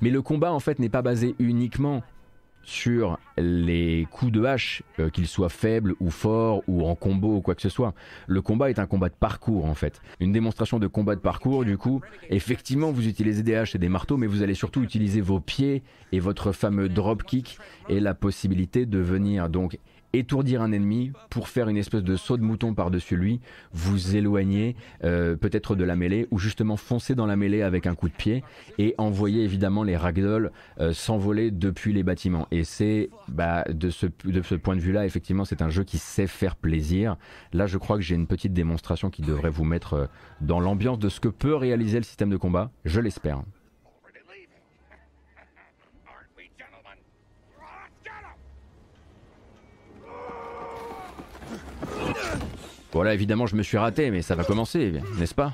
Mais 0.02 0.10
le 0.10 0.22
combat 0.22 0.52
en 0.52 0.60
fait 0.60 0.80
n'est 0.80 0.90
pas 0.90 1.02
basé 1.02 1.36
uniquement 1.40 2.04
sur 2.68 3.18
les 3.38 4.06
coups 4.12 4.32
de 4.32 4.44
hache, 4.44 4.84
euh, 5.00 5.10
qu'ils 5.10 5.28
soient 5.28 5.48
faibles 5.48 5.96
ou 6.02 6.10
forts 6.10 6.64
ou 6.68 6.86
en 6.86 6.96
combo 6.96 7.38
ou 7.38 7.42
quoi 7.42 7.56
que 7.56 7.62
ce 7.62 7.70
soit. 7.70 7.94
Le 8.28 8.42
combat 8.42 8.70
est 8.70 8.78
un 8.78 8.86
combat 8.86 9.08
de 9.08 9.14
parcours 9.14 9.64
en 9.66 9.74
fait. 9.74 10.02
Une 10.20 10.34
démonstration 10.34 10.78
de 10.78 10.88
combat 10.88 11.16
de 11.16 11.22
parcours 11.22 11.64
du 11.64 11.78
coup. 11.78 12.02
Effectivement 12.30 12.92
vous 12.92 13.08
utilisez 13.08 13.42
des 13.42 13.56
haches 13.56 13.76
et 13.76 13.78
des 13.78 13.88
marteaux 13.88 14.18
mais 14.18 14.28
vous 14.28 14.44
allez 14.44 14.54
surtout 14.54 14.84
utiliser 14.84 15.22
vos 15.22 15.40
pieds 15.40 15.82
et 16.12 16.20
votre 16.20 16.52
fameux 16.52 16.90
drop 16.90 17.24
kick 17.24 17.58
et 17.88 18.02
la 18.02 18.14
possibilité 18.14 18.86
de 18.86 19.00
venir 19.00 19.48
donc 19.48 19.80
étourdir 20.14 20.62
un 20.62 20.72
ennemi 20.72 21.12
pour 21.30 21.50
faire 21.50 21.70
une 21.70 21.78
espèce 21.78 22.04
de 22.04 22.16
saut 22.16 22.38
de 22.38 22.44
mouton 22.44 22.74
par-dessus 22.74 23.18
lui, 23.18 23.40
vous 23.74 24.16
éloigner 24.16 24.76
euh, 25.04 25.36
peut-être 25.36 25.76
de 25.76 25.84
la 25.84 25.96
mêlée 25.96 26.28
ou 26.32 26.40
justement 26.40 26.78
foncer 26.78 27.16
dans 27.16 27.26
la 27.26 27.36
mêlée 27.36 27.62
avec 27.62 27.88
un 27.88 27.96
coup 27.96 28.10
de 28.10 28.14
pied 28.14 28.44
et 28.78 28.96
envoyer 28.98 29.44
évidemment 29.44 29.84
les 29.84 29.98
ragdolls 29.98 30.52
euh, 30.80 30.94
s'envoler 30.94 31.52
depuis 31.52 31.94
les 31.94 32.04
bâtiments. 32.04 32.48
Et 32.52 32.64
c'est 32.64 33.10
bah, 33.28 33.64
de, 33.70 33.90
ce, 33.90 34.06
point 34.56 34.76
de 34.76 34.82
vue-là, 34.82 35.06
effectivement, 35.06 35.46
c'est 35.46 35.62
un 35.62 35.70
jeu 35.70 35.84
qui 35.84 35.98
sait 35.98 36.28
faire 36.28 36.56
plaisir. 36.56 37.18
Là, 37.54 37.68
je 37.68 37.78
crois 37.78 37.98
que 37.98 38.04
j'ai 38.04 38.16
une 38.16 38.28
petite 38.28 38.54
démonstration 38.54 39.10
qui 39.10 39.22
devrait 39.22 39.50
vous 39.50 39.66
mettre 39.66 39.94
euh, 39.94 40.06
dans 40.42 40.60
l'ambiance 40.60 41.00
de 41.00 41.10
ce 41.10 41.20
que 41.20 41.30
peut 41.30 41.56
réaliser 41.56 41.98
le 41.98 42.04
système 42.04 42.30
de 42.30 42.38
combat. 42.38 42.72
Je 42.86 43.02
l'espère. 43.02 43.42
Voilà, 52.94 53.14
évidemment, 53.14 53.46
je 53.48 53.56
me 53.56 53.64
suis 53.64 53.78
raté, 53.78 54.10
mais 54.12 54.22
ça 54.22 54.36
va 54.36 54.44
commencer, 54.44 54.94
n'est-ce 55.18 55.36
pas 55.36 55.54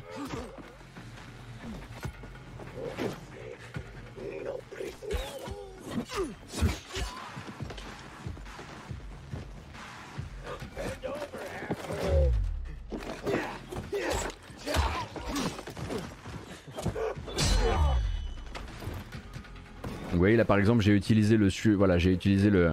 Vous 20.11 20.19
voyez 20.19 20.37
là 20.37 20.45
par 20.45 20.57
exemple 20.57 20.81
j'ai 20.83 20.93
utilisé 20.93 21.37
le 21.37 21.49
voilà 21.75 21.97
j'ai 21.97 22.11
utilisé 22.11 22.49
le 22.49 22.71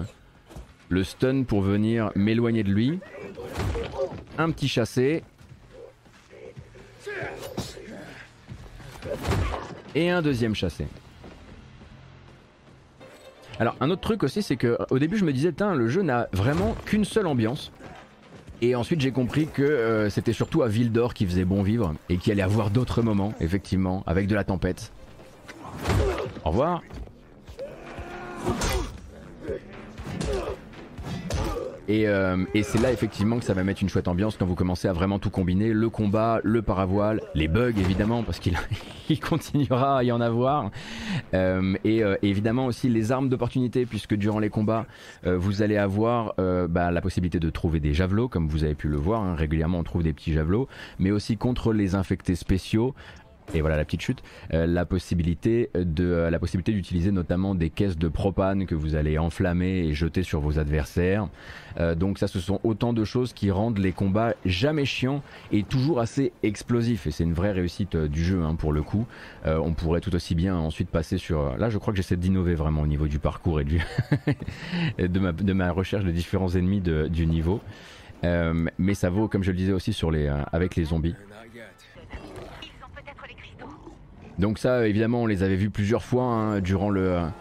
le 0.89 1.03
stun 1.03 1.43
pour 1.43 1.61
venir 1.61 2.11
m'éloigner 2.15 2.63
de 2.63 2.71
lui 2.71 2.99
un 4.37 4.51
petit 4.51 4.67
chassé. 4.67 5.23
Et 9.93 10.09
un 10.09 10.21
deuxième 10.21 10.55
chassé. 10.55 10.87
Alors 13.59 13.75
un 13.79 13.89
autre 13.89 14.01
truc 14.01 14.23
aussi 14.23 14.41
c'est 14.41 14.55
que 14.55 14.77
au 14.89 14.97
début 14.97 15.17
je 15.17 15.25
me 15.25 15.33
disais 15.33 15.53
le 15.75 15.87
jeu 15.87 16.01
n'a 16.01 16.27
vraiment 16.33 16.75
qu'une 16.85 17.05
seule 17.05 17.27
ambiance. 17.27 17.71
Et 18.61 18.75
ensuite 18.75 19.01
j'ai 19.01 19.11
compris 19.11 19.47
que 19.47 19.63
euh, 19.63 20.09
c'était 20.09 20.33
surtout 20.33 20.63
à 20.63 20.67
Ville 20.67 20.91
d'Or 20.91 21.13
qui 21.13 21.25
faisait 21.25 21.45
bon 21.45 21.61
vivre 21.63 21.93
et 22.09 22.17
qu'il 22.17 22.31
allait 22.31 22.41
avoir 22.41 22.69
d'autres 22.69 23.01
moments, 23.01 23.33
effectivement, 23.39 24.03
avec 24.05 24.27
de 24.27 24.35
la 24.35 24.43
tempête. 24.43 24.91
Au 26.43 26.49
revoir. 26.49 26.81
Euh, 31.91 32.45
et, 32.53 32.63
c'est 32.63 32.79
là 32.79 32.91
effectivement 32.91 33.37
que 33.37 33.45
ça 33.45 33.53
va 33.53 33.63
mettre 33.63 33.81
une 33.81 33.89
chouette 33.89 34.07
ambiance 34.07 34.37
quand 34.37 34.45
vous 34.45 34.55
commencez 34.55 34.87
à 34.87 34.93
vraiment 34.93 35.19
tout 35.19 35.29
combiner, 35.29 35.73
le 35.73 35.89
combat, 35.89 36.39
le 36.43 36.61
paravoile, 36.61 37.21
les 37.35 37.47
bugs 37.47 37.73
évidemment 37.77 38.23
parce 38.23 38.39
qu'il 38.39 38.55
continuera 39.19 39.97
à 39.97 40.03
y 40.03 40.11
en 40.11 40.21
avoir, 40.21 40.71
euh, 41.33 41.75
et 41.83 42.03
euh, 42.03 42.15
évidemment 42.21 42.65
aussi 42.65 42.87
les 42.89 43.11
armes 43.11 43.29
d'opportunité 43.29 43.85
puisque 43.85 44.15
durant 44.15 44.39
les 44.39 44.49
combats 44.49 44.85
vous 45.23 45.61
allez 45.61 45.77
avoir 45.77 46.33
bah, 46.69 46.91
la 46.91 47.01
possibilité 47.01 47.39
de 47.39 47.49
trouver 47.49 47.79
des 47.79 47.93
javelots 47.93 48.27
comme 48.27 48.47
vous 48.47 48.63
avez 48.63 48.75
pu 48.75 48.87
le 48.87 48.97
voir, 48.97 49.21
hein. 49.21 49.35
régulièrement 49.35 49.79
on 49.79 49.83
trouve 49.83 50.03
des 50.03 50.13
petits 50.13 50.33
javelots, 50.33 50.67
mais 50.99 51.11
aussi 51.11 51.37
contre 51.37 51.73
les 51.73 51.95
infectés 51.95 52.35
spéciaux, 52.35 52.95
et 53.53 53.61
voilà 53.61 53.77
la 53.77 53.85
petite 53.85 54.01
chute, 54.01 54.23
euh, 54.53 54.65
la 54.65 54.85
possibilité 54.85 55.69
de 55.75 56.05
euh, 56.05 56.29
la 56.29 56.39
possibilité 56.39 56.71
d'utiliser 56.71 57.11
notamment 57.11 57.55
des 57.55 57.69
caisses 57.69 57.97
de 57.97 58.07
propane 58.07 58.65
que 58.65 58.75
vous 58.75 58.95
allez 58.95 59.17
enflammer 59.17 59.87
et 59.87 59.93
jeter 59.93 60.23
sur 60.23 60.39
vos 60.39 60.59
adversaires. 60.59 61.27
Euh, 61.79 61.95
donc 61.95 62.17
ça, 62.17 62.27
ce 62.27 62.39
sont 62.39 62.59
autant 62.63 62.93
de 62.93 63.03
choses 63.03 63.33
qui 63.33 63.51
rendent 63.51 63.77
les 63.77 63.91
combats 63.91 64.33
jamais 64.45 64.85
chiants 64.85 65.21
et 65.51 65.63
toujours 65.63 65.99
assez 65.99 66.31
explosifs. 66.43 67.07
Et 67.07 67.11
c'est 67.11 67.23
une 67.23 67.33
vraie 67.33 67.51
réussite 67.51 67.95
du 67.95 68.23
jeu 68.23 68.43
hein, 68.43 68.55
pour 68.55 68.73
le 68.73 68.83
coup. 68.83 69.05
on 69.45 69.73
pourrait 69.73 70.01
tout 70.01 70.15
aussi 70.15 70.35
bien 70.35 70.55
ensuite 70.55 70.89
passer 70.89 71.17
sur. 71.17 71.57
Là, 71.57 71.69
je 71.69 71.77
crois 71.77 71.93
que 71.93 71.97
j'essaie 71.97 72.17
d'innover 72.17 72.55
vraiment 72.55 72.81
au 72.81 72.87
niveau 72.87 73.07
du 73.07 73.19
parcours 73.19 73.59
et 73.59 73.63
du 73.63 73.81
de, 74.99 75.19
ma, 75.19 75.31
de 75.31 75.53
ma 75.53 75.71
recherche 75.71 76.03
de 76.03 76.11
différents 76.11 76.49
ennemis 76.49 76.81
de, 76.81 77.07
du 77.07 77.25
niveau. 77.25 77.61
mais 78.23 78.93
ça 78.93 79.09
vaut, 79.09 79.27
comme 79.27 79.43
je 79.43 79.51
le 79.51 79.57
disais 79.57 79.73
aussi, 79.73 79.93
sur 79.93 80.11
les, 80.11 80.31
avec 80.51 80.75
les 80.75 80.85
zombies. 80.85 81.15
Donc 84.39 84.57
ça, 84.57 84.87
évidemment, 84.87 85.23
on 85.23 85.25
les 85.25 85.43
avait 85.43 85.55
vus 85.55 85.69
plusieurs 85.69 86.03
fois 86.03 86.23
hein, 86.23 86.59
durant 86.61 86.89
la 86.89 87.31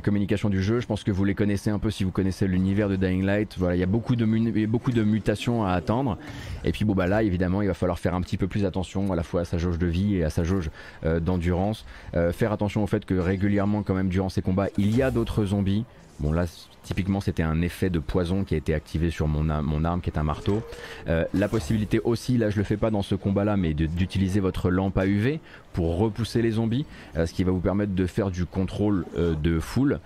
communication 0.00 0.48
du 0.48 0.62
jeu. 0.62 0.80
Je 0.80 0.86
pense 0.86 1.04
que 1.04 1.10
vous 1.10 1.24
les 1.24 1.34
connaissez 1.34 1.70
un 1.70 1.78
peu 1.78 1.90
si 1.90 2.04
vous 2.04 2.10
connaissez 2.10 2.46
l'univers 2.46 2.88
de 2.88 2.96
Dying 2.96 3.24
Light. 3.24 3.56
Il 3.72 3.78
y 3.78 3.82
a 3.82 3.86
beaucoup 3.86 4.16
de, 4.16 4.66
beaucoup 4.66 4.92
de 4.92 5.02
mutations 5.02 5.64
à 5.64 5.72
attendre. 5.72 6.18
Et 6.64 6.72
puis 6.72 6.84
bon 6.84 6.94
bah 6.94 7.06
là, 7.06 7.22
évidemment, 7.22 7.62
il 7.62 7.68
va 7.68 7.74
falloir 7.74 7.98
faire 7.98 8.14
un 8.14 8.20
petit 8.20 8.36
peu 8.36 8.48
plus 8.48 8.64
attention 8.64 9.12
à 9.12 9.16
la 9.16 9.22
fois 9.22 9.42
à 9.42 9.44
sa 9.44 9.58
jauge 9.58 9.78
de 9.78 9.86
vie 9.86 10.16
et 10.16 10.24
à 10.24 10.30
sa 10.30 10.44
jauge 10.44 10.70
euh, 11.04 11.20
d'endurance. 11.20 11.84
Euh, 12.14 12.32
faire 12.32 12.52
attention 12.52 12.82
au 12.82 12.86
fait 12.86 13.04
que 13.04 13.14
régulièrement, 13.14 13.82
quand 13.82 13.94
même, 13.94 14.08
durant 14.08 14.28
ces 14.28 14.42
combats, 14.42 14.68
il 14.78 14.96
y 14.96 15.02
a 15.02 15.10
d'autres 15.10 15.44
zombies. 15.44 15.84
Bon 16.22 16.32
là, 16.32 16.44
typiquement, 16.84 17.20
c'était 17.20 17.42
un 17.42 17.62
effet 17.62 17.90
de 17.90 17.98
poison 17.98 18.44
qui 18.44 18.54
a 18.54 18.56
été 18.56 18.74
activé 18.74 19.10
sur 19.10 19.26
mon, 19.26 19.50
arme 19.50 20.00
qui 20.00 20.08
est 20.08 20.16
un 20.16 20.22
marteau. 20.22 20.62
Euh, 21.08 21.24
la 21.34 21.48
possibilité 21.48 21.98
aussi, 21.98 22.38
là 22.38 22.48
je 22.48 22.58
le 22.58 22.62
fais 22.62 22.76
pas 22.76 22.92
dans 22.92 23.02
ce 23.02 23.16
combat-là, 23.16 23.56
mais 23.56 23.74
d'utiliser 23.74 24.38
votre 24.38 24.70
lampe 24.70 24.96
à 24.98 25.06
UV 25.06 25.40
pour 25.72 25.96
repousser 25.96 26.40
les 26.40 26.52
zombies, 26.52 26.86
euh, 27.16 27.26
ce 27.26 27.32
qui 27.32 27.42
va 27.42 27.50
vous 27.50 27.58
permettre 27.58 27.96
de 27.96 28.06
faire 28.06 28.30
du 28.30 28.46
contrôle 28.46 29.04
euh, 29.16 29.34
de 29.34 29.58
foule. 29.58 29.98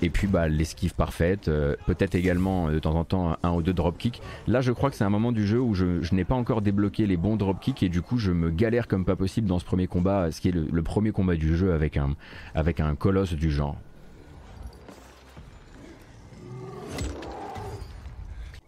et 0.00 0.10
puis 0.10 0.28
bah, 0.28 0.46
l'esquive 0.46 0.94
parfaite, 0.94 1.50
peut-être 1.86 2.14
également 2.14 2.70
de 2.70 2.78
temps 2.78 2.94
en 2.94 3.04
temps 3.04 3.36
un, 3.42 3.50
ou 3.50 3.62
deux 3.62 3.72
dropkicks. 3.72 4.22
Là 4.46 4.60
je 4.60 4.70
crois 4.70 4.90
que 4.90 4.96
c'est 4.96 5.04
un 5.04 5.10
moment 5.10 5.32
du 5.32 5.44
jeu 5.44 5.60
où 5.60 5.74
je, 5.74 6.14
n'ai 6.14 6.24
pas 6.24 6.36
encore 6.36 6.62
débloqué 6.62 7.06
les 7.06 7.16
bons 7.16 7.34
dropkicks 7.34 7.82
et 7.82 7.88
du 7.88 8.00
coup 8.00 8.18
je 8.18 8.30
me 8.30 8.50
galère 8.50 8.86
comme 8.86 9.04
pas 9.04 9.16
possible 9.16 9.48
dans 9.48 9.58
ce 9.58 9.64
premier 9.64 9.88
combat, 9.88 10.30
ce 10.30 10.40
qui 10.40 10.50
est 10.50 10.52
le, 10.52 10.82
premier 10.82 11.10
combat 11.10 11.34
du 11.34 11.56
jeu 11.56 11.72
avec 11.72 11.98
un 12.80 12.94
colosse 12.94 13.32
du 13.32 13.50
genre. 13.50 13.76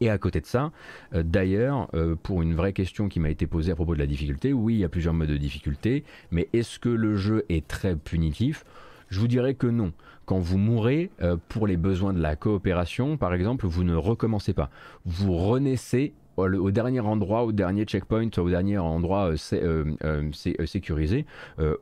Et 0.01 0.09
à 0.09 0.17
côté 0.19 0.41
de 0.41 0.47
ça, 0.47 0.73
euh, 1.15 1.23
d'ailleurs, 1.23 1.89
euh, 1.95 2.17
pour 2.21 2.41
une 2.43 2.55
vraie 2.55 2.73
question 2.73 3.09
qui 3.09 3.21
m'a 3.21 3.29
été 3.29 3.47
posée 3.47 3.73
à 3.73 3.75
propos 3.75 3.95
de 3.95 3.99
la 3.99 4.07
difficulté, 4.07 4.53
oui, 4.53 4.75
il 4.75 4.81
y 4.81 4.85
a 4.85 4.89
plusieurs 4.89 5.13
modes 5.13 5.29
de 5.29 5.37
difficulté, 5.37 6.05
mais 6.31 6.49
est-ce 6.53 6.79
que 6.79 6.89
le 6.89 7.17
jeu 7.17 7.45
est 7.51 7.67
très 7.67 7.97
punitif? 7.97 8.65
Je 9.11 9.21
vous 9.21 9.29
dirais 9.29 9.55
que 9.55 9.67
non. 9.67 9.93
Quand 10.25 10.39
vous 10.39 10.59
mourrez 10.59 11.11
euh, 11.21 11.37
pour 11.49 11.67
les 11.67 11.77
besoins 11.77 12.15
de 12.15 12.21
la 12.21 12.35
coopération, 12.37 13.19
par 13.19 13.35
exemple, 13.35 13.67
vous 13.67 13.85
ne 13.85 13.95
recommencez 13.95 14.55
pas. 14.55 14.71
Vous 15.05 15.37
renaissez 15.37 16.15
au 16.37 16.71
dernier 16.71 17.01
endroit, 17.01 17.45
au 17.45 17.53
dernier 17.53 17.85
checkpoint, 17.85 18.31
au 18.39 18.49
dernier 18.49 18.79
endroit 18.79 19.33
sécurisé 19.37 21.27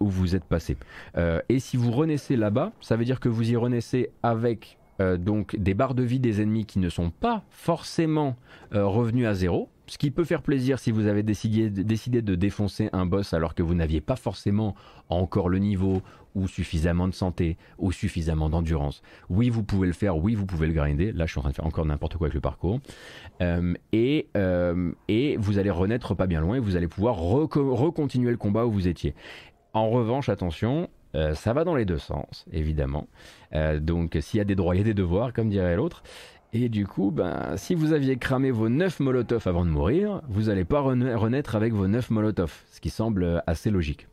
où 0.01 0.09
vous 0.09 0.35
êtes 0.35 0.43
passé. 0.43 0.77
et 1.49 1.61
si 1.61 1.77
vous 1.77 1.93
renaissez 1.93 2.35
là-bas, 2.35 2.73
ça 2.81 2.97
veut 2.97 3.05
dire 3.05 3.21
que 3.21 3.29
vous 3.29 3.53
y 3.53 3.55
renaissez 3.55 4.11
avec 4.25 4.78
euh, 5.01 5.17
donc 5.17 5.57
des 5.57 5.75
barres 5.75 5.95
de 5.95 6.03
vie 6.03 6.21
des 6.21 6.41
ennemis 6.41 6.67
qui 6.67 6.79
ne 6.79 6.89
sont 6.89 7.11
pas 7.11 7.45
forcément 7.51 8.37
euh, 8.75 8.85
revenus 8.85 9.27
à 9.27 9.35
zéro, 9.35 9.69
ce 9.87 9.97
qui 9.97 10.11
peut 10.11 10.25
faire 10.25 10.43
plaisir 10.43 10.79
si 10.79 10.91
vous 10.91 11.07
avez 11.07 11.23
décidé, 11.23 11.71
de 11.71 12.35
défoncer 12.35 12.91
un 12.93 13.07
boss 13.07 13.33
alors 13.33 13.55
que 13.55 13.63
vous 13.63 13.75
n'aviez 13.75 14.01
pas 14.01 14.17
forcément 14.17 14.75
encore 15.09 15.49
le 15.49 15.59
niveau 15.59 16.03
ou 16.35 16.47
suffisamment 16.47 17.09
de 17.09 17.15
santé 17.15 17.57
ou 17.79 17.91
suffisamment 17.91 18.51
d'endurance. 18.51 19.03
Oui, 19.31 19.49
vous 19.49 19.63
pouvez 19.63 19.87
le 19.87 19.95
faire, 19.95 20.19
oui, 20.19 20.35
vous 20.35 20.47
pouvez 20.47 20.67
le 20.67 20.75
grinder. 20.75 21.13
Là, 21.13 21.25
je 21.25 21.33
suis 21.33 21.39
en 21.39 21.43
train 21.43 21.51
de 21.51 21.55
faire 21.55 21.67
encore 21.67 21.87
n'importe 21.87 22.17
quoi 22.17 22.27
avec 22.27 22.35
le 22.35 22.41
parcours. 22.41 22.81
Euh, 23.41 23.75
et, 23.93 24.29
et 25.09 25.37
vous 25.39 25.59
allez 25.59 25.71
renaître 25.71 26.15
pas 26.15 26.27
bien 26.27 26.41
loin 26.41 26.57
et 26.57 26.61
vous 26.61 26.77
allez 26.77 26.89
pouvoir 26.89 27.17
recontinuer 27.17 28.31
le 28.31 28.37
combat 28.37 28.67
où 28.67 28.71
vous 28.71 28.89
étiez. 28.89 29.15
En 29.73 29.91
revanche, 29.91 30.29
attention, 30.29 30.89
euh, 31.15 31.35
ça 31.35 31.53
va 31.53 31.65
dans 31.65 31.75
les 31.75 31.85
deux 31.85 31.99
sens, 31.99 32.45
évidemment. 32.53 33.09
Euh, 33.55 33.81
donc 33.81 34.17
s'il 34.21 34.39
y 34.39 34.41
a 34.41 34.45
des 34.45 34.55
droits, 34.55 34.75
il 34.75 34.79
y 34.79 34.83
a 34.83 34.85
des 34.85 34.95
devoirs, 34.95 35.33
comme 35.33 35.49
dirait 35.49 35.77
l'autre. 35.77 36.03
Et 36.53 36.69
du 36.69 36.87
coup, 36.87 37.11
ben, 37.11 37.57
si 37.57 37.75
vous 37.75 37.93
aviez 37.93 38.17
cramé 38.17 38.51
vos 38.51 38.71
9 38.71 39.01
molotovs 39.01 39.47
avant 39.47 39.67
de 39.67 39.71
mourir, 39.71 40.23
vous 40.29 40.45
n'allez 40.45 40.65
pas 40.65 40.81
renaître 40.81 41.57
avec 41.57 41.75
vos 41.75 41.89
9 41.89 42.11
molotovs, 42.11 42.65
ce 42.71 42.81
qui 42.81 42.89
semble 42.89 43.43
assez 43.47 43.71
logique. 43.71 44.09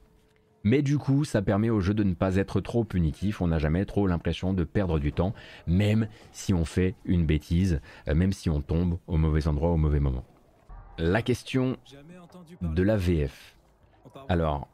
Mais 0.66 0.82
du 0.82 0.98
coup, 0.98 1.26
ça 1.26 1.44
permet 1.44 1.70
au 1.70 1.80
jeu 1.80 1.94
de 1.94 2.04
ne 2.04 2.16
pas 2.16 2.38
être 2.38 2.60
trop 2.60 2.84
punitif, 2.84 3.40
on 3.40 3.48
n'a 3.48 3.60
jamais 3.60 3.86
trop 3.86 4.08
l'impression 4.08 4.52
de 4.52 4.64
perdre 4.64 4.98
du 4.98 5.14
temps, 5.14 5.36
même 5.68 6.08
si 6.32 6.56
on 6.56 6.66
fait 6.66 6.96
une 7.06 7.24
bêtise, 7.24 7.80
euh, 8.08 8.16
même 8.16 8.34
si 8.34 8.50
on 8.50 8.62
tombe 8.62 8.98
au 9.06 9.18
mauvais 9.18 9.48
endroit 9.48 9.70
au 9.70 9.78
mauvais 9.78 10.00
moment. 10.00 10.26
La 10.98 11.22
question 11.22 11.78
de 12.64 12.82
la 12.82 12.98
VF. 12.98 13.56
Alors, 14.28 14.68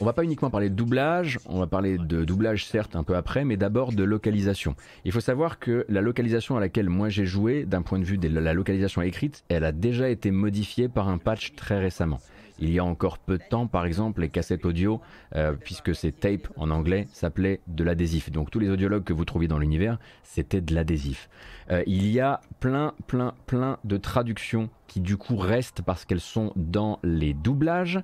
on 0.00 0.04
va 0.04 0.12
pas 0.12 0.24
uniquement 0.24 0.50
parler 0.50 0.70
de 0.70 0.74
doublage, 0.74 1.38
on 1.46 1.58
va 1.58 1.66
parler 1.66 1.98
de 1.98 2.24
doublage 2.24 2.66
certes 2.66 2.96
un 2.96 3.02
peu 3.02 3.16
après, 3.16 3.44
mais 3.44 3.56
d'abord 3.56 3.92
de 3.92 4.04
localisation. 4.04 4.74
Il 5.04 5.12
faut 5.12 5.20
savoir 5.20 5.58
que 5.58 5.84
la 5.88 6.00
localisation 6.00 6.56
à 6.56 6.60
laquelle 6.60 6.88
moi 6.88 7.08
j'ai 7.08 7.26
joué, 7.26 7.64
d'un 7.64 7.82
point 7.82 7.98
de 7.98 8.04
vue 8.04 8.18
de 8.18 8.28
la 8.28 8.52
localisation 8.52 9.02
écrite, 9.02 9.44
elle 9.48 9.64
a 9.64 9.72
déjà 9.72 10.08
été 10.08 10.30
modifiée 10.30 10.88
par 10.88 11.08
un 11.08 11.18
patch 11.18 11.54
très 11.54 11.78
récemment. 11.78 12.20
Il 12.58 12.70
y 12.72 12.78
a 12.78 12.84
encore 12.84 13.18
peu 13.18 13.38
de 13.38 13.42
temps, 13.48 13.66
par 13.66 13.84
exemple, 13.84 14.22
les 14.22 14.28
cassettes 14.28 14.64
audio, 14.64 15.00
euh, 15.34 15.52
puisque 15.52 15.94
c'est 15.94 16.12
tape 16.12 16.48
en 16.56 16.70
anglais, 16.70 17.06
s'appelaient 17.12 17.60
de 17.66 17.84
l'adhésif. 17.84 18.30
Donc 18.30 18.50
tous 18.50 18.58
les 18.58 18.70
audiologues 18.70 19.04
que 19.04 19.12
vous 19.12 19.24
trouviez 19.24 19.48
dans 19.48 19.58
l'univers, 19.58 19.98
c'était 20.22 20.60
de 20.60 20.74
l'adhésif. 20.74 21.28
Euh, 21.70 21.82
il 21.86 22.06
y 22.06 22.20
a 22.20 22.40
plein, 22.60 22.94
plein, 23.06 23.34
plein 23.46 23.78
de 23.84 23.96
traductions 23.96 24.70
qui 24.86 25.00
du 25.00 25.16
coup 25.16 25.36
restent 25.36 25.82
parce 25.82 26.04
qu'elles 26.04 26.20
sont 26.20 26.52
dans 26.56 26.98
les 27.02 27.34
doublages. 27.34 28.00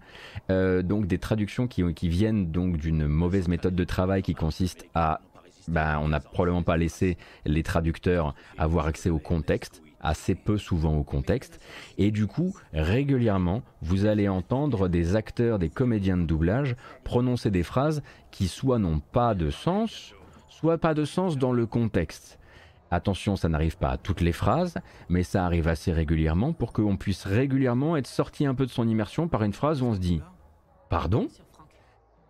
Euh, 0.51 0.83
donc 0.83 1.07
des 1.07 1.19
traductions 1.19 1.67
qui, 1.67 2.09
viennent 2.09 2.51
donc 2.51 2.77
d'une 2.77 3.07
mauvaise 3.07 3.49
méthode 3.49 3.75
de 3.75 3.85
travail 3.85 4.23
qui 4.23 4.35
consiste 4.35 4.87
à 4.95 5.21
ben, 5.69 6.01
on 6.03 6.09
n'a 6.09 6.19
probablement 6.19 6.65
pas 6.65 6.77
laissé 6.77 7.17
les 7.45 7.63
traducteurs 7.63 8.35
avoir 8.59 8.89
accès 8.89 9.11
au 9.11 9.21
contexte 9.21 9.81
assez 10.03 10.35
peu 10.35 10.59
souvent 10.59 10.97
au 10.97 11.05
contexte. 11.05 11.61
Et 11.99 12.11
du 12.11 12.27
coup, 12.27 12.55
régulièrement, 12.73 13.63
vous 13.81 14.07
allez 14.07 14.29
entendre 14.29 14.89
des 14.89 15.17
acteurs, 15.17 15.59
des 15.59 15.71
comédiens 15.71 16.17
de 16.17 16.25
doublage 16.25 16.77
prononcer 17.05 17.51
des 17.51 17.63
phrases 17.63 18.03
qui 18.31 18.49
soit 18.49 18.79
n'ont 18.79 19.01
pas 19.01 19.35
de 19.35 19.51
sens, 19.51 20.15
soit 20.49 20.79
pas 20.79 20.95
de 20.95 21.05
sens 21.05 21.39
dans 21.39 21.53
le 21.53 21.67
contexte. 21.67 22.39
Attention, 22.91 23.37
ça 23.37 23.49
n'arrive 23.49 23.79
pas 23.79 23.89
à 23.89 23.97
toutes 23.97 24.21
les 24.21 24.33
phrases, 24.33 24.77
mais 25.09 25.23
ça 25.23 25.47
arrive 25.47 25.67
assez 25.67 25.93
régulièrement 25.93 26.53
pour 26.53 26.75
qu'on 26.75 26.99
puisse 26.99 27.25
régulièrement 27.25 27.97
être 27.97 28.07
sorti 28.07 28.45
un 28.45 28.55
peu 28.55 28.67
de 28.67 28.71
son 28.71 28.87
immersion 28.87 29.29
par 29.29 29.45
une 29.45 29.55
phrase 29.55 29.81
où 29.81 29.87
on 29.87 29.95
se 29.95 29.99
dit 29.99 30.21
Pardon? 30.91 31.29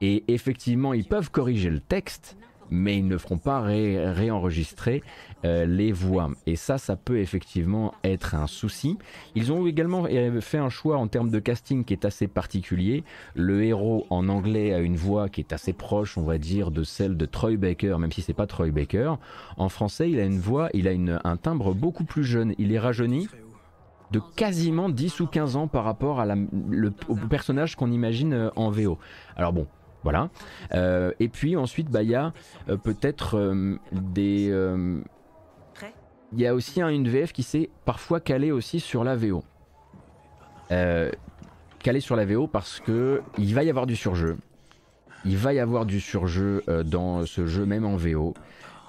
Et 0.00 0.22
effectivement, 0.32 0.94
ils 0.94 1.04
peuvent 1.04 1.32
corriger 1.32 1.68
le 1.68 1.80
texte, 1.80 2.36
mais 2.72 2.98
ils 2.98 3.06
ne 3.06 3.18
feront 3.18 3.38
pas 3.38 3.60
réenregistrer 3.60 5.02
euh, 5.44 5.66
les 5.66 5.92
voix. 5.92 6.30
Et 6.46 6.56
ça, 6.56 6.78
ça 6.78 6.96
peut 6.96 7.18
effectivement 7.18 7.94
être 8.02 8.34
un 8.34 8.46
souci. 8.46 8.98
Ils 9.34 9.52
ont 9.52 9.66
également 9.66 10.06
euh, 10.10 10.40
fait 10.40 10.58
un 10.58 10.70
choix 10.70 10.96
en 10.96 11.06
termes 11.06 11.30
de 11.30 11.38
casting 11.38 11.84
qui 11.84 11.92
est 11.92 12.04
assez 12.04 12.28
particulier. 12.28 13.04
Le 13.34 13.62
héros 13.62 14.06
en 14.10 14.28
anglais 14.28 14.72
a 14.72 14.78
une 14.78 14.96
voix 14.96 15.28
qui 15.28 15.40
est 15.40 15.52
assez 15.52 15.72
proche, 15.72 16.16
on 16.16 16.22
va 16.22 16.38
dire, 16.38 16.70
de 16.70 16.82
celle 16.82 17.16
de 17.16 17.26
Troy 17.26 17.56
Baker, 17.56 17.96
même 17.98 18.12
si 18.12 18.22
c'est 18.22 18.32
pas 18.32 18.46
Troy 18.46 18.70
Baker. 18.70 19.14
En 19.56 19.68
français, 19.68 20.10
il 20.10 20.18
a 20.18 20.24
une 20.24 20.40
voix, 20.40 20.68
il 20.74 20.88
a 20.88 21.20
un 21.24 21.36
timbre 21.36 21.74
beaucoup 21.74 22.04
plus 22.04 22.24
jeune. 22.24 22.54
Il 22.58 22.72
est 22.72 22.78
rajeuni 22.78 23.28
de 24.12 24.20
quasiment 24.36 24.88
10 24.88 25.20
ou 25.20 25.26
15 25.26 25.56
ans 25.56 25.66
par 25.66 25.84
rapport 25.84 26.20
à 26.20 26.26
le, 26.26 26.92
au 27.08 27.16
personnage 27.16 27.76
qu'on 27.76 27.90
imagine 27.90 28.34
euh, 28.34 28.50
en 28.56 28.70
VO. 28.70 28.98
Alors 29.36 29.52
bon, 29.52 29.66
voilà. 30.02 30.30
Euh, 30.74 31.12
et 31.20 31.28
puis 31.28 31.56
ensuite, 31.56 31.90
bah, 31.90 32.02
il 32.02 32.10
y 32.10 32.14
a 32.14 32.32
euh, 32.68 32.76
peut-être 32.76 33.38
euh, 33.38 33.78
des. 33.92 34.52
Il 36.34 36.40
y 36.40 36.46
a 36.46 36.54
aussi 36.54 36.80
une 36.80 37.06
VF 37.08 37.34
qui 37.34 37.42
s'est 37.42 37.68
parfois 37.84 38.18
calée 38.18 38.52
aussi 38.52 38.80
sur 38.80 39.04
la 39.04 39.16
VO. 39.16 39.44
calée 40.70 42.00
sur 42.00 42.16
la 42.16 42.24
VO 42.24 42.46
parce 42.46 42.80
que 42.80 43.20
il 43.36 43.54
va 43.54 43.64
y 43.64 43.68
avoir 43.68 43.86
du 43.86 43.96
surjeu. 43.96 44.38
Il 45.26 45.36
va 45.36 45.52
y 45.52 45.60
avoir 45.60 45.84
du 45.84 46.00
surjeu 46.00 46.64
dans 46.86 47.26
ce 47.26 47.46
jeu, 47.46 47.66
même 47.66 47.84
en 47.84 47.96
VO. 47.96 48.32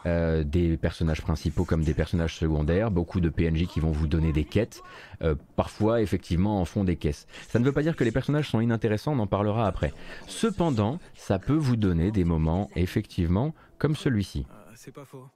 Euh, 0.06 0.43
des 0.43 0.76
personnages 0.76 1.22
principaux 1.22 1.64
comme 1.64 1.84
des 1.84 1.93
personnages 1.93 2.36
secondaires, 2.36 2.91
beaucoup 2.91 3.22
de 3.22 3.30
PNJ 3.30 3.68
qui 3.68 3.80
vont 3.80 3.91
vous 3.91 4.08
donner 4.08 4.34
des 4.34 4.43
quêtes, 4.43 4.82
euh, 5.22 5.34
parfois 5.56 6.01
effectivement 6.01 6.60
en 6.60 6.66
font 6.66 6.84
des 6.84 6.97
caisses. 6.97 7.26
Ça 7.47 7.58
ne 7.60 7.64
veut 7.64 7.72
pas 7.72 7.84
dire 7.84 7.95
que 7.95 8.04
les 8.04 8.12
personnages 8.12 8.49
sont 8.49 8.60
inintéressants, 8.60 9.14
on 9.14 9.20
en 9.20 9.28
parlera 9.28 9.66
après. 9.66 9.93
Cependant, 10.28 10.99
ça 11.16 11.39
peut 11.39 11.54
vous 11.56 11.78
donner 11.78 12.12
des 12.12 12.26
moments 12.26 12.70
effectivement 12.76 13.54
comme 13.78 13.95
celui-ci. 13.95 14.45
Euh, 14.51 14.72
c'est 14.76 14.91
pas 14.91 15.06
faux. 15.06 15.30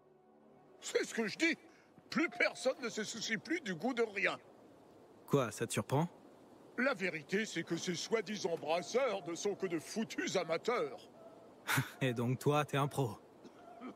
C'est 0.82 1.06
ce 1.06 1.14
que 1.14 1.28
je 1.28 1.38
dis. 1.38 1.56
Plus 2.10 2.28
personne 2.38 2.76
ne 2.84 2.90
se 2.90 3.04
soucie 3.04 3.38
plus 3.38 3.62
du 3.62 3.74
goût 3.74 3.94
de 3.94 4.04
rien. 4.16 4.38
Quoi, 5.28 5.52
ça 5.52 5.66
te 5.66 5.72
surprend? 5.72 6.10
La 6.78 6.94
vérité, 6.94 7.46
c'est 7.46 7.64
que 7.64 7.78
ces 7.78 7.96
soi-disant 7.96 8.58
brasseurs 8.58 9.22
ne 9.28 9.36
sont 9.36 9.56
que 9.56 9.68
de 9.68 9.80
foutus 9.80 10.36
amateurs. 10.36 11.10
Et 12.02 12.14
donc 12.14 12.40
toi, 12.40 12.66
t'es 12.66 12.78
un 12.78 12.88
pro 12.88 13.18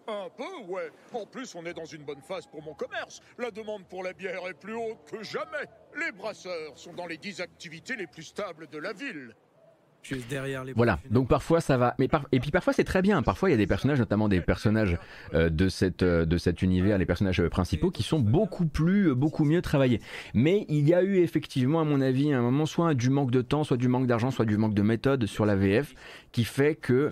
un 0.07 0.29
peu, 0.35 0.71
ouais. 0.71 0.89
En 1.13 1.25
plus, 1.25 1.55
on 1.55 1.65
est 1.65 1.73
dans 1.73 1.85
une 1.85 2.03
bonne 2.03 2.21
phase 2.21 2.45
pour 2.47 2.63
mon 2.63 2.73
commerce. 2.73 3.21
La 3.37 3.51
demande 3.51 3.85
pour 3.85 4.03
la 4.03 4.13
bière 4.13 4.45
est 4.47 4.53
plus 4.53 4.75
haute 4.75 4.99
que 5.11 5.23
jamais. 5.23 5.65
Les 5.99 6.11
brasseurs 6.11 6.77
sont 6.77 6.93
dans 6.93 7.07
les 7.07 7.17
dix 7.17 7.41
activités 7.41 7.95
les 7.95 8.07
plus 8.07 8.23
stables 8.23 8.67
de 8.67 8.77
la 8.77 8.93
ville. 8.93 9.35
Juste 10.03 10.27
derrière 10.29 10.63
les 10.63 10.73
voilà, 10.73 10.99
donc 11.11 11.27
parfois 11.27 11.61
ça 11.61 11.77
va, 11.77 11.93
mais 11.99 12.09
et 12.31 12.39
puis 12.39 12.49
parfois 12.49 12.73
c'est 12.73 12.83
très 12.83 13.03
bien. 13.03 13.21
Parfois 13.21 13.49
il 13.49 13.51
y 13.51 13.55
a 13.55 13.57
des 13.57 13.67
personnages, 13.67 13.99
notamment 13.99 14.29
des 14.29 14.41
personnages 14.41 14.97
euh, 15.35 15.49
de 15.51 15.69
cette 15.69 16.01
euh, 16.01 16.25
de 16.25 16.37
cet 16.37 16.63
univers, 16.63 16.97
les 16.97 17.05
personnages 17.05 17.47
principaux, 17.49 17.91
qui 17.91 18.01
sont 18.01 18.19
beaucoup 18.19 18.65
plus, 18.65 19.13
beaucoup 19.13 19.45
mieux 19.45 19.61
travaillés. 19.61 20.01
Mais 20.33 20.65
il 20.69 20.87
y 20.89 20.95
a 20.95 21.03
eu 21.03 21.17
effectivement, 21.17 21.81
à 21.81 21.83
mon 21.83 22.01
avis, 22.01 22.33
un 22.33 22.41
moment 22.41 22.65
soit 22.65 22.95
du 22.95 23.11
manque 23.11 23.29
de 23.29 23.43
temps, 23.43 23.63
soit 23.63 23.77
du 23.77 23.87
manque 23.87 24.07
d'argent, 24.07 24.31
soit 24.31 24.45
du 24.45 24.57
manque 24.57 24.73
de 24.73 24.81
méthode 24.81 25.27
sur 25.27 25.45
la 25.45 25.55
VF, 25.55 25.93
qui 26.31 26.43
fait 26.43 26.75
que 26.75 27.11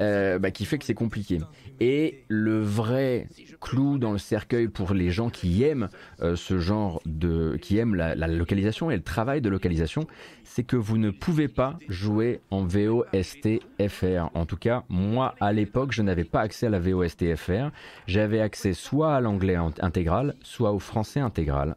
euh, 0.00 0.38
bah, 0.38 0.50
qui 0.50 0.64
fait 0.64 0.78
que 0.78 0.84
c'est 0.84 0.94
compliqué. 0.94 1.38
Et 1.80 2.24
le 2.28 2.60
vrai 2.60 3.28
clou 3.60 3.98
dans 3.98 4.12
le 4.12 4.18
cercueil 4.18 4.68
pour 4.68 4.94
les 4.94 5.10
gens 5.10 5.28
qui 5.28 5.62
aiment 5.62 5.88
ce 6.20 6.58
genre 6.58 7.02
de, 7.04 7.58
qui 7.60 7.76
aiment 7.76 7.94
la, 7.94 8.14
la 8.14 8.28
localisation 8.28 8.90
et 8.90 8.96
le 8.96 9.02
travail 9.02 9.42
de 9.42 9.50
localisation, 9.50 10.06
c'est 10.44 10.62
que 10.62 10.76
vous 10.76 10.96
ne 10.96 11.10
pouvez 11.10 11.48
pas 11.48 11.78
jouer 11.88 12.40
en 12.50 12.64
VOST-FR. 12.64 14.30
En 14.32 14.46
tout 14.46 14.56
cas, 14.56 14.84
moi, 14.88 15.34
à 15.40 15.52
l'époque, 15.52 15.92
je 15.92 16.02
n'avais 16.02 16.24
pas 16.24 16.40
accès 16.40 16.66
à 16.66 16.70
la 16.70 16.78
VOST-FR. 16.78 17.70
J'avais 18.06 18.40
accès 18.40 18.72
soit 18.72 19.14
à 19.14 19.20
l'anglais 19.20 19.56
intégral, 19.80 20.34
soit 20.42 20.72
au 20.72 20.78
français 20.78 21.20
intégral. 21.20 21.76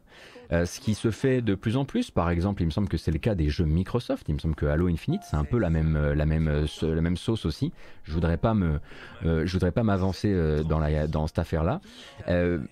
Euh, 0.52 0.66
ce 0.66 0.80
qui 0.80 0.96
se 0.96 1.12
fait 1.12 1.42
de 1.42 1.56
plus 1.56 1.78
en 1.78 1.86
plus, 1.86 2.10
par 2.12 2.30
exemple, 2.30 2.64
il 2.64 2.66
me 2.66 2.72
semble 2.72 2.88
que 2.88 2.98
c'est 2.98 3.12
le 3.12 3.20
cas 3.20 3.36
des 3.36 3.50
jeux 3.50 3.66
Microsoft. 3.66 4.28
Il 4.28 4.36
me 4.36 4.40
semble 4.40 4.56
que 4.56 4.66
Halo 4.66 4.88
Infinite, 4.88 5.22
c'est 5.30 5.38
un 5.38 5.44
peu 5.44 5.60
la 5.60 5.70
même, 5.70 5.96
euh, 5.96 6.16
la 6.16 6.26
même, 6.26 6.48
euh, 6.48 6.66
la 6.82 7.02
même 7.02 7.18
sauce 7.18 7.46
aussi. 7.46 7.72
Je 8.04 8.14
voudrais 8.14 8.38
pas 8.38 8.54
me, 8.54 8.80
je 9.24 9.52
voudrais 9.52 9.72
pas 9.72 9.84
m'avancer 9.84 10.64
dans 10.68 10.80
la, 10.80 11.08
dans 11.08 11.28
cette 11.28 11.40
affaire-là. 11.40 11.80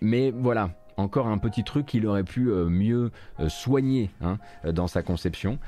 mais 0.01 0.31
voilà, 0.31 0.71
encore 0.97 1.27
un 1.27 1.37
petit 1.37 1.63
truc 1.63 1.85
qu'il 1.85 2.07
aurait 2.07 2.23
pu 2.23 2.45
mieux 2.49 3.11
soigner 3.49 4.09
hein, 4.21 4.39
dans 4.65 4.87
sa 4.87 5.03
conception 5.03 5.59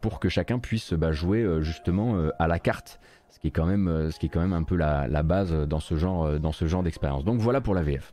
pour 0.00 0.20
que 0.20 0.28
chacun 0.28 0.60
puisse 0.60 0.92
bah, 0.92 1.10
jouer 1.10 1.44
justement 1.62 2.16
à 2.38 2.46
la 2.46 2.60
carte. 2.60 3.00
Ce 3.30 3.40
qui 3.40 3.48
est 3.48 3.52
quand 3.52 3.66
même, 3.66 4.10
ce 4.12 4.18
qui 4.20 4.26
est 4.26 4.28
quand 4.28 4.40
même 4.40 4.52
un 4.52 4.62
peu 4.62 4.76
la, 4.76 5.22
base 5.22 5.52
dans 5.66 5.80
ce 5.80 5.96
genre, 5.96 6.38
dans 6.38 6.52
ce 6.52 6.66
genre 6.66 6.84
d'expérience. 6.84 7.24
Donc 7.24 7.40
voilà 7.40 7.60
pour 7.60 7.74
la 7.74 7.82
VF. 7.82 8.12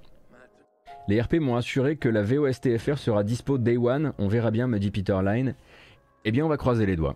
Les 1.07 1.19
RP 1.21 1.35
m'ont 1.35 1.55
assuré 1.55 1.95
que 1.95 2.09
la 2.09 2.21
VOSTFR 2.21 2.97
sera 2.97 3.23
dispo 3.23 3.57
day 3.57 3.77
one. 3.77 4.13
On 4.17 4.27
verra 4.27 4.51
bien, 4.51 4.67
me 4.67 4.79
dit 4.79 4.91
Peter 4.91 5.17
Line. 5.23 5.55
Eh 6.25 6.31
bien, 6.31 6.45
on 6.45 6.49
va 6.49 6.57
croiser 6.57 6.85
les 6.85 6.95
doigts. 6.95 7.15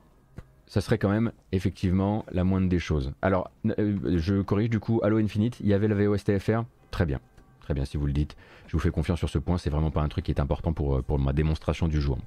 Ça 0.65 0.81
serait 0.81 0.97
quand 0.97 1.09
même 1.09 1.31
effectivement 1.51 2.25
la 2.31 2.43
moindre 2.43 2.69
des 2.69 2.79
choses. 2.79 3.13
Alors, 3.21 3.51
je 3.65 4.41
corrige 4.41 4.69
du 4.69 4.79
coup, 4.79 4.99
Halo 5.03 5.17
Infinite, 5.17 5.59
il 5.59 5.67
y 5.67 5.73
avait 5.73 5.87
la 5.87 5.95
VOSTFR 5.95 6.63
Très 6.89 7.05
bien. 7.05 7.19
Très 7.61 7.73
bien 7.73 7.85
si 7.85 7.97
vous 7.97 8.07
le 8.07 8.13
dites. 8.13 8.35
Je 8.67 8.73
vous 8.73 8.79
fais 8.79 8.91
confiance 8.91 9.19
sur 9.19 9.29
ce 9.29 9.37
point, 9.37 9.57
c'est 9.57 9.69
vraiment 9.69 9.91
pas 9.91 10.01
un 10.01 10.09
truc 10.09 10.25
qui 10.25 10.31
est 10.31 10.39
important 10.39 10.73
pour, 10.73 10.97
euh, 10.97 11.01
pour 11.01 11.19
ma 11.19 11.33
démonstration 11.33 11.87
du 11.87 12.01
jour. 12.01 12.17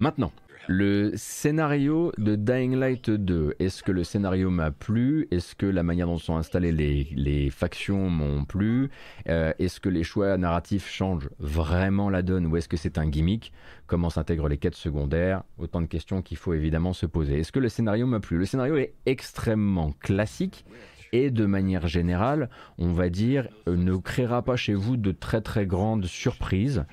Maintenant, 0.00 0.30
le 0.68 1.10
scénario 1.16 2.12
de 2.18 2.36
Dying 2.36 2.76
Light 2.76 3.10
2, 3.10 3.54
est-ce 3.58 3.82
que 3.82 3.90
le 3.90 4.04
scénario 4.04 4.48
m'a 4.48 4.70
plu? 4.70 5.26
Est-ce 5.32 5.56
que 5.56 5.66
la 5.66 5.82
manière 5.82 6.06
dont 6.06 6.18
sont 6.18 6.36
installées 6.36 6.70
les, 6.70 7.50
factions 7.50 8.08
m'ont 8.08 8.44
plu? 8.44 8.90
Euh, 9.28 9.52
Est-ce 9.58 9.80
que 9.80 9.88
les 9.88 10.04
choix 10.04 10.36
narratifs 10.36 10.88
changent 10.88 11.30
vraiment 11.40 12.10
la 12.10 12.22
donne 12.22 12.46
ou 12.46 12.56
est-ce 12.56 12.68
que 12.68 12.76
c'est 12.76 12.96
un 12.96 13.08
gimmick? 13.08 13.52
Comment 13.88 14.08
s'intègrent 14.08 14.48
les 14.48 14.58
quêtes 14.58 14.76
secondaires? 14.76 15.42
Autant 15.58 15.80
de 15.80 15.86
questions 15.86 16.22
qu'il 16.22 16.36
faut 16.36 16.54
évidemment 16.54 16.92
se 16.92 17.06
poser. 17.06 17.40
Est-ce 17.40 17.50
que 17.50 17.58
le 17.58 17.68
scénario 17.68 18.06
m'a 18.06 18.20
plu? 18.20 18.38
Le 18.38 18.44
scénario 18.44 18.76
est 18.76 18.94
extrêmement 19.04 19.92
classique 20.00 20.64
et 21.12 21.30
de 21.30 21.46
manière 21.46 21.86
générale, 21.86 22.50
on 22.78 22.92
va 22.92 23.08
dire, 23.08 23.48
euh, 23.66 23.76
ne 23.76 23.96
créera 23.96 24.42
pas 24.42 24.56
chez 24.56 24.74
vous 24.74 24.96
de 24.96 25.12
très 25.12 25.40
très 25.40 25.66
grandes 25.66 26.06
surprises. 26.06 26.84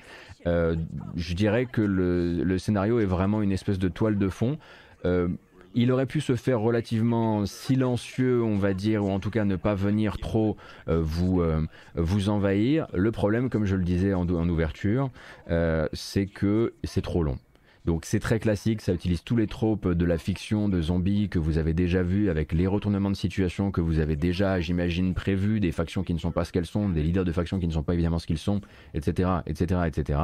Euh, 0.46 0.76
je 1.16 1.34
dirais 1.34 1.66
que 1.66 1.82
le, 1.82 2.58
scénario 2.58 3.00
est 3.00 3.06
vraiment 3.06 3.42
une 3.42 3.52
espèce 3.52 3.78
de 3.78 3.88
toile 3.88 4.18
de 4.18 4.28
fond. 4.28 4.58
Euh, 5.04 5.28
il 5.74 5.92
aurait 5.92 6.06
pu 6.06 6.22
se 6.22 6.36
faire 6.36 6.60
relativement 6.60 7.44
silencieux, 7.44 8.42
on 8.42 8.56
va 8.56 8.72
dire, 8.72 9.04
ou 9.04 9.10
en 9.10 9.20
tout 9.20 9.30
cas 9.30 9.44
ne 9.44 9.56
pas 9.56 9.74
venir 9.74 10.16
trop 10.16 10.56
vous, 10.86 11.42
vous 11.94 12.28
envahir. 12.30 12.86
Le 12.94 13.12
problème, 13.12 13.50
comme 13.50 13.66
je 13.66 13.76
le 13.76 13.84
disais 13.84 14.14
en 14.14 14.26
ouverture, 14.48 15.10
c'est 15.92 16.26
que 16.26 16.72
c'est 16.82 17.02
trop 17.02 17.22
long. 17.22 17.36
Donc 17.86 18.04
c'est 18.04 18.18
très 18.18 18.40
classique, 18.40 18.82
ça 18.82 18.92
utilise 18.92 19.22
tous 19.22 19.36
les 19.36 19.46
tropes 19.46 19.88
de 19.88 20.04
la 20.04 20.18
fiction 20.18 20.68
de 20.68 20.82
zombies 20.82 21.28
que 21.28 21.38
vous 21.38 21.56
avez 21.56 21.72
déjà 21.72 22.02
vu 22.02 22.28
avec 22.30 22.52
les 22.52 22.66
retournements 22.66 23.10
de 23.10 23.16
situation 23.16 23.70
que 23.70 23.80
vous 23.80 24.00
avez 24.00 24.16
déjà, 24.16 24.60
j'imagine, 24.60 25.14
prévus, 25.14 25.60
des 25.60 25.70
factions 25.70 26.02
qui 26.02 26.12
ne 26.12 26.18
sont 26.18 26.32
pas 26.32 26.44
ce 26.44 26.52
qu'elles 26.52 26.66
sont, 26.66 26.88
des 26.88 27.02
leaders 27.02 27.24
de 27.24 27.30
factions 27.30 27.60
qui 27.60 27.68
ne 27.68 27.72
sont 27.72 27.84
pas 27.84 27.94
évidemment 27.94 28.18
ce 28.18 28.26
qu'ils 28.26 28.38
sont, 28.38 28.60
etc., 28.92 29.30
etc., 29.46 29.82
etc. 29.86 30.18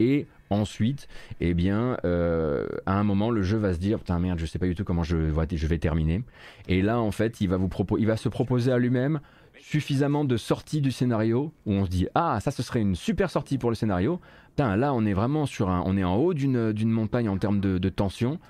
et 0.00 0.26
ensuite, 0.52 1.08
eh 1.40 1.54
bien, 1.54 1.96
euh, 2.04 2.66
à 2.86 2.98
un 2.98 3.04
moment, 3.04 3.30
le 3.30 3.42
jeu 3.42 3.58
va 3.58 3.74
se 3.74 3.78
dire, 3.78 3.98
putain 3.98 4.18
merde, 4.18 4.38
je 4.38 4.46
sais 4.46 4.58
pas 4.58 4.66
du 4.66 4.74
tout 4.74 4.84
comment 4.84 5.02
je 5.02 5.16
vais, 5.16 5.46
je 5.56 5.66
vais 5.66 5.78
terminer. 5.78 6.22
Et 6.68 6.82
là, 6.82 7.00
en 7.00 7.10
fait, 7.10 7.40
il 7.40 7.48
va 7.48 7.56
vous 7.56 7.68
il 7.98 8.06
va 8.06 8.16
se 8.16 8.28
proposer 8.28 8.72
à 8.72 8.78
lui-même 8.78 9.20
suffisamment 9.62 10.24
de 10.24 10.36
sorties 10.36 10.80
du 10.80 10.90
scénario 10.90 11.52
où 11.66 11.72
on 11.72 11.84
se 11.84 11.90
dit 11.90 12.08
ah 12.16 12.40
ça 12.40 12.50
ce 12.50 12.64
serait 12.64 12.80
une 12.80 12.96
super 12.96 13.30
sortie 13.30 13.58
pour 13.58 13.70
le 13.70 13.76
scénario 13.76 14.20
là 14.58 14.92
on 14.92 15.06
est 15.06 15.14
vraiment 15.14 15.46
sur 15.46 15.70
un, 15.70 15.82
on 15.86 15.96
est 15.96 16.02
en 16.02 16.16
haut 16.16 16.34
d'une 16.34 16.90
montagne 16.90 17.28
en 17.28 17.38
termes 17.38 17.60
de, 17.60 17.88
tension. 17.88 18.40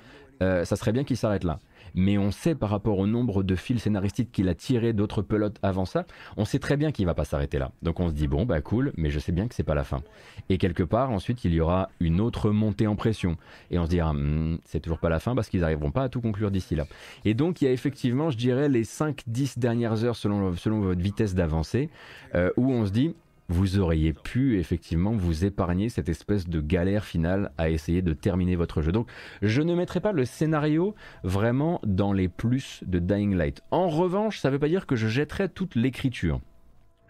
ça 0.40 0.64
serait 0.64 0.92
bien 0.92 1.04
qu'il 1.04 1.18
s'arrête 1.18 1.44
là 1.44 1.58
mais 1.94 2.18
on 2.18 2.30
sait 2.30 2.54
par 2.54 2.70
rapport 2.70 2.98
au 2.98 3.06
nombre 3.06 3.42
de 3.42 3.54
fils 3.56 3.82
scénaristiques 3.82 4.32
qu'il 4.32 4.48
a 4.48 4.54
tiré 4.54 4.92
d'autres 4.92 5.22
pelotes 5.22 5.58
avant 5.62 5.84
ça, 5.84 6.06
on 6.36 6.44
sait 6.44 6.58
très 6.58 6.76
bien 6.76 6.92
qu'il 6.92 7.06
va 7.06 7.14
pas 7.14 7.24
s'arrêter 7.24 7.58
là. 7.58 7.72
Donc 7.82 8.00
on 8.00 8.08
se 8.08 8.12
dit 8.12 8.28
bon 8.28 8.44
bah 8.44 8.60
cool, 8.60 8.92
mais 8.96 9.10
je 9.10 9.18
sais 9.18 9.32
bien 9.32 9.48
que 9.48 9.54
c'est 9.54 9.62
pas 9.62 9.74
la 9.74 9.84
fin. 9.84 10.02
Et 10.48 10.58
quelque 10.58 10.82
part 10.82 11.10
ensuite 11.10 11.44
il 11.44 11.52
y 11.54 11.60
aura 11.60 11.90
une 12.00 12.20
autre 12.20 12.50
montée 12.50 12.86
en 12.86 12.96
pression 12.96 13.36
et 13.70 13.78
on 13.78 13.84
se 13.84 13.90
dira 13.90 14.12
hmm, 14.12 14.58
c'est 14.64 14.80
toujours 14.80 14.98
pas 14.98 15.08
la 15.08 15.20
fin 15.20 15.34
parce 15.34 15.48
qu'ils 15.48 15.60
n'arriveront 15.60 15.90
pas 15.90 16.04
à 16.04 16.08
tout 16.08 16.20
conclure 16.20 16.50
d'ici 16.50 16.76
là. 16.76 16.86
Et 17.24 17.34
donc 17.34 17.62
il 17.62 17.66
y 17.66 17.68
a 17.68 17.72
effectivement 17.72 18.30
je 18.30 18.36
dirais 18.36 18.68
les 18.68 18.84
5-10 18.84 19.58
dernières 19.58 20.04
heures 20.04 20.16
selon, 20.16 20.50
votre 20.50 21.00
vitesse 21.00 21.34
d'avancée 21.34 21.90
euh, 22.34 22.50
où 22.56 22.70
on 22.70 22.86
se 22.86 22.90
dit 22.90 23.14
vous 23.48 23.78
auriez 23.78 24.12
pu 24.12 24.58
effectivement 24.58 25.12
vous 25.12 25.44
épargner 25.44 25.88
cette 25.88 26.08
espèce 26.08 26.48
de 26.48 26.60
galère 26.60 27.04
finale 27.04 27.52
à 27.58 27.70
essayer 27.70 28.02
de 28.02 28.12
terminer 28.12 28.56
votre 28.56 28.82
jeu. 28.82 28.92
Donc 28.92 29.08
je 29.42 29.62
ne 29.62 29.74
mettrai 29.74 30.00
pas 30.00 30.12
le 30.12 30.24
scénario 30.24 30.94
vraiment 31.22 31.80
dans 31.84 32.12
les 32.12 32.28
plus 32.28 32.80
de 32.86 32.98
Dying 32.98 33.34
Light. 33.34 33.62
En 33.70 33.88
revanche, 33.88 34.38
ça 34.38 34.48
ne 34.48 34.54
veut 34.54 34.58
pas 34.58 34.68
dire 34.68 34.86
que 34.86 34.96
je 34.96 35.08
jetterai 35.08 35.48
toute 35.48 35.74
l'écriture. 35.74 36.40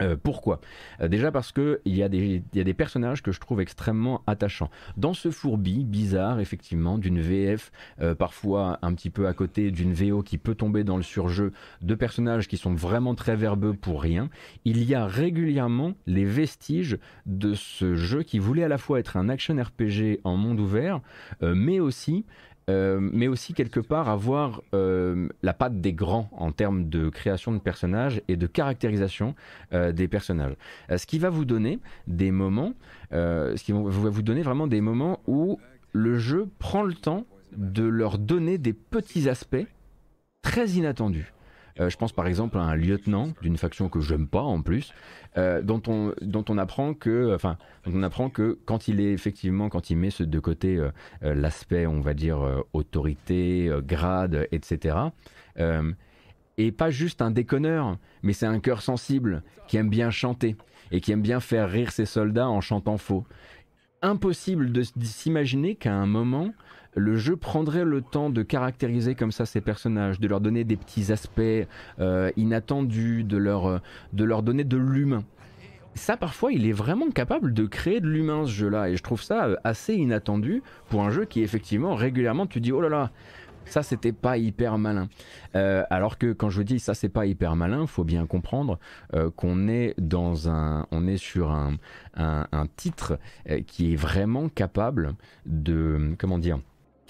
Euh, 0.00 0.16
pourquoi? 0.20 0.60
Euh, 1.00 1.08
Déjà 1.08 1.30
parce 1.30 1.52
qu'il 1.52 1.78
y, 1.84 2.02
a 2.02 2.08
des, 2.08 2.74
personnages 2.74 3.22
que 3.22 3.32
je 3.32 3.40
trouve 3.40 3.60
extrêmement 3.60 4.22
attachants. 4.26 4.70
Dans 4.96 5.14
ce 5.14 5.30
fourbi 5.30 5.84
bizarre, 5.84 6.40
effectivement, 6.40 6.98
d'une 6.98 7.20
VF, 7.20 7.70
euh, 8.00 8.14
parfois 8.14 8.78
un 8.82 8.94
petit 8.94 9.10
peu 9.10 9.26
à 9.26 9.34
côté 9.34 9.70
d'une 9.70 9.92
VO 9.92 10.22
qui 10.22 10.38
peut 10.38 10.54
tomber 10.54 10.84
dans 10.84 10.96
le 10.96 11.02
surjeu, 11.02 11.52
de 11.82 11.94
personnages 11.94 12.48
qui 12.48 12.56
sont 12.56 12.74
vraiment 12.74 13.14
très 13.14 13.36
verbeux 13.36 13.74
pour 13.74 14.02
rien, 14.02 14.30
il 14.64 14.82
y 14.82 14.94
a 14.94 15.06
régulièrement 15.06 15.92
les 16.06 16.24
vestiges 16.24 16.98
de 17.26 17.54
ce 17.54 17.94
jeu 17.94 18.22
qui 18.22 18.38
voulait 18.38 18.64
à 18.64 18.68
la 18.68 18.78
fois 18.78 18.98
être 18.98 19.16
un 19.16 19.28
action 19.28 19.56
RPG 19.56 20.20
en 20.24 20.36
monde 20.36 20.60
ouvert, 20.60 21.00
mais 21.42 21.80
aussi 21.80 22.24
euh, 22.70 22.98
mais 23.00 23.28
aussi 23.28 23.54
quelque 23.54 23.80
part 23.80 24.08
avoir 24.08 24.62
euh, 24.74 25.28
la 25.42 25.52
patte 25.52 25.80
des 25.80 25.92
grands 25.92 26.28
en 26.32 26.52
termes 26.52 26.88
de 26.88 27.08
création 27.08 27.52
de 27.52 27.58
personnages 27.58 28.22
et 28.28 28.36
de 28.36 28.46
caractérisation 28.46 29.34
euh, 29.72 29.92
des 29.92 30.08
personnages. 30.08 30.54
ce 30.94 31.06
qui 31.06 31.18
va 31.18 31.30
vous 31.30 31.44
donner 31.44 31.80
des 32.06 32.30
moments, 32.30 32.74
ce 33.10 33.62
qui 33.62 33.72
va 33.72 33.80
vous 33.80 34.22
donner 34.22 34.42
vraiment 34.42 34.66
des 34.66 34.80
moments 34.80 35.20
où 35.26 35.58
le 35.92 36.18
jeu 36.18 36.48
prend 36.58 36.82
le 36.82 36.94
temps 36.94 37.26
de 37.56 37.84
leur 37.84 38.18
donner 38.18 38.58
des 38.58 38.72
petits 38.72 39.28
aspects 39.28 39.66
très 40.42 40.70
inattendus. 40.70 41.32
Je 41.78 41.96
pense 41.96 42.12
par 42.12 42.26
exemple 42.26 42.58
à 42.58 42.62
un 42.62 42.74
lieutenant 42.74 43.32
d'une 43.40 43.56
faction 43.56 43.88
que 43.88 44.00
j'aime 44.00 44.26
pas 44.26 44.42
en 44.42 44.62
plus, 44.62 44.92
euh, 45.38 45.62
dont, 45.62 45.82
on, 45.86 46.12
dont 46.20 46.44
on 46.50 46.58
apprend 46.58 46.92
que, 46.92 47.34
enfin, 47.34 47.56
on 47.86 48.02
apprend 48.02 48.28
que 48.28 48.58
quand 48.66 48.88
il 48.88 49.00
est 49.00 49.12
effectivement, 49.12 49.70
quand 49.70 49.88
il 49.88 49.96
met 49.96 50.10
de 50.20 50.38
côté 50.38 50.76
euh, 50.76 50.90
euh, 51.22 51.34
l'aspect, 51.34 51.86
on 51.86 52.00
va 52.00 52.12
dire, 52.12 52.62
autorité, 52.72 53.70
grade, 53.86 54.46
etc., 54.52 54.96
et 56.58 56.70
pas 56.70 56.90
juste 56.90 57.22
un 57.22 57.30
déconneur, 57.30 57.96
mais 58.22 58.34
c'est 58.34 58.46
un 58.46 58.60
cœur 58.60 58.82
sensible 58.82 59.42
qui 59.68 59.78
aime 59.78 59.88
bien 59.88 60.10
chanter 60.10 60.54
et 60.90 61.00
qui 61.00 61.10
aime 61.10 61.22
bien 61.22 61.40
faire 61.40 61.70
rire 61.70 61.90
ses 61.90 62.04
soldats 62.04 62.48
en 62.48 62.60
chantant 62.60 62.98
faux. 62.98 63.24
Impossible 64.02 64.70
de 64.70 64.82
s'imaginer 64.82 65.76
qu'à 65.76 65.94
un 65.94 66.06
moment, 66.06 66.52
le 66.94 67.16
jeu 67.16 67.36
prendrait 67.36 67.84
le 67.84 68.02
temps 68.02 68.30
de 68.30 68.42
caractériser 68.42 69.14
comme 69.14 69.32
ça 69.32 69.46
ces 69.46 69.60
personnages, 69.60 70.20
de 70.20 70.28
leur 70.28 70.40
donner 70.40 70.64
des 70.64 70.76
petits 70.76 71.12
aspects 71.12 71.40
euh, 72.00 72.30
inattendus, 72.36 73.24
de 73.24 73.36
leur, 73.36 73.66
euh, 73.66 73.78
de 74.12 74.24
leur 74.24 74.42
donner 74.42 74.64
de 74.64 74.76
l'humain. 74.76 75.24
Ça, 75.94 76.16
parfois, 76.16 76.52
il 76.52 76.66
est 76.66 76.72
vraiment 76.72 77.10
capable 77.10 77.52
de 77.52 77.66
créer 77.66 78.00
de 78.00 78.08
l'humain, 78.08 78.46
ce 78.46 78.52
jeu-là. 78.52 78.88
Et 78.88 78.96
je 78.96 79.02
trouve 79.02 79.22
ça 79.22 79.46
euh, 79.46 79.56
assez 79.64 79.94
inattendu 79.94 80.62
pour 80.88 81.02
un 81.02 81.10
jeu 81.10 81.24
qui, 81.24 81.42
effectivement, 81.42 81.94
régulièrement, 81.94 82.46
tu 82.46 82.60
dis, 82.60 82.72
oh 82.72 82.80
là 82.80 82.88
là, 82.88 83.10
ça 83.64 83.84
c'était 83.84 84.12
pas 84.12 84.38
hyper 84.38 84.76
malin. 84.76 85.08
alors 85.54 86.18
que 86.18 86.32
quand 86.32 86.50
je 86.50 86.62
dis 86.62 86.80
ça 86.80 86.94
c'est 86.94 87.08
pas 87.08 87.26
hyper 87.26 87.54
malin, 87.54 87.86
faut 87.86 88.02
bien 88.02 88.26
comprendre 88.26 88.80
qu'on 89.36 89.68
est 89.68 89.94
dans 89.98 90.50
un, 90.50 90.88
on 90.90 91.06
est 91.06 91.16
sur 91.16 91.52
un, 91.52 91.76
un 92.16 92.66
titre 92.74 93.20
qui 93.68 93.92
est 93.92 93.96
vraiment 93.96 94.48
capable 94.48 95.14
de, 95.46 96.16
comment 96.18 96.40
dire, 96.40 96.58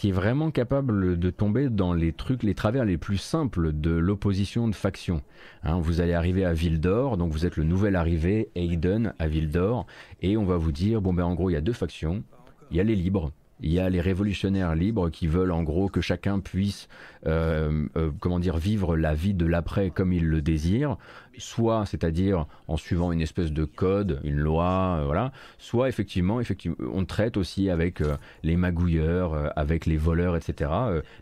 qui 0.02 0.08
est 0.08 0.10
vraiment 0.10 0.50
capable 0.50 1.16
de 1.16 1.30
tomber 1.30 1.68
dans 1.68 1.92
les 1.92 2.12
trucs, 2.12 2.42
les 2.42 2.56
travers 2.56 2.84
les 2.84 2.98
plus 2.98 3.18
simples 3.18 3.72
de 3.72 3.92
l'opposition 3.92 4.66
de 4.66 4.74
faction. 4.74 5.22
Hein, 5.62 5.78
vous 5.78 6.00
allez 6.00 6.12
arriver 6.12 6.44
à 6.44 6.52
Ville 6.52 6.80
d'Or, 6.80 7.16
donc 7.16 7.30
vous 7.30 7.46
êtes 7.46 7.56
le 7.56 7.62
nouvel 7.62 7.94
arrivé, 7.94 8.48
Aiden, 8.56 9.14
à 9.20 9.28
Ville 9.28 9.48
d'Or, 9.48 9.86
et 10.20 10.36
on 10.36 10.44
va 10.44 10.56
vous 10.56 10.72
dire, 10.72 11.00
bon 11.00 11.12
ben 11.14 11.22
en 11.22 11.34
gros 11.34 11.50
il 11.50 11.52
y 11.52 11.56
a 11.56 11.60
deux 11.60 11.72
factions, 11.72 12.24
il 12.72 12.78
y 12.78 12.80
a 12.80 12.82
les 12.82 12.96
libres, 12.96 13.30
il 13.62 13.72
y 13.72 13.78
a 13.78 13.88
les 13.88 14.00
révolutionnaires 14.00 14.74
libres 14.74 15.10
qui 15.10 15.26
veulent 15.26 15.52
en 15.52 15.62
gros 15.62 15.88
que 15.88 16.00
chacun 16.00 16.40
puisse, 16.40 16.88
euh, 17.26 17.86
euh, 17.96 18.10
comment 18.20 18.38
dire, 18.38 18.56
vivre 18.56 18.96
la 18.96 19.14
vie 19.14 19.34
de 19.34 19.46
l'après 19.46 19.90
comme 19.90 20.12
il 20.12 20.26
le 20.26 20.42
désire, 20.42 20.96
soit, 21.38 21.86
c'est-à-dire 21.86 22.46
en 22.68 22.76
suivant 22.76 23.12
une 23.12 23.20
espèce 23.20 23.52
de 23.52 23.64
code, 23.64 24.20
une 24.24 24.38
loi, 24.38 24.98
euh, 25.00 25.04
voilà, 25.06 25.32
soit 25.58 25.88
effectivement, 25.88 26.40
effectivement, 26.40 26.76
on 26.92 27.04
traite 27.04 27.36
aussi 27.36 27.70
avec 27.70 28.02
les 28.42 28.56
magouilleurs, 28.56 29.52
avec 29.56 29.86
les 29.86 29.96
voleurs, 29.96 30.36
etc., 30.36 30.70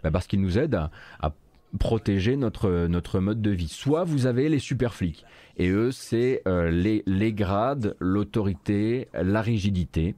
bah, 0.03 0.11
parce 0.11 0.27
qu'ils 0.27 0.41
nous 0.41 0.59
aident 0.59 0.89
à, 1.21 1.33
protéger 1.79 2.37
notre, 2.37 2.87
notre 2.89 3.21
mode 3.21 3.41
de 3.41 3.51
vie. 3.51 3.69
Soit 3.69 4.05
vous 4.05 4.27
avez 4.27 4.49
les 4.49 4.59
super 4.59 4.95
flics, 4.95 5.25
et 5.57 5.69
eux, 5.69 5.93
c'est 5.93 6.43
les, 6.47 7.03
les 7.07 7.33
grades, 7.33 7.95
l'autorité, 8.01 9.09
la 9.13 9.43
rigidité. 9.43 10.15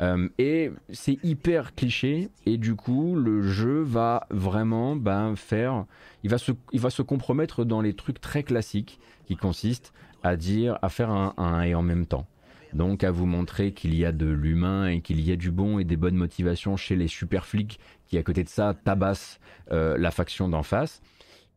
Euh, 0.00 0.28
et 0.38 0.70
c'est 0.90 1.18
hyper 1.24 1.74
cliché 1.74 2.28
et 2.44 2.58
du 2.58 2.74
coup 2.74 3.16
le 3.16 3.42
jeu 3.42 3.80
va 3.80 4.26
vraiment 4.30 4.94
ben, 4.94 5.36
faire, 5.36 5.86
il 6.22 6.30
va, 6.30 6.36
se, 6.36 6.52
il 6.72 6.80
va 6.80 6.90
se 6.90 7.00
compromettre 7.00 7.64
dans 7.64 7.80
les 7.80 7.94
trucs 7.94 8.20
très 8.20 8.42
classiques 8.42 9.00
qui 9.26 9.36
consistent 9.36 9.94
à 10.22 10.36
dire, 10.36 10.78
à 10.82 10.90
faire 10.90 11.10
un, 11.10 11.32
un 11.38 11.62
et 11.62 11.74
en 11.74 11.82
même 11.82 12.04
temps. 12.04 12.26
Donc 12.74 13.04
à 13.04 13.10
vous 13.10 13.24
montrer 13.24 13.72
qu'il 13.72 13.94
y 13.94 14.04
a 14.04 14.12
de 14.12 14.26
l'humain 14.26 14.88
et 14.88 15.00
qu'il 15.00 15.20
y 15.20 15.32
a 15.32 15.36
du 15.36 15.50
bon 15.50 15.78
et 15.78 15.84
des 15.84 15.96
bonnes 15.96 16.16
motivations 16.16 16.76
chez 16.76 16.94
les 16.94 17.08
super 17.08 17.46
flics 17.46 17.80
qui 18.06 18.18
à 18.18 18.22
côté 18.22 18.44
de 18.44 18.48
ça 18.48 18.74
tabassent 18.74 19.40
euh, 19.72 19.96
la 19.98 20.10
faction 20.10 20.48
d'en 20.48 20.62
face. 20.62 21.02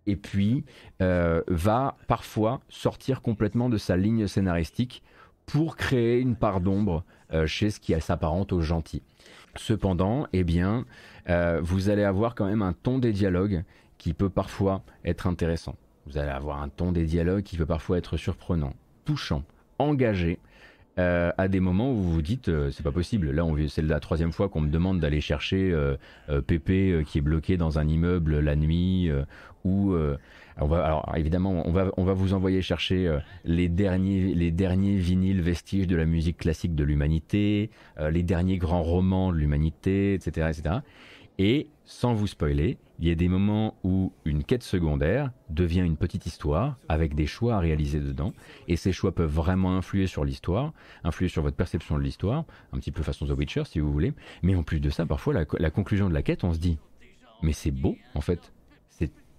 Et 0.07 0.15
puis 0.15 0.65
euh, 1.01 1.41
va 1.47 1.97
parfois 2.07 2.61
sortir 2.69 3.21
complètement 3.21 3.69
de 3.69 3.77
sa 3.77 3.97
ligne 3.97 4.27
scénaristique 4.27 5.03
pour 5.45 5.75
créer 5.75 6.19
une 6.19 6.35
part 6.35 6.61
d'ombre 6.61 7.03
euh, 7.33 7.45
chez 7.45 7.69
ce 7.69 7.79
qui 7.79 7.99
s'apparente 8.01 8.53
aux 8.53 8.61
gentils. 8.61 9.03
Cependant, 9.55 10.27
eh 10.31 10.43
bien, 10.43 10.85
vous 11.61 11.89
allez 11.89 12.03
avoir 12.03 12.33
quand 12.33 12.45
même 12.45 12.61
un 12.61 12.73
ton 12.73 12.97
des 12.97 13.11
dialogues 13.11 13.63
qui 13.97 14.13
peut 14.13 14.29
parfois 14.29 14.83
être 15.03 15.27
intéressant. 15.27 15.75
Vous 16.05 16.17
allez 16.17 16.31
avoir 16.31 16.61
un 16.61 16.69
ton 16.69 16.91
des 16.91 17.05
dialogues 17.05 17.43
qui 17.43 17.57
peut 17.57 17.65
parfois 17.65 17.97
être 17.97 18.15
surprenant, 18.15 18.73
touchant, 19.05 19.43
engagé, 19.77 20.39
euh, 20.99 21.31
à 21.37 21.47
des 21.47 21.59
moments 21.59 21.91
où 21.91 21.95
vous 21.95 22.11
vous 22.11 22.21
dites 22.21 22.51
c'est 22.71 22.83
pas 22.83 22.91
possible. 22.91 23.31
Là, 23.31 23.43
c'est 23.67 23.81
la 23.81 23.99
troisième 23.99 24.31
fois 24.31 24.49
qu'on 24.49 24.61
me 24.61 24.69
demande 24.69 24.99
d'aller 24.99 25.21
chercher 25.21 25.75
Pépé 26.47 27.03
qui 27.07 27.17
est 27.17 27.21
bloqué 27.21 27.57
dans 27.57 27.79
un 27.79 27.87
immeuble 27.87 28.39
la 28.39 28.55
nuit 28.55 29.09
ou 29.63 29.95
alors 30.61 31.11
évidemment, 31.15 31.63
on 31.65 31.71
va, 31.71 31.91
on 31.97 32.03
va 32.03 32.13
vous 32.13 32.33
envoyer 32.33 32.61
chercher 32.61 33.07
euh, 33.07 33.19
les, 33.45 33.69
derniers, 33.69 34.33
les 34.33 34.51
derniers 34.51 34.95
vinyles 34.95 35.41
vestiges 35.41 35.87
de 35.87 35.95
la 35.95 36.05
musique 36.05 36.37
classique 36.37 36.75
de 36.75 36.83
l'humanité, 36.83 37.69
euh, 37.99 38.11
les 38.11 38.23
derniers 38.23 38.57
grands 38.57 38.83
romans 38.83 39.31
de 39.31 39.37
l'humanité, 39.37 40.13
etc., 40.13 40.51
etc. 40.51 40.75
Et 41.37 41.67
sans 41.89 42.13
vous 42.13 42.27
spoiler, 42.27 42.77
il 42.99 43.07
y 43.07 43.11
a 43.11 43.15
des 43.15 43.27
moments 43.27 43.73
où 43.83 44.13
une 44.23 44.43
quête 44.43 44.61
secondaire 44.61 45.31
devient 45.49 45.79
une 45.79 45.97
petite 45.97 46.27
histoire 46.27 46.77
avec 46.87 47.15
des 47.15 47.25
choix 47.25 47.55
à 47.55 47.59
réaliser 47.59 47.99
dedans. 47.99 48.31
Et 48.67 48.75
ces 48.75 48.91
choix 48.91 49.11
peuvent 49.11 49.33
vraiment 49.33 49.75
influer 49.75 50.05
sur 50.05 50.23
l'histoire, 50.23 50.71
influer 51.03 51.29
sur 51.29 51.41
votre 51.41 51.57
perception 51.57 51.97
de 51.97 52.03
l'histoire, 52.03 52.45
un 52.73 52.77
petit 52.77 52.91
peu 52.91 53.01
façon 53.01 53.25
The 53.25 53.31
Witcher 53.31 53.63
si 53.65 53.79
vous 53.79 53.91
voulez. 53.91 54.13
Mais 54.43 54.55
en 54.55 54.61
plus 54.61 54.79
de 54.79 54.91
ça, 54.91 55.07
parfois 55.07 55.33
la 55.33 55.71
conclusion 55.71 56.07
de 56.09 56.13
la 56.13 56.21
quête, 56.21 56.43
on 56.43 56.53
se 56.53 56.59
dit, 56.59 56.77
mais 57.41 57.53
c'est 57.53 57.71
beau 57.71 57.97
en 58.13 58.21
fait 58.21 58.53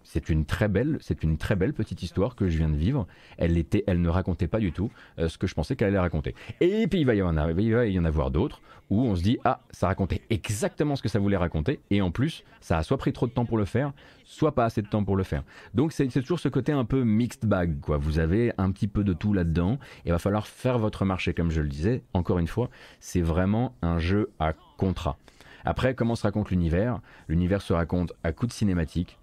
c'est 0.05 0.29
une 0.29 0.45
très 0.45 0.69
belle, 0.69 0.99
c'est 1.01 1.23
une 1.23 1.39
très 1.39 1.57
belle 1.57 1.73
petite 1.73 2.03
histoire 2.03 2.35
que 2.35 2.49
je 2.49 2.59
viens 2.59 2.69
de 2.69 2.77
vivre. 2.77 3.07
Elle 3.39 3.57
était, 3.59 3.85
elle 3.87 4.01
ne 4.01 4.09
racontait 4.09 4.49
pas 4.49 4.59
du 4.59 4.73
tout 4.73 4.91
euh, 5.19 5.29
ce 5.29 5.39
que 5.39 5.47
je 5.47 5.55
pensais 5.55 5.77
qu'elle 5.77 5.89
allait 5.89 5.99
raconter. 5.99 6.35
Et 6.61 6.87
puis 6.87 7.01
il 7.01 7.07
va 7.07 7.15
y 7.15 7.23
en 7.23 7.37
avoir, 7.37 7.59
il 7.59 7.73
va 7.73 7.87
y 7.87 7.99
en 7.99 8.05
avoir 8.05 8.31
d'autres 8.31 8.61
où 8.91 9.03
on 9.03 9.15
se 9.15 9.23
dit 9.23 9.39
ah 9.45 9.61
ça 9.71 9.87
racontait 9.87 10.23
exactement 10.31 10.97
ce 10.97 11.03
que 11.03 11.09
ça 11.09 11.19
voulait 11.19 11.37
raconter 11.37 11.81
et 11.91 12.03
en 12.03 12.11
plus 12.11 12.45
ça 12.61 12.79
a 12.79 12.83
soit 12.83 12.99
pris 12.99 13.13
trop 13.13 13.27
de 13.27 13.33
temps 13.33 13.45
pour 13.45 13.57
le 13.57 13.65
faire, 13.65 13.93
soit 14.25 14.55
pas 14.55 14.65
assez 14.65 14.83
de 14.83 14.89
temps 14.89 15.05
pour 15.05 15.17
le 15.17 15.23
faire. 15.23 15.45
Donc 15.75 15.93
c'est 15.93 16.09
toujours 16.09 16.41
ce 16.41 16.49
côté 16.49 16.73
un 16.73 16.85
peu 16.85 17.05
mixed 17.05 17.47
bag 17.47 17.81
quoi. 17.81 17.97
Vous 17.99 18.19
avez 18.19 18.53
un 18.59 18.71
petit 18.73 18.89
peu 18.89 19.05
de 19.05 19.13
tout 19.13 19.33
là-dedans 19.33 19.79
et 20.05 20.11
va 20.11 20.19
falloir 20.19 20.47
faire 20.47 20.79
votre 20.79 21.05
marché 21.05 21.35
comme 21.35 21.51
je 21.51 21.61
le 21.61 21.69
disais. 21.69 22.03
Encore 22.15 22.39
une 22.39 22.49
fois, 22.49 22.69
c'est 22.99 23.23
vraiment 23.23 23.75
un 23.83 23.99
jeu 23.99 24.31
à 24.39 24.55
contrat. 24.77 25.17
Après, 25.65 25.95
comment 25.95 26.15
se 26.15 26.23
raconte 26.23 26.51
l'univers? 26.51 27.01
L'univers 27.29 27.63
se 27.63 27.73
raconte 27.73 28.13
à 28.25 28.33
coups 28.33 28.49
de 28.49 28.55
cinématique, 28.55 29.19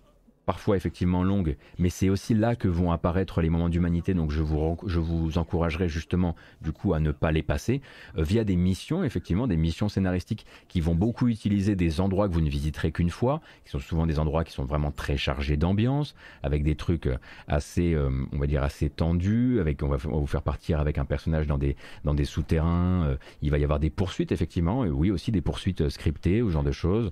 parfois 0.47 0.77
effectivement 0.77 1.25
longues, 1.25 1.57
mais 1.77 1.89
c'est 1.89 2.07
aussi 2.07 2.33
là 2.33 2.55
que 2.55 2.69
vont 2.69 2.93
apparaître 2.93 3.41
les 3.41 3.49
moments 3.49 3.67
d'humanité, 3.67 4.13
donc 4.13 4.31
je 4.31 4.41
vous, 4.41 4.77
je 4.85 4.97
vous 4.97 5.37
encouragerai 5.37 5.89
justement 5.89 6.37
du 6.61 6.71
coup 6.71 6.93
à 6.93 7.01
ne 7.01 7.11
pas 7.11 7.33
les 7.33 7.43
passer, 7.43 7.81
euh, 8.17 8.23
via 8.23 8.45
des 8.45 8.55
missions, 8.55 9.03
effectivement, 9.03 9.45
des 9.45 9.57
missions 9.57 9.89
scénaristiques 9.89 10.45
qui 10.69 10.79
vont 10.79 10.95
beaucoup 10.95 11.27
utiliser 11.27 11.75
des 11.75 11.99
endroits 11.99 12.29
que 12.29 12.33
vous 12.33 12.39
ne 12.39 12.49
visiterez 12.49 12.93
qu'une 12.93 13.09
fois, 13.09 13.41
qui 13.65 13.71
sont 13.71 13.79
souvent 13.79 14.05
des 14.05 14.19
endroits 14.19 14.45
qui 14.45 14.53
sont 14.53 14.63
vraiment 14.63 14.89
très 14.89 15.17
chargés 15.17 15.57
d'ambiance, 15.57 16.15
avec 16.43 16.63
des 16.63 16.75
trucs 16.75 17.07
euh, 17.07 17.17
assez, 17.49 17.93
euh, 17.93 18.09
on 18.31 18.37
va 18.37 18.47
dire, 18.47 18.63
assez 18.63 18.89
tendus, 18.89 19.59
avec, 19.59 19.83
on 19.83 19.89
va, 19.89 19.97
vous 19.97 20.27
faire 20.27 20.43
partir 20.43 20.79
avec 20.79 20.97
un 20.97 21.05
personnage 21.05 21.47
dans 21.47 21.57
des, 21.57 21.75
dans 22.05 22.13
des 22.13 22.25
souterrains, 22.25 23.17
il 23.41 23.51
va 23.51 23.57
y 23.57 23.65
avoir 23.65 23.79
des 23.79 23.89
poursuites, 23.89 24.31
effectivement, 24.31 24.85
et 24.85 24.89
oui, 24.89 25.11
aussi 25.11 25.33
des 25.33 25.41
poursuites 25.41 25.89
scriptées, 25.89 26.41
ou 26.41 26.51
genre 26.51 26.63
de 26.63 26.71
choses. 26.71 27.11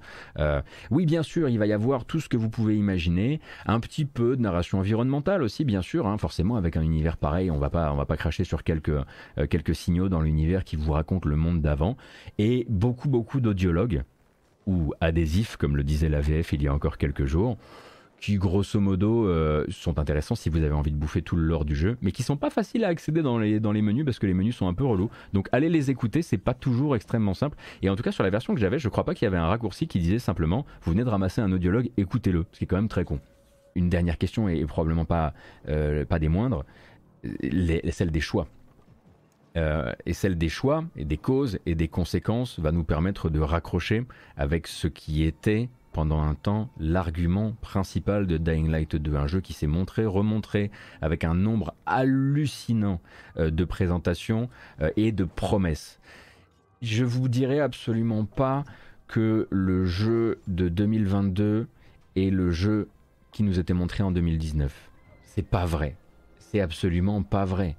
oui, 0.90 1.06
bien 1.06 1.22
sûr, 1.22 1.50
il 1.50 1.60
va 1.60 1.66
y 1.66 1.74
avoir 1.74 2.06
tout 2.06 2.22
ce 2.22 2.30
que 2.30 2.38
vous 2.38 2.50
pouvez 2.50 2.78
imaginer 2.78 3.25
un 3.66 3.80
petit 3.80 4.06
peu 4.06 4.36
de 4.36 4.42
narration 4.42 4.80
environnementale 4.80 5.42
aussi, 5.44 5.66
bien 5.66 5.82
sûr. 5.82 6.08
Hein. 6.08 6.18
forcément, 6.18 6.56
avec 6.56 6.78
un 6.78 6.82
univers 6.82 7.18
pareil, 7.18 7.52
on 7.52 7.58
va 7.58 7.70
pas, 7.70 7.94
va 7.94 8.06
pas 8.06 8.18
cracher 8.18 8.44
sur 8.44 8.64
quelques, 8.64 8.90
euh, 8.90 9.48
quelques 9.50 9.76
signaux 9.76 10.10
dans 10.10 10.22
l'univers 10.22 10.64
qui 10.64 10.76
vous 10.76 10.92
racontent 10.92 11.28
le 11.28 11.36
monde 11.36 11.62
d'avant. 11.62 11.98
Et 12.38 12.66
beaucoup, 12.70 13.10
beaucoup 13.10 13.40
d'audiologues 13.40 14.04
ou 14.68 14.94
adhésifs, 15.00 15.58
comme 15.58 15.78
le 15.78 15.84
disait 15.84 16.10
la 16.10 16.22
VF 16.22 16.54
il 16.54 16.64
y 16.64 16.68
a 16.68 16.74
encore 16.74 16.98
quelques 16.98 17.26
jours 17.26 17.58
qui 18.20 18.38
grosso 18.38 18.80
modo 18.80 19.28
euh, 19.28 19.66
sont 19.70 20.00
intéressants 20.00 20.36
si 20.36 20.50
vous 20.50 20.64
avez 20.64 20.74
envie 20.74 20.92
de 20.92 20.98
bouffer 20.98 21.22
tout 21.22 21.36
le 21.36 21.44
lore 21.44 21.66
du 21.66 21.76
jeu, 21.76 21.98
mais 22.02 22.12
qui 22.12 22.24
sont 22.24 22.38
pas 22.38 22.50
faciles 22.50 22.84
à 22.84 22.88
accéder 22.88 23.22
dans 23.22 23.38
les, 23.38 23.60
menus 23.60 24.06
parce 24.06 24.20
que 24.20 24.26
les 24.26 24.34
menus 24.34 24.56
sont 24.56 24.68
un 24.68 24.74
peu 24.74 24.86
relous. 24.86 25.10
Donc 25.34 25.48
allez 25.52 25.70
les 25.70 25.92
écouter, 25.92 26.22
c'est 26.22 26.38
pas 26.38 26.54
toujours 26.54 26.96
extrêmement 26.96 27.34
simple. 27.34 27.58
Et 27.82 27.90
en 27.90 27.96
tout 27.96 28.04
cas 28.04 28.12
sur 28.12 28.24
la 28.24 28.30
version 28.30 28.54
que 28.54 28.60
j'avais, 28.60 28.80
je 28.80 28.90
crois 28.90 29.04
pas 29.04 29.14
qu'il 29.14 29.26
y 29.26 29.28
avait 29.28 29.38
un 29.38 29.48
raccourci 29.48 29.88
qui 29.88 30.00
disait 30.00 30.20
simplement 30.20 30.66
vous 30.82 30.92
venez 30.92 31.04
de 31.04 31.10
ramasser 31.10 31.42
un 31.42 31.52
audiologue, 31.52 31.90
écoutez-le, 31.98 32.46
ce 32.52 32.60
qui 32.60 32.64
est 32.64 32.68
quand 32.68 32.78
même 32.78 32.90
très 32.90 33.06
con. 33.06 33.20
Une 33.76 33.90
dernière 33.90 34.18
question 34.18 34.48
et, 34.48 34.64
probablement 34.66 35.06
pas, 35.06 35.34
euh, 35.68 36.06
pas 36.06 36.18
des 36.18 36.30
moindres, 36.30 36.64
celle 37.92 38.12
des 38.12 38.22
choix. 38.22 38.48
Euh, 39.58 39.94
et 40.06 40.14
celle 40.14 40.38
des 40.38 40.50
choix 40.50 40.84
et 40.98 41.06
des 41.06 41.18
causes 41.18 41.60
et 41.66 41.76
des 41.76 41.88
conséquences 41.88 42.60
va 42.60 42.74
nous 42.74 42.84
permettre 42.84 43.30
de 43.30 43.40
raccrocher 43.40 44.06
avec 44.36 44.68
ce 44.68 44.88
qui 44.88 45.24
était 45.24 45.70
pendant 45.96 46.22
un 46.22 46.36
temps 46.36 46.68
l'argument 46.78 47.56
principal 47.62 48.28
de 48.28 48.36
Dying 48.36 48.70
Light 48.70 48.98
2, 48.98 49.16
un 49.16 49.28
jeu 49.28 49.40
qui 49.40 49.54
s'est 49.54 49.66
montré, 49.66 50.06
remontré 50.06 50.70
avec 51.02 51.24
un 51.24 51.34
nombre 51.34 51.74
hallucinant 51.86 53.00
euh, 53.38 53.50
de 53.50 53.64
présentations 53.64 54.50
euh, 54.82 54.90
et 54.98 55.14
de 55.14 55.24
promesses. 55.24 56.02
Je 56.82 57.06
vous 57.06 57.30
dirais 57.30 57.62
absolument 57.62 58.26
pas 58.26 58.66
que 59.08 59.48
le 59.50 59.86
jeu 59.86 60.42
de 60.48 60.68
2022 60.68 61.70
est 62.18 62.30
le 62.30 62.52
jeu 62.52 62.90
qui 63.32 63.44
nous 63.44 63.58
était 63.58 63.74
montré 63.74 64.04
en 64.04 64.12
2019. 64.12 64.90
C'est 65.24 65.48
pas 65.48 65.66
vrai. 65.66 65.96
C'est 66.40 66.60
absolument 66.60 67.24
pas 67.24 67.46
vrai. 67.46 67.78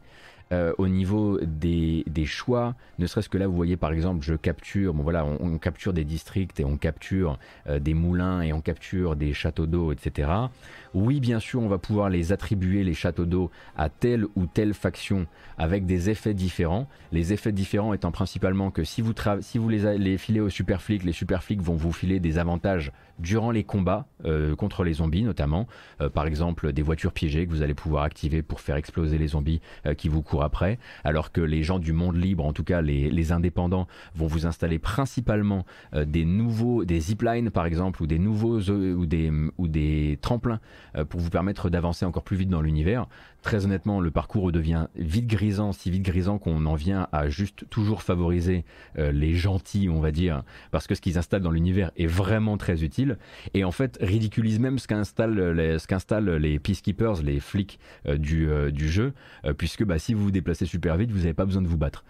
Euh, 0.52 0.72
au 0.78 0.86
niveau 0.86 1.40
des, 1.42 2.04
choix, 2.24 2.76
ne 3.00 3.06
serait-ce 3.06 3.28
que 3.28 3.36
là, 3.36 3.48
vous 3.48 3.56
voyez 3.56 3.76
par 3.76 3.92
exemple, 3.92 4.24
je 4.24 4.34
capture, 4.34 4.94
bon 4.94 5.02
voilà, 5.02 5.24
on, 5.24 5.58
capture 5.58 5.92
des 5.92 6.04
districts 6.04 6.60
et 6.60 6.64
on 6.64 6.76
capture 6.76 7.38
euh, 7.68 7.80
des 7.80 7.94
moulins 7.94 8.42
et 8.42 8.52
on 8.52 8.60
capture 8.60 9.16
des 9.16 9.32
châteaux 9.32 9.66
d'eau, 9.66 9.90
etc. 9.90 10.30
Oui, 10.94 11.18
bien 11.18 11.40
sûr, 11.40 11.62
on 11.62 11.68
va 11.68 11.78
pouvoir 11.78 12.10
les 12.10 12.32
attribuer, 12.32 12.84
les 12.84 12.94
châteaux 12.94 13.24
d'eau, 13.24 13.50
à 13.76 13.88
telle 13.88 14.24
ou 14.36 14.46
telle 14.46 14.72
faction 14.72 15.26
avec 15.58 15.84
des 15.84 16.10
effets 16.10 16.34
différents. 16.34 16.88
Les 17.10 17.32
effets 17.32 17.52
différents 17.52 17.92
étant 17.92 18.12
principalement 18.12 18.70
que 18.70 18.84
si 18.84 19.02
vous, 19.02 19.14
si 19.40 19.58
les, 19.58 19.98
les 19.98 20.16
filez 20.16 20.40
aux 20.40 20.50
super 20.50 20.80
flics, 20.80 21.02
les 21.02 21.12
super 21.12 21.42
flics 21.42 21.60
vont 21.60 21.76
vous 21.76 21.92
filer 21.92 22.20
des 22.20 22.38
avantages 22.38 22.92
durant 23.18 23.50
les 23.50 23.64
combats 23.64 24.06
euh, 24.24 24.54
contre 24.56 24.84
les 24.84 24.94
zombies 24.94 25.22
notamment. 25.22 25.66
Euh, 26.00 26.08
par 26.08 26.26
exemple, 26.26 26.72
des 26.72 26.82
voitures 26.82 27.12
piégées 27.12 27.46
que 27.46 27.50
vous 27.50 27.62
allez 27.62 27.74
pouvoir 27.74 28.04
activer 28.04 28.42
pour 28.42 28.60
faire 28.60 28.76
exploser 28.76 29.18
les 29.18 29.28
zombies 29.28 29.60
euh, 29.86 29.94
qui 29.94 30.08
vous 30.08 30.22
courent 30.22 30.44
après. 30.44 30.78
Alors 31.04 31.32
que 31.32 31.40
les 31.40 31.62
gens 31.62 31.78
du 31.78 31.92
monde 31.92 32.16
libre, 32.16 32.44
en 32.44 32.52
tout 32.52 32.64
cas 32.64 32.80
les, 32.80 33.10
les 33.10 33.32
indépendants, 33.32 33.86
vont 34.14 34.26
vous 34.26 34.46
installer 34.46 34.78
principalement 34.78 35.64
des 35.94 36.24
nouveaux, 36.24 36.84
des 36.84 37.00
ziplines 37.00 37.50
par 37.50 37.66
exemple, 37.66 38.02
ou 38.02 38.06
des 38.06 38.18
nouveaux 38.18 38.60
ou 38.60 39.06
des, 39.06 39.32
ou 39.58 39.68
des 39.68 40.18
tremplins 40.20 40.60
pour 41.08 41.20
vous 41.20 41.30
permettre 41.30 41.70
d'avancer 41.70 42.04
encore 42.04 42.22
plus 42.22 42.36
vite 42.36 42.48
dans 42.48 42.60
l'univers. 42.60 43.06
Très 43.46 43.64
honnêtement, 43.64 44.00
le 44.00 44.10
parcours 44.10 44.50
devient 44.50 44.88
vite 44.96 45.28
grisant, 45.28 45.70
si 45.70 45.88
vite 45.88 46.02
grisant 46.02 46.36
qu'on 46.36 46.66
en 46.66 46.74
vient 46.74 47.06
à 47.12 47.28
juste 47.28 47.64
toujours 47.70 48.02
favoriser 48.02 48.64
euh, 48.98 49.12
les 49.12 49.34
gentils, 49.34 49.88
on 49.88 50.00
va 50.00 50.10
dire, 50.10 50.42
parce 50.72 50.88
que 50.88 50.96
ce 50.96 51.00
qu'ils 51.00 51.16
installent 51.16 51.42
dans 51.42 51.52
l'univers 51.52 51.92
est 51.96 52.08
vraiment 52.08 52.56
très 52.56 52.82
utile. 52.82 53.18
Et 53.54 53.62
en 53.62 53.70
fait, 53.70 53.98
ridiculise 54.00 54.58
même 54.58 54.80
ce 54.80 54.88
qu'installent 54.88 55.52
les, 55.52 55.78
ce 55.78 55.86
qu'installent 55.86 56.28
les 56.28 56.58
peacekeepers, 56.58 57.22
les 57.22 57.38
flics 57.38 57.78
euh, 58.08 58.18
du, 58.18 58.48
du 58.72 58.88
jeu, 58.88 59.12
puisque 59.56 59.84
bah, 59.84 60.00
si 60.00 60.12
vous 60.12 60.24
vous 60.24 60.30
déplacez 60.32 60.66
super 60.66 60.96
vite, 60.96 61.12
vous 61.12 61.18
n'avez 61.18 61.32
pas 61.32 61.44
besoin 61.44 61.62
de 61.62 61.68
vous 61.68 61.78
battre. 61.78 62.04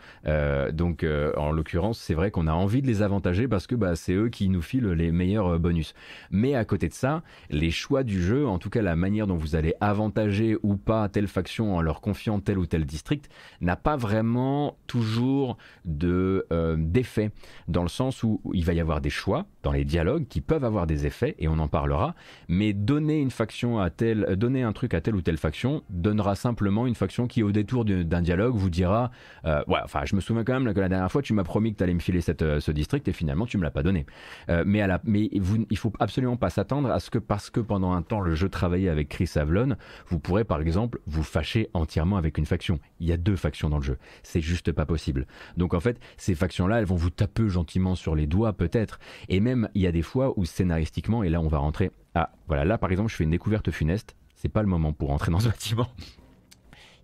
donc, 0.72 1.04
en 1.36 1.52
l'occurrence, 1.52 1.98
c'est 1.98 2.14
vrai 2.14 2.30
qu'on 2.30 2.46
a 2.46 2.52
envie 2.54 2.80
de 2.80 2.86
les 2.86 3.02
avantager 3.02 3.46
parce 3.46 3.66
que 3.66 3.74
bah, 3.74 3.94
c'est 3.94 4.14
eux 4.14 4.30
qui 4.30 4.48
nous 4.48 4.62
filent 4.62 4.88
les 4.88 5.12
meilleurs 5.12 5.58
bonus. 5.58 5.94
Mais 6.30 6.54
à 6.54 6.64
côté 6.64 6.88
de 6.88 6.94
ça, 6.94 7.22
les 7.50 7.70
choix 7.70 8.04
du 8.04 8.22
jeu, 8.22 8.46
en 8.46 8.58
tout 8.58 8.70
cas 8.70 8.80
la 8.80 8.96
manière 8.96 9.26
dont 9.26 9.36
vous 9.36 9.54
allez 9.54 9.74
avantager 9.82 10.56
ou 10.62 10.76
pas 10.76 11.10
faction 11.28 11.76
en 11.76 11.80
leur 11.80 12.00
confiant 12.00 12.40
tel 12.40 12.58
ou 12.58 12.66
tel 12.66 12.84
district, 12.84 13.28
n'a 13.60 13.76
pas 13.76 13.96
vraiment 13.96 14.76
toujours 14.86 15.56
de 15.84 16.46
euh, 16.52 16.76
d'effet, 16.78 17.30
dans 17.68 17.82
le 17.82 17.88
sens 17.88 18.22
où 18.22 18.40
il 18.52 18.64
va 18.64 18.72
y 18.72 18.80
avoir 18.80 19.00
des 19.00 19.10
choix 19.10 19.46
dans 19.66 19.72
les 19.72 19.84
dialogues 19.84 20.28
qui 20.28 20.40
peuvent 20.40 20.62
avoir 20.62 20.86
des 20.86 21.06
effets, 21.06 21.34
et 21.40 21.48
on 21.48 21.58
en 21.58 21.66
parlera, 21.66 22.14
mais 22.46 22.72
donner 22.72 23.18
une 23.18 23.32
faction 23.32 23.80
à 23.80 23.90
telle, 23.90 24.36
donner 24.36 24.62
un 24.62 24.72
truc 24.72 24.94
à 24.94 25.00
telle 25.00 25.16
ou 25.16 25.22
telle 25.22 25.38
faction 25.38 25.82
donnera 25.90 26.36
simplement 26.36 26.86
une 26.86 26.94
faction 26.94 27.26
qui, 27.26 27.42
au 27.42 27.50
détour 27.50 27.84
d'un 27.84 28.22
dialogue, 28.22 28.54
vous 28.54 28.70
dira, 28.70 29.10
euh, 29.44 29.64
ouais, 29.66 29.80
enfin, 29.82 30.02
je 30.04 30.14
me 30.14 30.20
souviens 30.20 30.44
quand 30.44 30.60
même 30.60 30.72
que 30.72 30.78
la 30.78 30.88
dernière 30.88 31.10
fois, 31.10 31.20
tu 31.20 31.32
m'as 31.32 31.42
promis 31.42 31.72
que 31.72 31.78
tu 31.78 31.82
allais 31.82 31.94
me 31.94 32.00
filer 32.00 32.20
cette, 32.20 32.42
euh, 32.42 32.60
ce 32.60 32.70
district, 32.70 33.08
et 33.08 33.12
finalement, 33.12 33.44
tu 33.44 33.58
me 33.58 33.64
l'as 33.64 33.72
pas 33.72 33.82
donné. 33.82 34.06
mais 34.64 34.80
à 34.80 34.86
la, 34.86 35.00
mais 35.02 35.28
il 35.32 35.76
faut 35.76 35.92
absolument 35.98 36.36
pas 36.36 36.50
s'attendre 36.50 36.88
à 36.88 37.00
ce 37.00 37.10
que 37.10 37.18
parce 37.18 37.50
que 37.50 37.58
pendant 37.58 37.92
un 37.92 38.02
temps 38.02 38.20
le 38.20 38.36
jeu 38.36 38.48
travailler 38.48 38.88
avec 38.88 39.08
Chris 39.08 39.30
Avlon, 39.34 39.76
vous 40.06 40.20
pourrez 40.20 40.44
par 40.44 40.60
exemple 40.60 41.00
vous 41.06 41.24
fâcher 41.24 41.70
entièrement 41.74 42.18
avec 42.18 42.38
une 42.38 42.46
faction. 42.46 42.78
Il 43.00 43.08
y 43.08 43.12
a 43.12 43.16
deux 43.16 43.34
factions 43.34 43.68
dans 43.68 43.78
le 43.78 43.82
jeu. 43.82 43.98
C'est 44.22 44.40
juste 44.40 44.70
pas 44.70 44.86
possible. 44.86 45.26
Donc 45.56 45.74
en 45.74 45.80
fait, 45.80 45.98
ces 46.18 46.36
factions-là, 46.36 46.78
elles 46.78 46.86
vont 46.86 46.94
vous 46.94 47.10
taper 47.10 47.48
gentiment 47.48 47.96
sur 47.96 48.14
les 48.14 48.26
doigts 48.26 48.52
peut-être. 48.52 48.98
Et 49.28 49.40
même, 49.40 49.55
il 49.74 49.82
y 49.82 49.86
a 49.86 49.92
des 49.92 50.02
fois 50.02 50.38
où 50.38 50.44
scénaristiquement, 50.44 51.22
et 51.22 51.28
là 51.28 51.40
on 51.40 51.48
va 51.48 51.58
rentrer. 51.58 51.90
Ah, 52.14 52.30
voilà, 52.48 52.64
là 52.64 52.78
par 52.78 52.90
exemple, 52.90 53.10
je 53.10 53.16
fais 53.16 53.24
une 53.24 53.30
découverte 53.30 53.70
funeste. 53.70 54.16
C'est 54.34 54.48
pas 54.48 54.62
le 54.62 54.68
moment 54.68 54.92
pour 54.92 55.08
rentrer 55.08 55.30
dans 55.30 55.40
ce 55.40 55.48
bâtiment 55.48 55.88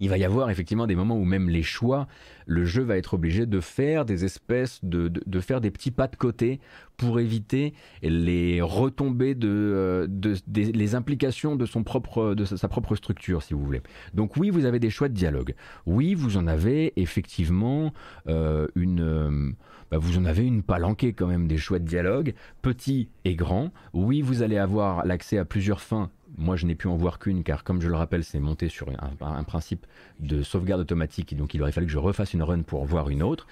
il 0.03 0.09
va 0.09 0.19
y 0.19 0.25
avoir 0.25 0.51
effectivement 0.51 0.89
des 0.89 0.97
moments 0.97 1.17
où 1.17 1.25
même 1.25 1.49
les 1.49 1.63
choix, 1.63 2.09
le 2.47 2.65
jeu 2.65 2.83
va 2.83 2.97
être 2.97 3.15
obligé 3.15 3.47
de 3.47 3.61
faire 3.61 4.05
des 4.05 4.25
espèces 4.25 4.81
de, 4.83 5.07
de, 5.07 5.41
faire 5.41 5.61
des 5.61 5.71
petits 5.71 5.93
pas 5.93 6.09
de 6.09 6.17
côté 6.17 6.59
pour 6.97 7.21
éviter 7.21 7.73
les 8.03 8.61
retombées 8.61 9.37
de, 9.37 9.49
euh, 9.49 10.07
de, 10.09 10.35
les 10.57 10.97
implications 10.97 11.55
de 11.55 11.67
son 11.67 11.85
propre 11.85 12.35
de 12.35 12.45
sa 12.45 12.67
propre 12.67 12.97
structure 12.97 13.45
si 13.45 13.55
vous 13.55 13.65
voulez. 13.65 13.81
Donc 14.13 14.37
oui, 14.37 14.51
vous 14.51 14.65
avez 14.65 14.81
des 14.81 14.91
choix 14.91 15.09
de 15.09 15.15
dialogue. 15.15 15.55
Oui, 15.87 16.15
vous 16.15 16.37
en 16.37 16.49
avez 16.49 16.93
effectivement 17.01 17.93
euh, 18.27 18.67
une 18.75 19.03
euh, 19.03 19.53
bah, 19.93 19.99
vous 19.99 20.19
en 20.19 20.25
avez 20.25 20.45
une 20.45 20.65
palanquée 20.65 21.13
quand 21.13 21.29
même 21.29 21.47
des 21.47 21.59
choix 21.59 21.79
de 21.79 21.85
dialogue, 21.85 22.35
petits 22.61 23.09
et 23.25 23.37
grands. 23.37 23.71
Oui, 23.93 24.21
vous 24.21 24.43
allez 24.43 24.59
avoir 24.59 25.07
l'accès 25.07 25.39
à 25.39 25.45
plusieurs 25.45 25.81
fins 25.81 26.11
moi, 26.37 26.57
je 26.57 26.67
n'ai 26.67 26.75
pu 26.75 26.89
en 26.89 26.97
voir 26.97 27.19
qu'une, 27.19 27.43
car 27.43 27.65
comme 27.65 27.81
je 27.81 27.89
le 27.89 27.95
rappelle, 27.95 28.25
c'est 28.25 28.41
monté 28.41 28.69
sur 28.69 28.89
un, 29.21 29.45
principe 29.45 29.87
de 30.21 30.43
sauvegarde 30.43 30.81
automatique, 30.81 31.33
et 31.33 31.37
donc 31.37 31.55
il 31.55 31.63
aurait 31.63 31.73
fallu 31.73 31.87
que 31.87 31.93
je 31.93 31.99
refasse 31.99 32.33
une 32.33 32.43
run 32.43 32.63
pour 32.63 32.85
voir 32.85 33.11
une 33.11 33.23
autre. 33.23 33.47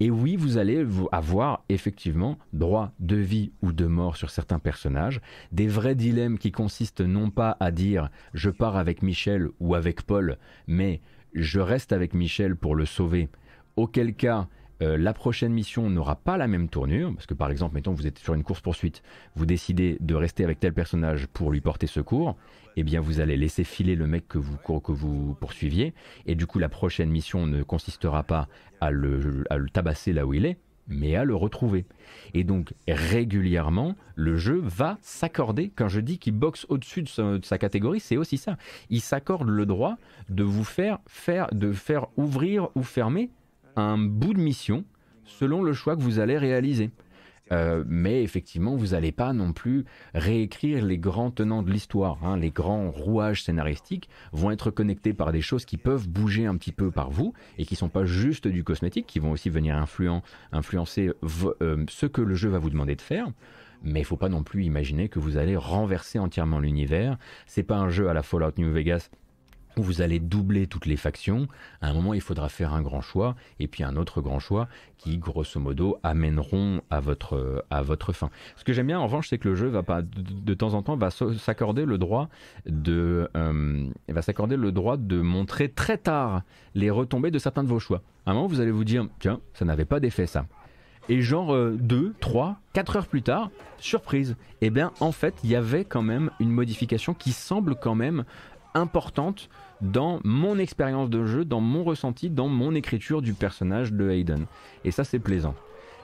Et 0.00 0.10
oui, 0.10 0.36
vous 0.36 0.58
allez 0.58 0.86
avoir 1.12 1.64
effectivement 1.68 2.38
droit 2.52 2.92
de 3.00 3.16
vie 3.16 3.52
ou 3.62 3.72
de 3.72 3.86
mort 3.86 4.16
sur 4.16 4.30
certains 4.30 4.58
personnages, 4.58 5.20
des 5.52 5.68
vrais 5.68 5.94
dilemmes 5.94 6.38
qui 6.38 6.52
consistent 6.52 7.00
non 7.00 7.30
pas 7.30 7.56
à 7.60 7.70
dire 7.70 8.10
je 8.34 8.50
pars 8.50 8.76
avec 8.76 9.02
Michel 9.02 9.48
ou 9.60 9.74
avec 9.74 10.02
Paul, 10.02 10.36
mais 10.66 11.00
je 11.32 11.60
reste 11.60 11.92
avec 11.92 12.14
Michel 12.14 12.56
pour 12.56 12.74
le 12.74 12.86
sauver, 12.86 13.28
auquel 13.76 14.14
cas 14.14 14.48
euh, 14.82 14.98
la 14.98 15.14
prochaine 15.14 15.52
mission 15.52 15.88
n'aura 15.88 16.16
pas 16.16 16.36
la 16.36 16.48
même 16.48 16.68
tournure, 16.68 17.12
parce 17.14 17.26
que 17.26 17.34
par 17.34 17.50
exemple, 17.50 17.74
mettons, 17.74 17.92
vous 17.92 18.06
êtes 18.06 18.18
sur 18.18 18.34
une 18.34 18.42
course-poursuite, 18.42 19.02
vous 19.34 19.46
décidez 19.46 19.96
de 20.00 20.14
rester 20.14 20.44
avec 20.44 20.60
tel 20.60 20.74
personnage 20.74 21.26
pour 21.28 21.50
lui 21.50 21.60
porter 21.60 21.86
secours, 21.86 22.36
eh 22.76 22.82
bien 22.82 23.00
vous 23.00 23.20
allez 23.20 23.36
laisser 23.36 23.64
filer 23.64 23.94
le 23.94 24.06
mec 24.06 24.28
que 24.28 24.38
vous, 24.38 24.58
que 24.58 24.92
vous 24.92 25.34
poursuiviez, 25.40 25.94
et 26.26 26.34
du 26.34 26.46
coup 26.46 26.58
la 26.58 26.68
prochaine 26.68 27.10
mission 27.10 27.46
ne 27.46 27.62
consistera 27.62 28.22
pas 28.22 28.48
à 28.80 28.90
le, 28.90 29.44
tabasser 29.72 30.12
là 30.12 30.26
où 30.26 30.34
il 30.34 30.44
est, 30.44 30.58
mais 30.88 31.16
à 31.16 31.24
le 31.24 31.34
retrouver. 31.34 31.86
Et 32.34 32.44
donc 32.44 32.74
régulièrement, 32.86 33.96
le 34.14 34.36
jeu 34.36 34.60
va 34.62 34.98
s'accorder, 35.00 35.72
quand 35.74 35.88
je 35.88 36.00
dis 36.00 36.18
qu'il 36.18 36.34
boxe 36.34 36.66
au-dessus 36.68 37.02
de, 37.02 37.38
de 37.38 37.44
sa 37.46 37.56
catégorie, 37.56 38.00
c'est 38.00 38.18
aussi 38.18 38.36
ça. 38.36 38.58
Il 38.90 39.00
s'accorde 39.00 39.48
le 39.48 39.64
droit 39.64 39.96
de 40.28 40.44
vous 40.44 40.64
faire, 40.64 40.98
faire, 41.06 41.48
de 41.52 41.72
faire 41.72 42.08
ouvrir 42.18 42.68
ou 42.74 42.82
fermer 42.82 43.30
un 43.76 43.98
bout 43.98 44.34
de 44.34 44.40
mission 44.40 44.84
selon 45.24 45.62
le 45.62 45.72
choix 45.72 45.96
que 45.96 46.02
vous 46.02 46.18
allez 46.18 46.38
réaliser. 46.38 46.90
Euh, 47.52 47.84
mais 47.86 48.22
effectivement, 48.22 48.74
vous 48.74 48.88
n'allez 48.88 49.12
pas 49.12 49.32
non 49.32 49.52
plus 49.52 49.84
réécrire 50.14 50.84
les 50.84 50.98
grands 50.98 51.30
tenants 51.30 51.62
de 51.62 51.70
l'histoire. 51.70 52.18
Hein. 52.24 52.36
Les 52.36 52.50
grands 52.50 52.90
rouages 52.90 53.44
scénaristiques 53.44 54.08
vont 54.32 54.50
être 54.50 54.70
connectés 54.70 55.12
par 55.12 55.32
des 55.32 55.40
choses 55.40 55.64
qui 55.64 55.76
peuvent 55.76 56.08
bouger 56.08 56.46
un 56.46 56.56
petit 56.56 56.72
peu 56.72 56.90
par 56.90 57.10
vous 57.10 57.34
et 57.58 57.64
qui 57.64 57.76
sont 57.76 57.88
pas 57.88 58.04
juste 58.04 58.48
du 58.48 58.64
cosmétique, 58.64 59.06
qui 59.06 59.20
vont 59.20 59.30
aussi 59.30 59.50
venir 59.50 59.76
influencer 60.52 61.12
euh, 61.62 61.84
ce 61.88 62.06
que 62.06 62.20
le 62.20 62.34
jeu 62.34 62.48
va 62.48 62.58
vous 62.58 62.70
demander 62.70 62.96
de 62.96 63.02
faire. 63.02 63.28
Mais 63.82 64.00
il 64.00 64.04
faut 64.04 64.16
pas 64.16 64.28
non 64.28 64.42
plus 64.42 64.64
imaginer 64.64 65.08
que 65.08 65.18
vous 65.18 65.36
allez 65.36 65.56
renverser 65.56 66.18
entièrement 66.18 66.58
l'univers. 66.58 67.18
C'est 67.46 67.62
pas 67.62 67.76
un 67.76 67.90
jeu 67.90 68.08
à 68.08 68.14
la 68.14 68.22
Fallout 68.22 68.52
New 68.58 68.72
Vegas 68.72 69.10
vous 69.82 70.00
allez 70.02 70.18
doubler 70.18 70.66
toutes 70.66 70.86
les 70.86 70.96
factions. 70.96 71.48
À 71.80 71.88
un 71.88 71.92
moment, 71.92 72.14
il 72.14 72.20
faudra 72.20 72.48
faire 72.48 72.74
un 72.74 72.82
grand 72.82 73.00
choix 73.00 73.36
et 73.60 73.68
puis 73.68 73.84
un 73.84 73.96
autre 73.96 74.20
grand 74.20 74.38
choix 74.38 74.68
qui, 74.98 75.18
grosso 75.18 75.60
modo, 75.60 75.98
amèneront 76.02 76.80
à 76.90 77.00
votre, 77.00 78.12
fin. 78.12 78.30
Ce 78.56 78.64
que 78.64 78.72
j'aime 78.72 78.86
bien, 78.86 78.98
en 78.98 79.04
revanche, 79.06 79.28
c'est 79.28 79.38
que 79.38 79.48
le 79.48 79.54
jeu 79.54 79.68
va 79.68 79.82
pas, 79.82 80.02
de, 80.02 80.54
temps 80.54 80.74
en 80.74 80.82
temps, 80.82 80.96
va 80.96 81.10
s'accorder 81.10 81.84
le 81.84 81.98
droit 81.98 82.28
de, 82.66 83.28
euh, 83.36 83.88
va 84.08 84.22
s'accorder 84.22 84.56
le 84.56 84.72
droit 84.72 84.96
de 84.96 85.20
montrer 85.20 85.68
très 85.68 85.98
tard 85.98 86.42
les 86.74 86.90
retombées 86.90 87.30
de 87.30 87.38
certains 87.38 87.64
de 87.64 87.68
vos 87.68 87.78
choix. 87.78 88.02
À 88.24 88.30
un 88.30 88.34
moment, 88.34 88.46
vous 88.46 88.60
allez 88.60 88.70
vous 88.70 88.84
dire, 88.84 89.06
tiens, 89.18 89.40
ça 89.54 89.64
n'avait 89.64 89.84
pas 89.84 90.00
d'effet 90.00 90.26
ça. 90.26 90.46
Et 91.08 91.22
genre 91.22 91.56
2, 91.56 92.14
3, 92.20 92.56
4 92.72 92.96
heures 92.96 93.06
plus 93.06 93.22
tard, 93.22 93.50
surprise, 93.78 94.34
eh 94.60 94.70
bien 94.70 94.92
en 94.98 95.12
fait 95.12 95.34
il 95.44 95.50
y 95.50 95.54
avait 95.54 95.84
quand 95.84 96.02
même 96.02 96.30
une 96.40 96.50
modification 96.50 97.14
qui 97.14 97.30
semble 97.30 97.76
quand 97.76 97.94
même 97.94 98.24
importante 98.76 99.48
dans 99.80 100.20
mon 100.24 100.58
expérience 100.58 101.10
de 101.10 101.24
jeu, 101.26 101.44
dans 101.44 101.60
mon 101.60 101.84
ressenti, 101.84 102.30
dans 102.30 102.48
mon 102.48 102.74
écriture 102.74 103.22
du 103.22 103.34
personnage 103.34 103.92
de 103.92 104.08
Hayden. 104.08 104.46
Et 104.84 104.90
ça, 104.90 105.04
c'est 105.04 105.18
plaisant. 105.18 105.54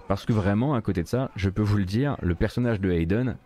Parce 0.08 0.26
que 0.26 0.32
vraiment, 0.32 0.74
à 0.74 0.80
côté 0.80 1.02
de 1.02 1.08
ça, 1.08 1.30
je 1.36 1.48
peux 1.48 1.62
vous 1.62 1.76
le 1.76 1.84
dire, 1.84 2.16
le 2.22 2.34
personnage 2.34 2.80
de 2.80 2.90
Hayden, 2.90 3.36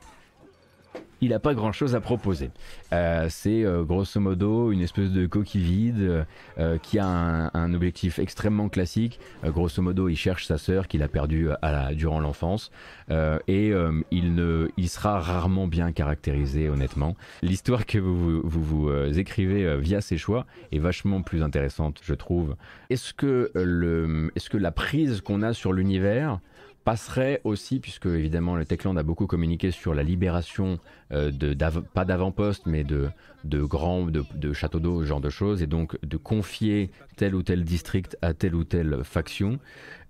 il 1.20 1.30
n'a 1.30 1.38
pas 1.38 1.54
grand 1.54 1.72
chose 1.72 1.94
à 1.94 2.00
proposer. 2.00 2.50
Euh, 2.92 3.26
c'est 3.30 3.64
euh, 3.64 3.82
grosso 3.82 4.20
modo 4.20 4.70
une 4.70 4.80
espèce 4.80 5.10
de 5.10 5.26
coquille 5.26 5.62
vide 5.62 6.26
euh, 6.58 6.78
qui 6.78 6.98
a 6.98 7.06
un, 7.06 7.74
objectif 7.74 8.18
extrêmement 8.18 8.68
classique. 8.68 9.18
grosso 9.44 9.82
modo, 9.82 10.08
il 10.08 10.16
cherche 10.16 10.46
sa 10.46 10.56
sœur 10.56 10.88
qu'il 10.88 11.02
a 11.02 11.08
perdue 11.08 11.48
durant 11.92 12.20
l'enfance 12.20 12.70
et 13.10 13.72
il, 14.10 14.34
ne, 14.34 14.68
il 14.76 14.88
sera 14.88 15.20
rarement 15.20 15.66
bien 15.66 15.92
caractérisé, 15.92 16.68
honnêtement. 16.68 17.16
L'histoire 17.42 17.86
que 17.86 17.98
vous 17.98 18.40
vous, 18.42 18.90
écrivez 19.18 19.78
via 19.78 20.00
ces 20.00 20.16
choix 20.16 20.46
est 20.72 20.78
vachement 20.78 21.22
plus 21.22 21.42
intéressante, 21.42 22.00
je 22.02 22.14
trouve. 22.14 22.56
Est-ce 22.88 23.12
que, 23.12 23.50
le, 23.54 24.30
est-ce 24.36 24.48
que 24.48 24.56
la 24.56 24.70
prise 24.70 25.20
qu'on 25.20 25.42
a 25.42 25.52
sur 25.52 25.72
l'univers 25.72 26.40
passerait 26.86 27.40
aussi, 27.42 27.80
puisque 27.80 28.06
évidemment 28.06 28.54
le 28.54 28.64
Techland 28.64 28.96
a 28.96 29.02
beaucoup 29.02 29.26
communiqué 29.26 29.72
sur 29.72 29.92
la 29.92 30.04
libération 30.04 30.78
euh, 31.12 31.32
de 31.32 31.52
pas 31.92 32.04
d'avant-poste, 32.04 32.66
mais 32.66 32.84
de, 32.84 33.08
de 33.42 33.60
grands, 33.60 34.06
de, 34.06 34.52
châteaux 34.52 34.78
d'eau, 34.78 35.02
ce 35.02 35.06
genre 35.08 35.20
de 35.20 35.28
choses, 35.28 35.62
et 35.62 35.66
donc 35.66 35.98
de 36.04 36.16
confier 36.16 36.92
tel 37.16 37.34
ou 37.34 37.42
tel 37.42 37.64
district 37.64 38.16
à 38.22 38.34
telle 38.34 38.54
ou 38.54 38.62
telle 38.62 39.02
faction. 39.02 39.58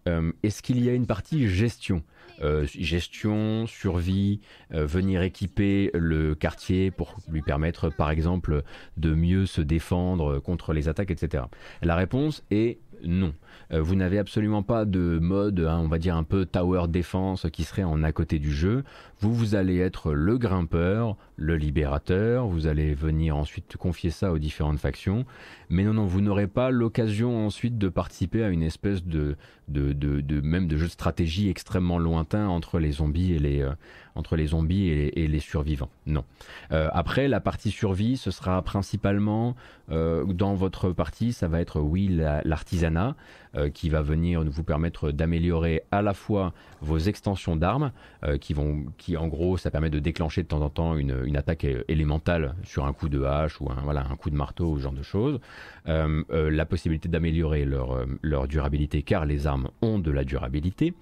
Euh, 0.06 0.32
est-ce 0.42 0.62
qu'il 0.62 0.84
y 0.84 0.90
a 0.90 0.92
une 0.92 1.06
partie 1.06 1.48
gestion? 1.48 2.02
Euh, 2.42 2.66
gestion, 2.66 3.66
survie, 3.66 4.42
venir 4.68 5.22
équiper 5.22 5.90
le 5.94 6.34
quartier 6.34 6.90
pour 6.90 7.16
lui 7.30 7.40
permettre 7.40 7.88
par 7.88 8.10
exemple 8.10 8.62
de 8.98 9.14
mieux 9.14 9.46
se 9.46 9.62
défendre 9.62 10.40
contre 10.40 10.74
les 10.74 10.90
attaques, 10.90 11.10
etc. 11.10 11.44
La 11.80 11.96
réponse 11.96 12.44
est 12.50 12.80
non. 13.02 13.32
Euh, 13.72 13.80
vous 13.80 13.94
n'avez 13.94 14.18
absolument 14.18 14.62
pas 14.62 14.84
de 14.84 15.18
mode, 15.20 15.60
hein, 15.60 15.80
on 15.82 15.88
va 15.88 15.98
dire 15.98 16.16
un 16.16 16.22
peu 16.22 16.46
tower 16.46 16.88
défense 16.88 17.46
qui 17.52 17.64
serait 17.64 17.84
en 17.84 18.02
à 18.02 18.12
côté 18.12 18.38
du 18.38 18.52
jeu. 18.52 18.84
Vous, 19.20 19.34
vous 19.34 19.54
allez 19.54 19.78
être 19.78 20.12
le 20.12 20.38
grimpeur, 20.38 21.16
le 21.36 21.56
libérateur, 21.56 22.46
vous 22.46 22.66
allez 22.66 22.94
venir 22.94 23.36
ensuite 23.36 23.76
confier 23.76 24.10
ça 24.10 24.32
aux 24.32 24.38
différentes 24.38 24.78
factions. 24.78 25.26
Mais 25.68 25.84
non, 25.84 25.92
non, 25.92 26.06
vous 26.06 26.20
n'aurez 26.20 26.46
pas 26.46 26.70
l'occasion 26.70 27.46
ensuite 27.46 27.76
de 27.76 27.88
participer 27.88 28.42
à 28.42 28.48
une 28.48 28.62
espèce 28.62 29.04
de, 29.04 29.36
de, 29.68 29.92
de, 29.92 30.40
même 30.40 30.66
de 30.66 30.76
jeu 30.76 30.86
de 30.86 30.90
stratégie 30.90 31.50
extrêmement 31.50 31.98
lointain 31.98 32.48
entre 32.48 32.78
les 32.78 32.92
zombies 32.92 33.34
et 33.34 33.38
les, 33.38 33.60
euh, 33.60 33.72
entre 34.14 34.36
les 34.36 34.46
zombies 34.46 34.88
et 34.88 35.28
les, 35.28 35.40
survivants. 35.40 35.90
Non. 36.06 36.24
Euh, 36.72 36.88
après, 36.92 37.28
la 37.28 37.40
partie 37.40 37.70
survie, 37.70 38.16
ce 38.16 38.30
sera 38.30 38.62
principalement 38.62 39.54
dans 39.88 40.54
votre 40.54 40.90
partie, 40.90 41.32
ça 41.32 41.46
va 41.46 41.60
être 41.60 41.80
oui 41.80 42.08
l'artisanat. 42.08 43.14
Euh, 43.56 43.70
qui 43.70 43.88
va 43.88 44.02
venir 44.02 44.44
vous 44.44 44.64
permettre 44.64 45.12
d'améliorer 45.12 45.82
à 45.90 46.02
la 46.02 46.12
fois 46.12 46.52
vos 46.82 46.98
extensions 46.98 47.56
d'armes, 47.56 47.90
euh, 48.22 48.36
qui 48.36 48.52
vont, 48.52 48.84
qui 48.98 49.16
en 49.16 49.28
gros, 49.28 49.56
ça 49.56 49.70
permet 49.70 49.88
de 49.88 49.98
déclencher 49.98 50.42
de 50.42 50.48
temps 50.48 50.60
en 50.60 50.68
temps 50.68 50.94
une, 50.96 51.24
une 51.26 51.36
attaque 51.36 51.66
élémentale 51.88 52.54
sur 52.62 52.86
un 52.86 52.92
coup 52.92 53.08
de 53.08 53.22
hache 53.22 53.60
ou 53.60 53.70
un, 53.70 53.82
voilà, 53.82 54.06
un 54.10 54.16
coup 54.16 54.30
de 54.30 54.36
marteau 54.36 54.70
ou 54.70 54.78
ce 54.78 54.84
genre 54.84 54.92
de 54.92 55.02
choses. 55.02 55.40
Euh, 55.88 56.22
la 56.30 56.66
possibilité 56.66 57.08
d'améliorer 57.08 57.64
leur, 57.64 58.06
leur 58.22 58.48
durabilité, 58.48 59.02
car 59.02 59.26
les 59.26 59.46
armes 59.46 59.68
ont 59.82 59.98
de 59.98 60.10
la 60.10 60.24
durabilité. 60.24 60.94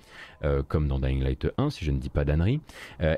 comme 0.69 0.89
dans 0.89 0.99
Dying 0.99 1.23
Light 1.23 1.49
1, 1.57 1.71
si 1.71 1.85
je 1.87 1.91
ne 1.91 1.99
dis 1.99 2.11
pas 2.11 2.25
d'annerie. 2.25 2.61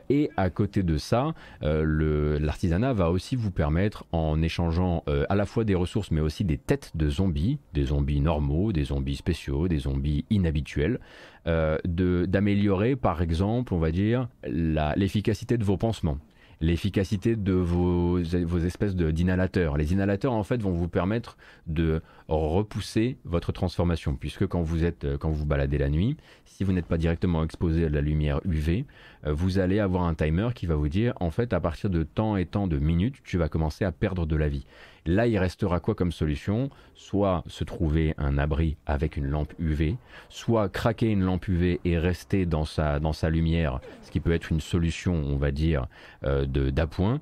et 0.08 0.30
à 0.36 0.48
côté 0.50 0.82
de 0.82 0.96
ça, 0.96 1.34
l'artisanat 1.60 2.92
va 2.92 3.10
aussi 3.10 3.34
vous 3.34 3.50
permettre, 3.50 4.04
en 4.12 4.40
échangeant 4.42 5.02
à 5.28 5.34
la 5.34 5.46
fois 5.46 5.64
des 5.64 5.74
ressources, 5.74 6.10
mais 6.10 6.20
aussi 6.20 6.44
des 6.44 6.58
têtes 6.58 6.92
de 6.94 7.08
zombies, 7.08 7.58
des 7.74 7.86
zombies 7.86 8.20
normaux, 8.20 8.72
des 8.72 8.84
zombies 8.84 9.16
spéciaux, 9.16 9.66
des 9.66 9.78
zombies 9.78 10.24
inhabituels, 10.30 11.00
euh, 11.46 11.78
d'améliorer 11.84 12.96
par 12.96 13.22
exemple, 13.22 13.72
on 13.72 13.78
va 13.78 13.92
dire, 13.92 14.28
l'efficacité 14.44 15.56
de 15.56 15.64
vos 15.64 15.76
pansements 15.76 16.18
l'efficacité 16.60 17.36
de 17.36 17.52
vos, 17.52 18.18
vos 18.20 18.58
espèces 18.58 18.96
d'inhalateurs. 18.96 19.76
Les 19.76 19.92
inhalateurs, 19.92 20.32
en 20.32 20.42
fait, 20.42 20.60
vont 20.62 20.70
vous 20.70 20.88
permettre 20.88 21.36
de 21.66 22.00
repousser 22.28 23.18
votre 23.24 23.52
transformation, 23.52 24.16
puisque 24.16 24.46
quand 24.46 24.62
vous 24.62 24.78
quand 25.20 25.30
vous 25.30 25.46
baladez 25.46 25.78
la 25.78 25.88
nuit, 25.88 26.16
si 26.44 26.64
vous 26.64 26.72
n'êtes 26.72 26.86
pas 26.86 26.98
directement 26.98 27.44
exposé 27.44 27.86
à 27.86 27.88
la 27.88 28.00
lumière 28.00 28.40
UV, 28.44 28.86
euh, 29.26 29.32
vous 29.32 29.58
allez 29.58 29.78
avoir 29.78 30.04
un 30.04 30.14
timer 30.14 30.48
qui 30.54 30.66
va 30.66 30.74
vous 30.74 30.88
dire, 30.88 31.12
en 31.20 31.30
fait, 31.30 31.52
à 31.52 31.60
partir 31.60 31.90
de 31.90 32.02
temps 32.02 32.36
et 32.36 32.46
temps 32.46 32.66
de 32.66 32.78
minutes, 32.78 33.16
tu 33.24 33.36
vas 33.36 33.48
commencer 33.48 33.84
à 33.84 33.92
perdre 33.92 34.26
de 34.26 34.36
la 34.36 34.48
vie. 34.48 34.64
Là, 35.06 35.26
il 35.26 35.38
restera 35.38 35.78
quoi 35.80 35.94
comme 35.94 36.12
solution? 36.12 36.68
Soit 36.94 37.44
se 37.46 37.64
trouver 37.64 38.14
un 38.18 38.38
abri 38.38 38.76
avec 38.86 39.16
une 39.16 39.26
lampe 39.26 39.54
UV, 39.58 39.96
soit 40.28 40.68
craquer 40.68 41.10
une 41.10 41.22
lampe 41.22 41.46
UV 41.46 41.80
et 41.84 41.98
rester 41.98 42.44
dans 42.44 42.64
sa, 42.64 42.98
dans 42.98 43.12
sa 43.12 43.30
lumière, 43.30 43.80
ce 44.02 44.10
qui 44.10 44.20
peut 44.20 44.32
être 44.32 44.50
une 44.50 44.60
solution, 44.60 45.14
on 45.14 45.36
va 45.36 45.52
dire, 45.52 45.86
euh, 46.24 46.44
d'appoint. 46.46 47.20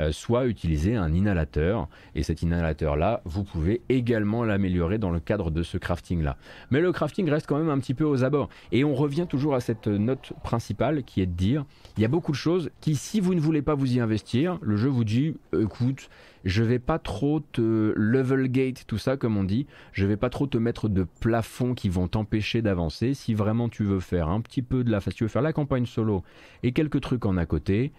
Euh, 0.00 0.10
soit 0.10 0.46
utiliser 0.46 0.96
un 0.96 1.12
inhalateur. 1.12 1.88
Et 2.14 2.22
cet 2.22 2.42
inhalateur-là, 2.42 3.20
vous 3.24 3.44
pouvez 3.44 3.82
également 3.88 4.42
l'améliorer 4.42 4.98
dans 4.98 5.10
le 5.10 5.20
cadre 5.20 5.50
de 5.50 5.62
ce 5.62 5.76
crafting-là. 5.76 6.36
Mais 6.70 6.80
le 6.80 6.92
crafting 6.92 7.28
reste 7.28 7.46
quand 7.46 7.58
même 7.58 7.68
un 7.68 7.78
petit 7.78 7.94
peu 7.94 8.04
aux 8.04 8.24
abords. 8.24 8.48
Et 8.72 8.84
on 8.84 8.94
revient 8.94 9.26
toujours 9.28 9.54
à 9.54 9.60
cette 9.60 9.86
note 9.86 10.32
principale 10.42 11.04
qui 11.04 11.20
est 11.20 11.26
de 11.26 11.32
dire, 11.32 11.64
il 11.96 12.02
y 12.02 12.04
a 12.06 12.08
beaucoup 12.08 12.32
de 12.32 12.36
choses 12.36 12.70
qui, 12.80 12.96
si 12.96 13.20
vous 13.20 13.34
ne 13.34 13.40
voulez 13.40 13.62
pas 13.62 13.74
vous 13.74 13.94
y 13.94 14.00
investir, 14.00 14.58
le 14.62 14.76
jeu 14.76 14.88
vous 14.88 15.04
dit, 15.04 15.36
écoute, 15.58 16.08
je 16.44 16.62
vais 16.62 16.78
pas 16.78 16.98
trop 16.98 17.40
te 17.40 17.92
level 17.96 18.48
gate, 18.48 18.84
tout 18.86 18.98
ça 18.98 19.16
comme 19.16 19.36
on 19.36 19.44
dit, 19.44 19.66
je 19.92 20.06
vais 20.06 20.16
pas 20.16 20.30
trop 20.30 20.46
te 20.46 20.58
mettre 20.58 20.88
de 20.88 21.06
plafonds 21.20 21.74
qui 21.74 21.88
vont 21.88 22.08
t'empêcher 22.08 22.62
d'avancer. 22.62 23.14
Si 23.14 23.34
vraiment 23.34 23.68
tu 23.68 23.84
veux 23.84 24.00
faire 24.00 24.28
un 24.28 24.40
petit 24.40 24.62
peu 24.62 24.84
de 24.84 24.90
la, 24.90 25.00
si 25.00 25.10
tu 25.10 25.24
veux 25.24 25.28
faire 25.28 25.42
la 25.42 25.52
campagne 25.52 25.86
solo 25.86 26.22
et 26.62 26.72
quelques 26.72 27.00
trucs 27.00 27.26
en 27.26 27.36
à 27.36 27.46
côté, 27.46 27.92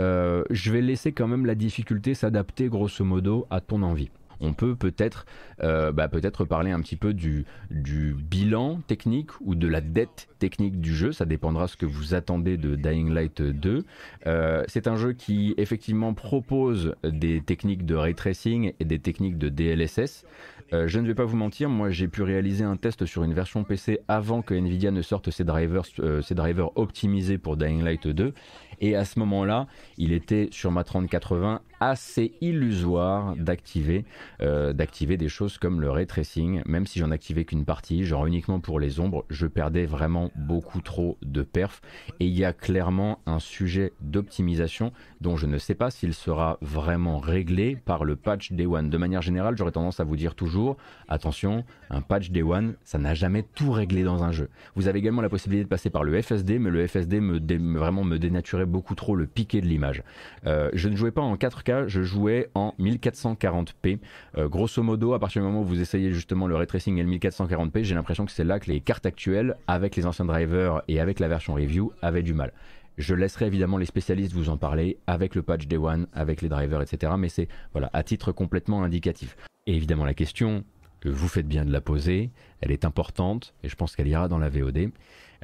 euh, 0.00 0.44
je 0.50 0.72
vais 0.72 0.82
laisser 0.82 1.12
quand 1.12 1.28
même 1.28 1.46
la 1.46 1.54
difficulté 1.54 2.14
s'adapter 2.14 2.68
grosso 2.68 3.04
modo 3.04 3.46
à 3.50 3.60
ton 3.60 3.82
envie 3.82 4.10
on 4.40 4.52
peut 4.52 4.74
peut-être 4.74 5.26
euh, 5.62 5.92
bah, 5.92 6.08
peut-être 6.08 6.44
parler 6.44 6.70
un 6.70 6.80
petit 6.80 6.96
peu 6.96 7.14
du, 7.14 7.44
bilan 7.70 8.80
technique 8.86 9.30
ou 9.40 9.54
de 9.54 9.68
la 9.68 9.80
dette 9.80 10.28
technique 10.38 10.80
du 10.80 10.94
jeu. 10.94 11.12
Ça 11.12 11.24
dépendra 11.24 11.68
ce 11.68 11.76
que 11.76 11.86
vous 11.86 12.14
attendez 12.14 12.56
de 12.56 12.76
Dying 12.76 13.12
Light 13.12 13.40
2. 13.42 13.84
Euh, 14.26 14.64
c'est 14.68 14.86
un 14.86 14.96
jeu 14.96 15.12
qui 15.12 15.54
effectivement 15.56 16.14
propose 16.14 16.94
des 17.04 17.40
techniques 17.40 17.86
de 17.86 17.94
ray 17.94 18.14
tracing 18.14 18.72
et 18.78 18.84
des 18.84 18.98
techniques 18.98 19.38
de 19.38 19.48
DLSS. 19.48 20.24
Euh, 20.72 20.88
je 20.88 20.98
ne 20.98 21.06
vais 21.06 21.14
pas 21.14 21.24
vous 21.24 21.36
mentir, 21.36 21.68
moi 21.68 21.90
j'ai 21.90 22.08
pu 22.08 22.22
réaliser 22.22 22.64
un 22.64 22.76
test 22.76 23.06
sur 23.06 23.22
une 23.22 23.32
version 23.32 23.62
PC 23.62 24.00
avant 24.08 24.42
que 24.42 24.52
Nvidia 24.52 24.90
ne 24.90 25.00
sorte 25.00 25.30
ses 25.30 25.44
drivers, 25.44 25.84
ses 26.22 26.34
drivers 26.34 26.76
optimisés 26.76 27.38
pour 27.38 27.56
Dying 27.56 27.84
Light 27.84 28.08
2 28.08 28.34
et 28.80 28.96
à 28.96 29.04
ce 29.04 29.18
moment-là, 29.20 29.66
il 29.96 30.12
était 30.12 30.48
sur 30.50 30.70
ma 30.70 30.84
3080 30.84 31.60
assez 31.80 32.32
illusoire 32.40 33.36
d'activer 33.36 34.04
euh, 34.42 34.72
d'activer 34.72 35.16
des 35.16 35.28
choses 35.28 35.58
comme 35.58 35.80
le 35.80 35.90
ray 35.90 36.06
tracing. 36.06 36.62
Même 36.66 36.86
si 36.86 36.98
j'en 36.98 37.10
activais 37.10 37.44
qu'une 37.44 37.64
partie, 37.64 38.04
genre 38.04 38.26
uniquement 38.26 38.60
pour 38.60 38.80
les 38.80 39.00
ombres, 39.00 39.24
je 39.30 39.46
perdais 39.46 39.86
vraiment 39.86 40.30
beaucoup 40.36 40.80
trop 40.80 41.18
de 41.22 41.42
perf. 41.42 41.80
Et 42.20 42.26
il 42.26 42.34
y 42.34 42.44
a 42.44 42.52
clairement 42.52 43.20
un 43.26 43.38
sujet 43.38 43.92
d'optimisation 44.00 44.92
dont 45.20 45.36
je 45.36 45.46
ne 45.46 45.58
sais 45.58 45.74
pas 45.74 45.90
s'il 45.90 46.14
sera 46.14 46.58
vraiment 46.60 47.18
réglé 47.18 47.76
par 47.76 48.04
le 48.04 48.16
patch 48.16 48.52
Day 48.52 48.66
One. 48.66 48.90
De 48.90 48.98
manière 48.98 49.22
générale, 49.22 49.56
j'aurais 49.56 49.72
tendance 49.72 50.00
à 50.00 50.04
vous 50.04 50.16
dire 50.16 50.34
toujours 50.34 50.76
attention, 51.08 51.64
un 51.90 52.00
patch 52.00 52.30
Day 52.30 52.42
One, 52.42 52.74
ça 52.84 52.98
n'a 52.98 53.14
jamais 53.14 53.42
tout 53.54 53.72
réglé 53.72 54.02
dans 54.02 54.24
un 54.24 54.32
jeu. 54.32 54.48
Vous 54.74 54.88
avez 54.88 54.98
également 54.98 55.22
la 55.22 55.28
possibilité 55.28 55.64
de 55.64 55.68
passer 55.68 55.90
par 55.90 56.04
le 56.04 56.20
FSD, 56.20 56.58
mais 56.58 56.70
le 56.70 56.86
FSD 56.86 57.20
me 57.20 57.78
vraiment 57.78 58.04
me 58.04 58.18
dénaturait 58.18 58.66
beaucoup 58.66 58.94
trop 58.94 59.14
le 59.14 59.26
piqué 59.26 59.60
de 59.60 59.66
l'image. 59.66 60.02
Euh, 60.46 60.70
je 60.72 60.88
ne 60.88 60.96
jouais 60.96 61.10
pas 61.10 61.22
en 61.22 61.36
4K, 61.66 61.86
je 61.88 62.02
jouais 62.02 62.48
en 62.54 62.74
1440p. 62.78 63.98
Euh, 64.38 64.48
grosso 64.48 64.82
modo, 64.82 65.14
à 65.14 65.18
partir 65.18 65.42
du 65.42 65.48
moment 65.48 65.62
où 65.62 65.64
vous 65.64 65.80
essayez 65.80 66.12
justement 66.12 66.46
le 66.46 66.56
ray 66.56 66.66
tracing 66.66 66.98
et 66.98 67.02
le 67.02 67.10
1440p, 67.10 67.82
j'ai 67.82 67.94
l'impression 67.94 68.24
que 68.24 68.32
c'est 68.32 68.44
là 68.44 68.58
que 68.58 68.70
les 68.70 68.80
cartes 68.80 69.06
actuelles, 69.06 69.56
avec 69.66 69.96
les 69.96 70.06
anciens 70.06 70.24
drivers 70.24 70.82
et 70.88 71.00
avec 71.00 71.20
la 71.20 71.28
version 71.28 71.54
review, 71.54 71.92
avaient 72.02 72.22
du 72.22 72.34
mal. 72.34 72.52
Je 72.98 73.14
laisserai 73.14 73.46
évidemment 73.46 73.76
les 73.76 73.86
spécialistes 73.86 74.32
vous 74.32 74.48
en 74.48 74.56
parler 74.56 74.98
avec 75.06 75.34
le 75.34 75.42
patch 75.42 75.66
Day 75.66 75.76
One, 75.76 76.06
avec 76.14 76.40
les 76.40 76.48
drivers, 76.48 76.80
etc. 76.80 77.12
Mais 77.18 77.28
c'est 77.28 77.48
voilà 77.72 77.90
à 77.92 78.02
titre 78.02 78.32
complètement 78.32 78.82
indicatif. 78.82 79.36
Et 79.66 79.74
évidemment 79.74 80.04
la 80.04 80.14
question, 80.14 80.64
vous 81.04 81.28
faites 81.28 81.46
bien 81.46 81.64
de 81.64 81.72
la 81.72 81.82
poser, 81.82 82.30
elle 82.60 82.72
est 82.72 82.84
importante 82.84 83.54
et 83.62 83.68
je 83.68 83.76
pense 83.76 83.94
qu'elle 83.96 84.08
ira 84.08 84.28
dans 84.28 84.38
la 84.38 84.48
VOD. 84.48 84.92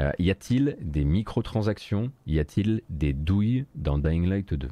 Euh, 0.00 0.10
y 0.18 0.30
a-t-il 0.30 0.78
des 0.80 1.04
microtransactions? 1.04 2.10
Y 2.26 2.38
a-t-il 2.38 2.80
des 2.88 3.12
douilles 3.12 3.66
dans 3.74 3.98
Dying 3.98 4.26
Light 4.26 4.54
2 4.54 4.68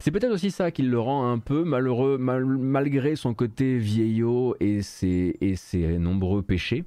c'est 0.00 0.10
peut-être 0.10 0.32
aussi 0.32 0.50
ça 0.50 0.70
qui 0.70 0.82
le 0.82 0.98
rend 0.98 1.30
un 1.30 1.38
peu 1.38 1.64
malheureux, 1.64 2.18
malgré 2.18 3.16
son 3.16 3.34
côté 3.34 3.78
vieillot 3.78 4.54
et 4.60 4.82
ses, 4.82 5.36
et 5.40 5.56
ses 5.56 5.98
nombreux 5.98 6.42
péchés, 6.42 6.84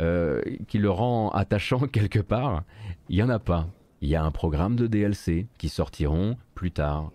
euh, 0.00 0.40
qui 0.68 0.78
le 0.78 0.90
rend 0.90 1.30
attachant 1.30 1.80
quelque 1.92 2.20
part. 2.20 2.62
Il 3.08 3.16
n'y 3.16 3.22
en 3.22 3.28
a 3.28 3.38
pas. 3.38 3.68
Il 4.00 4.08
y 4.08 4.16
a 4.16 4.22
un 4.22 4.30
programme 4.30 4.76
de 4.76 4.86
DLC 4.86 5.46
qui 5.58 5.68
sortiront 5.68 6.36
plus 6.54 6.70
tard. 6.70 7.10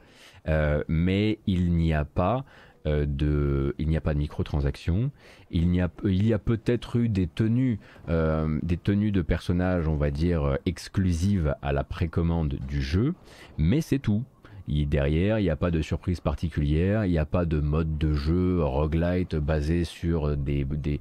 Euh, 0.47 0.83
mais 0.87 1.39
il 1.47 1.73
n'y 1.73 1.93
a 1.93 2.05
pas 2.05 2.45
euh, 2.85 3.05
de, 3.05 3.75
il 3.79 3.89
n'y 3.89 3.97
a 3.97 4.01
pas 4.01 4.13
de 4.13 4.19
microtransactions. 4.19 5.11
Il 5.51 5.73
y 5.73 5.81
a, 5.81 5.89
il 6.03 6.25
y 6.25 6.33
a 6.33 6.39
peut-être 6.39 6.97
eu 6.97 7.09
des 7.09 7.27
tenues, 7.27 7.79
des 8.07 8.77
tenues 8.77 9.11
de 9.11 9.21
personnages, 9.21 9.87
on 9.87 9.95
va 9.95 10.11
dire 10.11 10.57
exclusives 10.65 11.55
à 11.61 11.71
la 11.71 11.85
précommande 11.85 12.55
du 12.67 12.81
jeu, 12.81 13.13
mais 13.57 13.79
c'est 13.79 13.99
tout 13.99 14.23
derrière, 14.67 15.39
il 15.39 15.43
n'y 15.43 15.49
a 15.49 15.55
pas 15.55 15.71
de 15.71 15.81
surprise 15.81 16.19
particulière, 16.19 17.05
il 17.05 17.11
n'y 17.11 17.17
a 17.17 17.25
pas 17.25 17.45
de 17.45 17.59
mode 17.59 17.97
de 17.97 18.13
jeu 18.13 18.63
roguelite 18.63 19.35
basé 19.35 19.83
sur 19.83 20.35
des, 20.35 20.65
des 20.65 20.99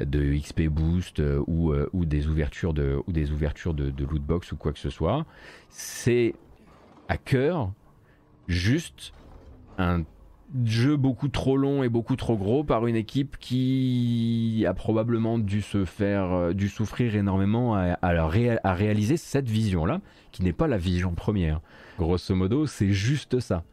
de 0.00 0.36
XP 0.36 0.62
boost 0.62 1.20
euh, 1.20 1.42
ou, 1.46 1.72
euh, 1.72 1.88
ou 1.92 2.04
des 2.04 2.26
ouvertures 2.26 2.74
de 2.74 2.98
ou 3.06 3.12
des 3.12 3.30
ouvertures 3.30 3.74
de, 3.74 3.90
de 3.90 4.04
ou 4.04 4.56
quoi 4.56 4.72
que 4.72 4.78
ce 4.78 4.90
soit. 4.90 5.24
C'est 5.68 6.34
à 7.08 7.16
cœur 7.16 7.72
juste 8.48 9.12
un 9.78 10.02
jeu 10.64 10.96
beaucoup 10.96 11.28
trop 11.28 11.56
long 11.56 11.82
et 11.82 11.88
beaucoup 11.88 12.16
trop 12.16 12.36
gros 12.36 12.62
par 12.62 12.86
une 12.86 12.96
équipe 12.96 13.36
qui 13.38 14.64
a 14.68 14.74
probablement 14.74 15.38
dû 15.38 15.62
se 15.62 15.84
faire, 15.84 16.32
euh, 16.32 16.52
dû 16.52 16.68
souffrir 16.68 17.16
énormément 17.16 17.74
à, 17.74 18.28
réaliser 18.74 19.16
cette 19.16 19.48
vision-là, 19.48 20.00
qui 20.32 20.42
n'est 20.42 20.52
pas 20.52 20.68
la 20.68 20.78
vision 20.78 21.12
première. 21.12 21.60
Grosso 21.98 22.34
modo, 22.34 22.66
c'est 22.66 22.92
juste 22.92 23.40
ça. 23.40 23.64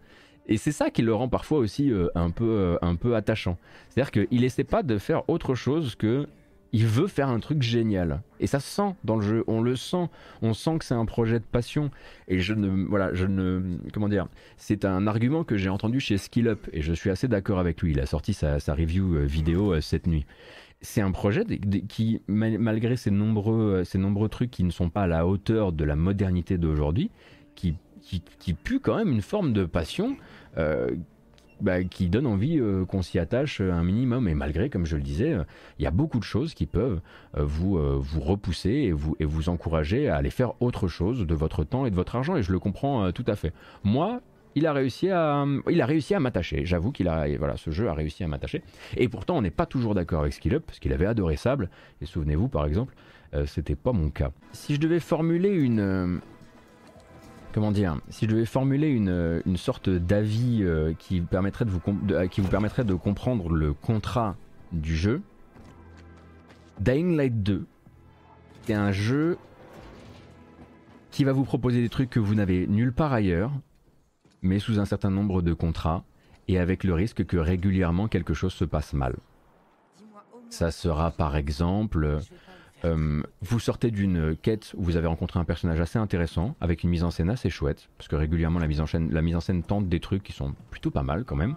Et 0.47 0.57
c'est 0.57 0.71
ça 0.71 0.89
qui 0.89 1.01
le 1.01 1.13
rend 1.13 1.29
parfois 1.29 1.59
aussi 1.59 1.91
euh, 1.91 2.07
un, 2.15 2.31
peu, 2.31 2.49
euh, 2.49 2.77
un 2.81 2.95
peu 2.95 3.15
attachant. 3.15 3.57
C'est-à-dire 3.89 4.11
qu'il 4.11 4.43
essaie 4.43 4.63
pas 4.63 4.83
de 4.83 4.97
faire 4.97 5.29
autre 5.29 5.55
chose 5.55 5.95
que 5.95 6.27
il 6.73 6.85
veut 6.85 7.07
faire 7.07 7.29
un 7.29 7.39
truc 7.39 7.61
génial. 7.61 8.21
Et 8.39 8.47
ça 8.47 8.59
sent 8.59 8.95
dans 9.03 9.17
le 9.17 9.21
jeu, 9.21 9.43
on 9.47 9.61
le 9.61 9.75
sent, 9.75 10.09
on 10.41 10.53
sent 10.53 10.77
que 10.79 10.85
c'est 10.85 10.93
un 10.93 11.05
projet 11.05 11.39
de 11.39 11.45
passion. 11.45 11.91
Et 12.27 12.39
je 12.39 12.53
ne, 12.53 12.85
voilà, 12.87 13.13
je 13.13 13.25
ne, 13.25 13.77
comment 13.93 14.07
dire, 14.07 14.27
c'est 14.57 14.85
un 14.85 15.05
argument 15.07 15.43
que 15.43 15.57
j'ai 15.57 15.69
entendu 15.69 15.99
chez 15.99 16.17
Skill 16.17 16.47
Up 16.47 16.67
et 16.71 16.81
je 16.81 16.93
suis 16.93 17.09
assez 17.09 17.27
d'accord 17.27 17.59
avec 17.59 17.81
lui. 17.81 17.91
Il 17.91 17.99
a 17.99 18.05
sorti 18.05 18.33
sa, 18.33 18.57
review 18.73 19.15
euh, 19.15 19.25
vidéo 19.25 19.73
euh, 19.73 19.81
cette 19.81 20.07
nuit. 20.07 20.25
C'est 20.81 21.01
un 21.01 21.11
projet 21.11 21.45
qui, 21.87 22.21
malgré 22.27 22.95
ces 22.95 23.11
nombreux, 23.11 23.81
euh, 23.81 23.83
ces 23.83 23.99
nombreux 23.99 24.29
trucs 24.29 24.49
qui 24.49 24.63
ne 24.63 24.71
sont 24.71 24.89
pas 24.89 25.03
à 25.03 25.07
la 25.07 25.27
hauteur 25.27 25.73
de 25.73 25.83
la 25.83 25.95
modernité 25.95 26.57
d'aujourd'hui, 26.57 27.11
qui 27.53 27.75
pue 28.63 28.79
quand 28.79 28.97
même 28.97 29.11
une 29.11 29.21
forme 29.21 29.53
de 29.53 29.65
passion 29.65 30.17
bah, 31.61 31.83
qui 31.83 32.09
donne 32.09 32.27
envie 32.27 32.59
euh, 32.59 32.85
qu'on 32.85 33.01
s'y 33.01 33.19
attache 33.19 33.61
un 33.61 33.83
minimum. 33.83 34.27
Et 34.27 34.33
malgré, 34.33 34.69
comme 34.69 34.85
je 34.85 34.95
le 34.95 35.01
disais, 35.01 35.33
euh, 35.33 35.43
il 35.79 35.83
y 35.83 35.87
a 35.87 35.91
beaucoup 35.91 36.19
de 36.19 36.23
choses 36.23 36.53
qui 36.53 36.65
peuvent 36.65 37.01
euh, 37.37 37.43
vous, 37.43 37.77
vous 37.99 38.19
repousser 38.19 38.69
et 38.69 38.91
vous, 38.91 39.15
et 39.19 39.25
vous 39.25 39.49
encourager 39.49 40.09
à 40.09 40.15
aller 40.15 40.29
faire 40.29 40.53
autre 40.61 40.87
chose 40.87 41.25
de 41.25 41.35
votre 41.35 41.63
temps 41.63 41.85
et 41.85 41.91
de 41.91 41.95
votre 41.95 42.15
argent. 42.15 42.35
Et 42.35 42.43
je 42.43 42.51
le 42.51 42.59
comprends 42.59 43.11
tout 43.11 43.25
à 43.27 43.35
fait. 43.35 43.53
Moi, 43.83 44.21
il 44.55 44.65
a 44.65 44.73
réussi 44.73 45.09
à, 45.09 45.45
il 45.69 45.81
a 45.81 45.85
réussi 45.85 46.13
à 46.13 46.19
m'attacher. 46.19 46.65
J'avoue 46.65 46.91
qu'il 46.91 47.07
a, 47.07 47.27
voilà, 47.37 47.55
ce 47.57 47.71
jeu 47.71 47.87
a 47.87 47.93
réussi 47.93 48.23
à 48.23 48.27
m'attacher. 48.27 48.63
Et 48.97 49.07
pourtant, 49.07 49.37
on 49.37 49.41
n'est 49.41 49.49
pas 49.49 49.65
toujours 49.65 49.95
d'accord 49.95 50.21
avec 50.21 50.33
Skill 50.33 50.55
Up, 50.55 50.63
parce 50.65 50.79
qu'il 50.79 50.93
avait 50.93 51.05
adoré 51.05 51.37
Sable. 51.37 51.69
Et 52.01 52.05
souvenez-vous, 52.05 52.47
par 52.47 52.65
exemple, 52.65 52.95
c'était 53.45 53.75
pas 53.75 53.93
mon 53.93 54.09
cas. 54.09 54.31
Si 54.51 54.75
je 54.75 54.79
devais 54.79 54.99
formuler 54.99 55.49
une, 55.49 56.19
comment 57.53 57.71
dire, 57.71 57.97
si 58.09 58.25
je 58.25 58.31
devais 58.31 58.45
formuler 58.45 58.87
une, 58.89 59.41
une 59.45 59.57
sorte 59.57 59.89
d'avis 59.89 60.59
euh, 60.63 60.93
qui, 60.97 61.21
permettrait 61.21 61.65
de 61.65 61.69
vous, 61.69 61.81
qui 62.29 62.41
vous 62.41 62.47
permettrait 62.47 62.83
de 62.83 62.93
comprendre 62.93 63.49
le 63.49 63.73
contrat 63.73 64.35
du 64.71 64.95
jeu, 64.95 65.21
Dying 66.79 67.15
Light 67.15 67.43
2, 67.43 67.65
c'est 68.63 68.73
un 68.73 68.91
jeu 68.91 69.37
qui 71.11 71.23
va 71.23 71.33
vous 71.33 71.43
proposer 71.43 71.81
des 71.81 71.89
trucs 71.89 72.09
que 72.09 72.19
vous 72.19 72.35
n'avez 72.35 72.67
nulle 72.67 72.93
part 72.93 73.13
ailleurs, 73.13 73.51
mais 74.41 74.59
sous 74.59 74.79
un 74.79 74.85
certain 74.85 75.09
nombre 75.09 75.41
de 75.41 75.53
contrats, 75.53 76.03
et 76.47 76.57
avec 76.57 76.83
le 76.83 76.93
risque 76.93 77.25
que 77.25 77.37
régulièrement 77.37 78.07
quelque 78.07 78.33
chose 78.33 78.53
se 78.53 78.65
passe 78.65 78.93
mal. 78.93 79.15
Ça 80.49 80.71
sera 80.71 81.11
par 81.11 81.35
exemple 81.35 82.19
euh, 82.83 83.21
vous 83.41 83.59
sortez 83.59 83.91
d'une 83.91 84.35
quête 84.35 84.73
où 84.75 84.83
vous 84.83 84.95
avez 84.95 85.07
rencontré 85.07 85.39
un 85.39 85.45
personnage 85.45 85.79
assez 85.79 85.99
intéressant, 85.99 86.55
avec 86.61 86.83
une 86.83 86.89
mise 86.89 87.03
en 87.03 87.11
scène 87.11 87.29
assez 87.29 87.49
chouette, 87.49 87.89
parce 87.97 88.07
que 88.07 88.15
régulièrement 88.15 88.59
la 88.59 88.67
mise 88.67 88.81
en 88.81 88.87
scène, 88.87 89.11
la 89.11 89.21
mise 89.21 89.35
en 89.35 89.41
scène 89.41 89.63
tente 89.63 89.87
des 89.87 89.99
trucs 89.99 90.23
qui 90.23 90.33
sont 90.33 90.53
plutôt 90.71 90.91
pas 90.91 91.03
mal 91.03 91.23
quand 91.25 91.35
même. 91.35 91.55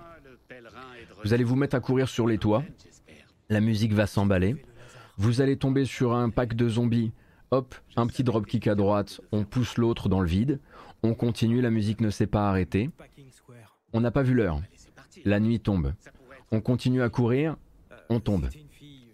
Vous 1.25 1.33
allez 1.33 1.45
vous 1.45 1.57
mettre 1.57 1.77
à 1.77 1.81
courir 1.81 2.09
sur 2.09 2.27
les 2.27 2.39
toits, 2.39 2.63
la 3.49 3.61
musique 3.61 3.95
va 3.95 4.07
s'emballer, 4.07 4.63
vous 5.17 5.41
allez 5.41 5.57
tomber 5.57 5.87
sur 5.87 6.13
un 6.13 6.29
pack 6.29 6.55
de 6.55 6.69
zombies, 6.69 7.13
hop, 7.51 7.75
un 7.97 8.07
petit 8.07 8.25
dropkick 8.25 8.67
à 8.67 8.75
droite, 8.75 9.21
on 9.33 9.45
pousse 9.45 9.79
l'autre 9.79 10.09
dans 10.09 10.21
le 10.21 10.29
vide, 10.29 10.61
on 11.03 11.15
continue, 11.15 11.63
la 11.63 11.71
musique 11.71 12.01
ne 12.01 12.11
s'est 12.11 12.27
pas 12.27 12.49
arrêtée, 12.49 12.91
on 13.95 14.01
n'a 14.01 14.11
pas 14.11 14.23
vu 14.23 14.35
l'heure, 14.35 14.61
la 15.25 15.41
nuit 15.41 15.61
tombe, 15.61 15.95
on 16.51 16.61
continue 16.61 17.03
à 17.03 17.09
courir, 17.09 17.57
on 18.11 18.21
tombe 18.21 18.49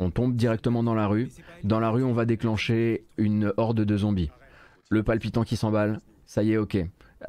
on 0.00 0.10
tombe 0.10 0.34
directement 0.34 0.82
dans 0.82 0.94
la 0.94 1.06
rue. 1.06 1.28
Dans 1.62 1.78
la 1.78 1.90
rue, 1.90 2.02
on 2.02 2.12
va 2.12 2.24
déclencher 2.24 3.04
une 3.18 3.52
horde 3.56 3.84
de 3.84 3.96
zombies. 3.96 4.30
Le 4.88 5.02
palpitant 5.02 5.44
qui 5.44 5.56
s'emballe, 5.56 6.00
ça 6.26 6.42
y 6.42 6.52
est, 6.52 6.56
ok. 6.56 6.78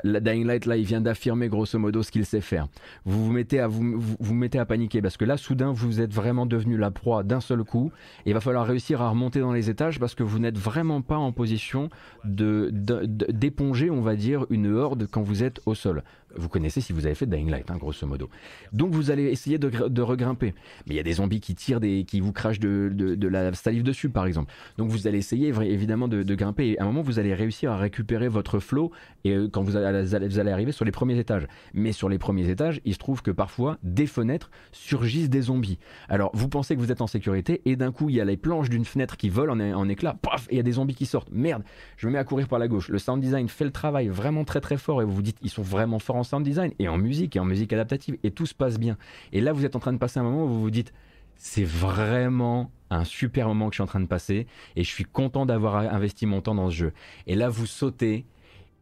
La 0.05 0.21
Dying 0.21 0.45
Light, 0.45 0.65
là, 0.65 0.77
il 0.77 0.85
vient 0.85 1.01
d'affirmer 1.01 1.49
grosso 1.49 1.77
modo 1.77 2.01
ce 2.01 2.11
qu'il 2.11 2.25
sait 2.25 2.39
faire. 2.39 2.67
Vous 3.03 3.25
vous 3.25 3.31
mettez 3.33 3.59
à 3.59 3.67
vous, 3.67 3.99
vous, 3.99 4.33
mettez 4.33 4.57
à 4.57 4.65
paniquer 4.65 5.01
parce 5.01 5.17
que 5.17 5.25
là, 5.25 5.35
soudain, 5.35 5.73
vous 5.73 5.99
êtes 5.99 6.13
vraiment 6.13 6.45
devenu 6.45 6.77
la 6.77 6.91
proie 6.91 7.23
d'un 7.23 7.41
seul 7.41 7.65
coup. 7.65 7.91
Il 8.25 8.33
va 8.33 8.39
falloir 8.39 8.65
réussir 8.65 9.01
à 9.01 9.09
remonter 9.09 9.41
dans 9.41 9.51
les 9.51 9.69
étages 9.69 9.99
parce 9.99 10.15
que 10.15 10.23
vous 10.23 10.39
n'êtes 10.39 10.57
vraiment 10.57 11.01
pas 11.01 11.17
en 11.17 11.33
position 11.33 11.89
de 12.23 12.69
d'éponger, 12.71 13.89
on 13.89 14.01
va 14.01 14.15
dire, 14.15 14.45
une 14.49 14.71
horde 14.73 15.07
quand 15.11 15.23
vous 15.23 15.43
êtes 15.43 15.59
au 15.65 15.75
sol. 15.75 16.03
Vous 16.35 16.49
connaissez 16.49 16.81
si 16.81 16.93
vous 16.93 17.05
avez 17.05 17.15
fait 17.15 17.25
Dying 17.25 17.49
Light, 17.49 17.69
hein, 17.69 17.77
grosso 17.77 18.05
modo. 18.07 18.29
Donc 18.73 18.91
vous 18.91 19.11
allez 19.11 19.25
essayer 19.25 19.57
de, 19.57 20.01
regrimper. 20.01 20.53
Mais 20.87 20.93
il 20.93 20.97
y 20.97 20.99
a 20.99 21.03
des 21.03 21.13
zombies 21.13 21.41
qui 21.41 21.55
tirent 21.55 21.79
des, 21.79 22.05
qui 22.05 22.19
vous 22.19 22.31
crachent 22.31 22.59
de, 22.59 23.27
la 23.27 23.53
salive 23.53 23.83
dessus, 23.83 24.09
par 24.09 24.25
exemple. 24.25 24.51
Donc 24.77 24.89
vous 24.89 25.07
allez 25.07 25.17
essayer 25.17 25.49
évidemment 25.49 26.07
de, 26.07 26.35
grimper. 26.35 26.69
Et 26.69 26.79
à 26.79 26.83
un 26.83 26.85
moment, 26.85 27.01
vous 27.01 27.19
allez 27.19 27.33
réussir 27.33 27.71
à 27.71 27.77
récupérer 27.77 28.27
votre 28.27 28.59
flot 28.59 28.91
et 29.23 29.33
euh, 29.35 29.47
quand 29.47 29.61
vous 29.61 29.75
allez, 29.75 30.27
vous 30.27 30.39
allez 30.39 30.51
arriver 30.51 30.71
sur 30.71 30.85
les 30.85 30.91
premiers 30.91 31.17
étages. 31.19 31.47
Mais 31.73 31.91
sur 31.91 32.09
les 32.09 32.17
premiers 32.17 32.49
étages, 32.49 32.81
il 32.85 32.93
se 32.93 32.99
trouve 32.99 33.21
que 33.21 33.31
parfois 33.31 33.77
des 33.83 34.07
fenêtres 34.07 34.49
surgissent 34.71 35.29
des 35.29 35.41
zombies. 35.41 35.77
Alors 36.09 36.31
vous 36.33 36.47
pensez 36.47 36.75
que 36.75 36.79
vous 36.79 36.91
êtes 36.91 37.01
en 37.01 37.07
sécurité 37.07 37.61
et 37.65 37.75
d'un 37.75 37.91
coup 37.91 38.09
il 38.09 38.15
y 38.15 38.21
a 38.21 38.25
les 38.25 38.37
planches 38.37 38.69
d'une 38.69 38.85
fenêtre 38.85 39.17
qui 39.17 39.29
volent 39.29 39.53
en, 39.53 39.73
en 39.73 39.89
éclats. 39.89 40.17
Paf 40.21 40.47
Et 40.49 40.55
il 40.55 40.57
y 40.57 40.59
a 40.59 40.63
des 40.63 40.73
zombies 40.73 40.95
qui 40.95 41.05
sortent. 41.05 41.29
Merde 41.31 41.63
Je 41.97 42.07
me 42.07 42.13
mets 42.13 42.19
à 42.19 42.23
courir 42.23 42.47
par 42.47 42.59
la 42.59 42.67
gauche. 42.67 42.89
Le 42.89 42.99
sound 42.99 43.21
design 43.21 43.47
fait 43.47 43.65
le 43.65 43.71
travail 43.71 44.07
vraiment 44.07 44.43
très 44.43 44.61
très 44.61 44.77
fort 44.77 45.01
et 45.01 45.05
vous 45.05 45.13
vous 45.13 45.21
dites 45.21 45.37
ils 45.41 45.49
sont 45.49 45.61
vraiment 45.61 45.99
forts 45.99 46.20
en 46.21 46.23
sound 46.23 46.45
design 46.45 46.71
et 46.79 46.87
en 46.87 46.97
musique 46.97 47.35
et 47.35 47.39
en 47.39 47.45
musique 47.45 47.73
adaptative 47.73 48.17
et 48.23 48.31
tout 48.31 48.45
se 48.45 48.53
passe 48.53 48.79
bien. 48.79 48.97
Et 49.33 49.41
là, 49.41 49.51
vous 49.53 49.65
êtes 49.65 49.75
en 49.75 49.79
train 49.79 49.93
de 49.93 49.97
passer 49.97 50.19
un 50.19 50.23
moment 50.23 50.45
où 50.45 50.47
vous 50.47 50.61
vous 50.61 50.71
dites 50.71 50.93
c'est 51.35 51.63
vraiment 51.63 52.71
un 52.91 53.03
super 53.03 53.47
moment 53.47 53.69
que 53.69 53.73
je 53.73 53.77
suis 53.77 53.83
en 53.83 53.87
train 53.87 53.99
de 53.99 54.05
passer 54.05 54.45
et 54.75 54.83
je 54.83 54.89
suis 54.89 55.05
content 55.05 55.47
d'avoir 55.47 55.75
investi 55.77 56.27
mon 56.27 56.41
temps 56.41 56.53
dans 56.53 56.69
ce 56.69 56.75
jeu. 56.75 56.93
Et 57.25 57.35
là, 57.35 57.49
vous 57.49 57.65
sautez 57.65 58.25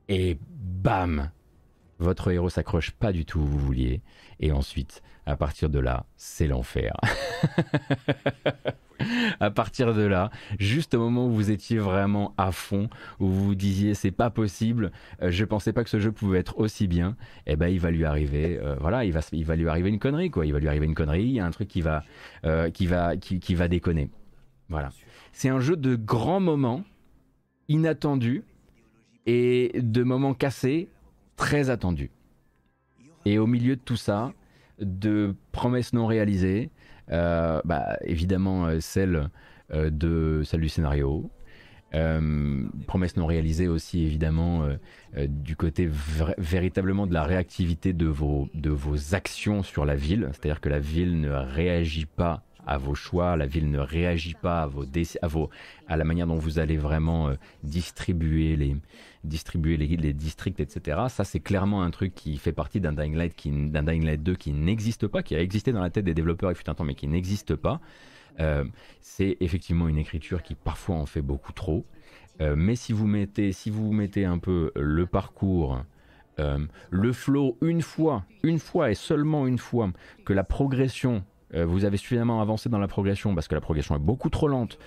et 0.10 0.38
bam 0.52 1.32
votre 2.00 2.32
héros 2.32 2.50
s'accroche 2.50 2.91
pas 2.91 3.12
du 3.12 3.26
tout 3.26 3.39
où 3.39 3.45
vous 3.45 3.60
vouliez, 3.60 4.02
et 4.39 4.52
ensuite, 4.52 5.02
à 5.26 5.36
partir 5.36 5.70
de 5.70 5.80
là, 5.80 6.06
c'est 6.18 6.47
l'enfer. 6.47 6.95
à 9.39 9.52
partir 9.52 9.93
de 9.93 10.02
là, 10.02 10.30
juste 10.60 10.93
au 10.93 11.00
moment 11.00 11.28
où 11.28 11.32
vous 11.32 11.52
étiez 11.52 11.78
vraiment 11.78 12.34
à 12.38 12.52
fond, 12.52 12.89
où 13.20 13.28
vous 13.28 13.45
vous 13.45 13.56
disiez 13.56 13.93
c'est 13.93 14.12
pas 14.12 14.30
possible, 14.30 14.91
euh, 15.22 15.32
je 15.32 15.45
pensais 15.45 15.74
pas 15.74 15.84
que 15.84 15.89
ce 15.89 16.00
jeu 16.00 16.12
pouvait 16.12 16.39
être 16.39 16.58
aussi 16.58 16.88
bien, 16.88 17.16
eh 17.45 17.56
ben 17.56 17.68
il 17.68 17.80
va 17.80 17.91
lui 17.91 18.06
arriver, 18.06 18.60
euh, 18.62 18.76
voilà, 18.80 19.06
il 19.06 19.12
va, 19.12 19.22
il 19.32 19.45
va 19.45 19.56
lui 19.56 19.70
arriver 19.70 19.89
une 19.89 20.00
connerie 20.00 20.32
quoi, 20.32 20.45
il 20.45 20.54
va 20.54 20.60
lui 20.60 20.68
arriver 20.68 20.86
une 20.86 20.95
connerie, 20.95 21.24
il 21.24 21.32
y 21.32 21.39
a 21.39 21.45
un 21.45 21.52
truc 21.52 21.68
qui 21.68 21.82
va, 21.82 22.04
euh, 22.45 22.70
qui 22.72 22.88
va, 22.88 23.16
qui 23.18 23.56
va 23.56 23.68
déconner. 23.68 24.10
Voilà. 24.70 24.89
C'est 25.32 25.50
un 25.50 25.60
jeu 25.60 25.76
de 25.76 25.95
grands 25.95 26.39
moments, 26.39 26.84
inattendus, 27.68 28.43
et 29.26 29.72
de 29.76 30.04
moments 30.04 30.34
cassés, 30.34 30.89
très 31.40 31.70
attendus. 31.70 32.12
Et 33.26 33.40
au 33.40 33.48
milieu 33.48 33.78
de 33.78 33.82
tout 33.82 33.96
ça, 33.96 34.34
de 34.80 35.36
promesses 35.52 35.94
non 35.94 36.06
réalisées, 36.06 36.70
euh, 37.12 37.62
bah, 37.66 37.98
évidemment 38.04 38.68
euh, 38.68 38.80
celle 38.82 39.30
euh, 39.72 39.90
de 39.90 40.42
celle 40.46 40.62
du 40.62 40.70
scénario, 40.70 41.32
promesses 42.86 43.18
non 43.18 43.26
réalisées 43.26 43.68
aussi 43.68 44.04
évidemment 44.04 44.68
du 45.18 45.56
côté 45.56 45.90
véritablement 46.38 47.08
de 47.08 47.16
la 47.16 47.24
réactivité 47.24 47.94
de 47.94 48.06
vos, 48.06 48.48
de 48.54 48.70
vos 48.70 49.16
actions 49.16 49.64
sur 49.64 49.86
la 49.86 49.96
ville, 49.96 50.30
c'est-à-dire 50.32 50.62
que 50.62 50.70
la 50.70 50.78
ville 50.78 51.20
ne 51.20 51.32
réagit 51.32 52.06
pas 52.06 52.44
à 52.68 52.78
vos 52.78 52.94
choix, 52.94 53.36
la 53.38 53.48
ville 53.48 53.72
ne 53.72 53.80
réagit 53.80 54.36
pas 54.36 54.62
à, 54.62 54.68
vos, 54.68 54.86
à, 55.24 55.28
vos, 55.28 55.50
à 55.88 55.98
la 55.98 56.04
manière 56.04 56.28
dont 56.28 56.38
vous 56.38 56.60
allez 56.60 56.78
vraiment 56.78 57.32
distribuer 57.64 58.56
les, 58.56 58.76
distribuer 59.24 59.78
les, 59.78 59.88
les 59.98 60.14
districts, 60.14 60.60
etc. 60.60 61.02
Ça, 61.10 61.24
c'est 61.24 61.40
clairement 61.40 61.84
un 61.84 61.92
truc 61.92 62.16
qui 62.16 62.38
fait 62.38 62.54
partie 62.54 62.80
d'un 62.80 62.94
Dying 62.94 63.16
Light, 63.16 63.36
Dying 63.44 64.06
Light 64.06 64.24
2 64.24 64.36
qui 64.36 64.54
n'existe 64.54 65.08
pas, 65.08 65.24
qui 65.24 65.36
a 65.36 65.42
existé 65.42 65.72
dans 65.72 65.82
la 65.82 65.90
tête 65.90 66.06
des 66.06 66.14
développeurs 66.14 66.52
il 66.52 66.56
fut 66.56 66.70
un 66.70 66.76
temps, 66.76 66.84
mais 66.84 66.96
qui 66.96 67.08
n'existe 67.08 67.56
pas. 67.56 67.82
Euh, 68.40 68.64
c'est 69.02 69.38
effectivement 69.42 69.88
une 69.88 69.98
écriture 69.98 70.42
qui 70.44 70.56
parfois 70.56 70.96
en 70.96 71.06
fait 71.06 71.22
beaucoup 71.22 71.52
trop. 71.54 71.86
Euh, 72.42 72.56
mais 72.56 72.76
si 72.76 72.94
vous 72.94 73.08
mettez, 73.08 73.52
si 73.52 73.70
vous 73.70 73.92
mettez 73.92 74.24
un 74.24 74.38
peu 74.38 74.72
le 74.76 75.06
parcours, 75.06 75.84
euh, 76.40 76.60
le 76.90 77.12
flow 77.12 77.58
une 77.62 77.82
fois, 77.82 78.24
une 78.44 78.60
fois 78.60 78.92
et 78.92 78.96
seulement 78.96 79.46
une 79.46 79.58
fois 79.58 79.92
que 80.26 80.34
la 80.34 80.44
progression, 80.44 81.24
vous 81.52 81.84
avez 81.84 81.98
suffisamment 81.98 82.44
avancé 82.44 82.70
dans 82.70 82.78
la 82.78 82.88
progression 82.88 83.34
parce 83.34 83.48
que 83.48 83.56
la 83.56 83.62
progression 83.62 83.96
est 83.96 84.00
beaucoup 84.00 84.30
trop 84.30 84.48
lente 84.48 84.78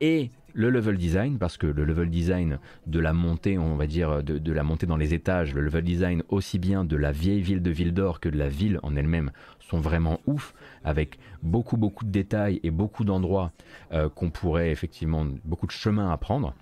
et 0.00 0.30
le 0.54 0.70
level 0.70 0.96
design, 0.96 1.38
parce 1.38 1.56
que 1.56 1.66
le 1.66 1.84
level 1.84 2.08
design 2.08 2.58
de 2.86 3.00
la 3.00 3.12
montée, 3.12 3.58
on 3.58 3.76
va 3.76 3.86
dire, 3.86 4.22
de, 4.22 4.52
la 4.52 4.62
montée 4.62 4.86
dans 4.86 4.96
les 4.96 5.12
étages, 5.12 5.52
le 5.52 5.60
level 5.60 5.84
design 5.84 6.22
aussi 6.28 6.58
bien 6.58 6.84
de 6.84 6.96
la 6.96 7.12
vieille 7.12 7.42
ville 7.42 7.60
de 7.60 7.70
Ville 7.70 7.92
d'Or 7.92 8.20
que 8.20 8.28
de 8.28 8.38
la 8.38 8.48
ville 8.48 8.78
en 8.84 8.94
elle-même 8.94 9.32
sont 9.58 9.80
vraiment 9.80 10.20
ouf, 10.26 10.54
avec 10.84 11.18
beaucoup 11.42 11.76
beaucoup 11.76 12.04
de 12.04 12.10
détails 12.10 12.60
et 12.62 12.70
beaucoup 12.70 13.04
d'endroits 13.04 13.52
euh, 13.92 14.08
qu'on 14.08 14.30
pourrait 14.30 14.70
effectivement, 14.70 15.26
beaucoup 15.44 15.66
de 15.66 15.72
chemins 15.72 16.10
à 16.10 16.16
prendre. 16.16 16.54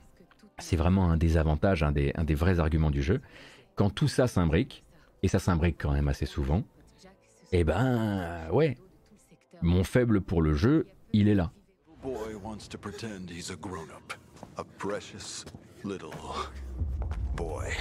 C'est 0.58 0.76
vraiment 0.76 1.10
un 1.10 1.18
des 1.18 1.36
avantages, 1.36 1.82
un 1.82 1.92
des, 1.92 2.12
un 2.14 2.24
des 2.24 2.34
vrais 2.34 2.60
arguments 2.60 2.90
du 2.90 3.02
jeu. 3.02 3.20
Quand 3.74 3.90
tout 3.90 4.08
ça 4.08 4.26
s'imbrique, 4.26 4.84
et 5.22 5.28
ça 5.28 5.38
s'imbrique 5.38 5.76
quand 5.78 5.92
même 5.92 6.08
assez 6.08 6.26
souvent, 6.26 6.64
eh 7.52 7.64
ben 7.64 8.48
ouais, 8.52 8.76
mon 9.60 9.84
faible 9.84 10.20
pour 10.20 10.40
le 10.40 10.54
jeu, 10.54 10.86
il 11.12 11.28
est 11.28 11.34
là. 11.34 11.52
boy 12.02 12.36
wants 12.38 12.66
to 12.66 12.76
pretend 12.76 13.30
he's 13.30 13.50
a 13.50 13.56
grown-up. 13.56 14.12
A 14.58 14.64
precious 14.64 15.44
little 15.84 16.14
boy. 17.36 17.72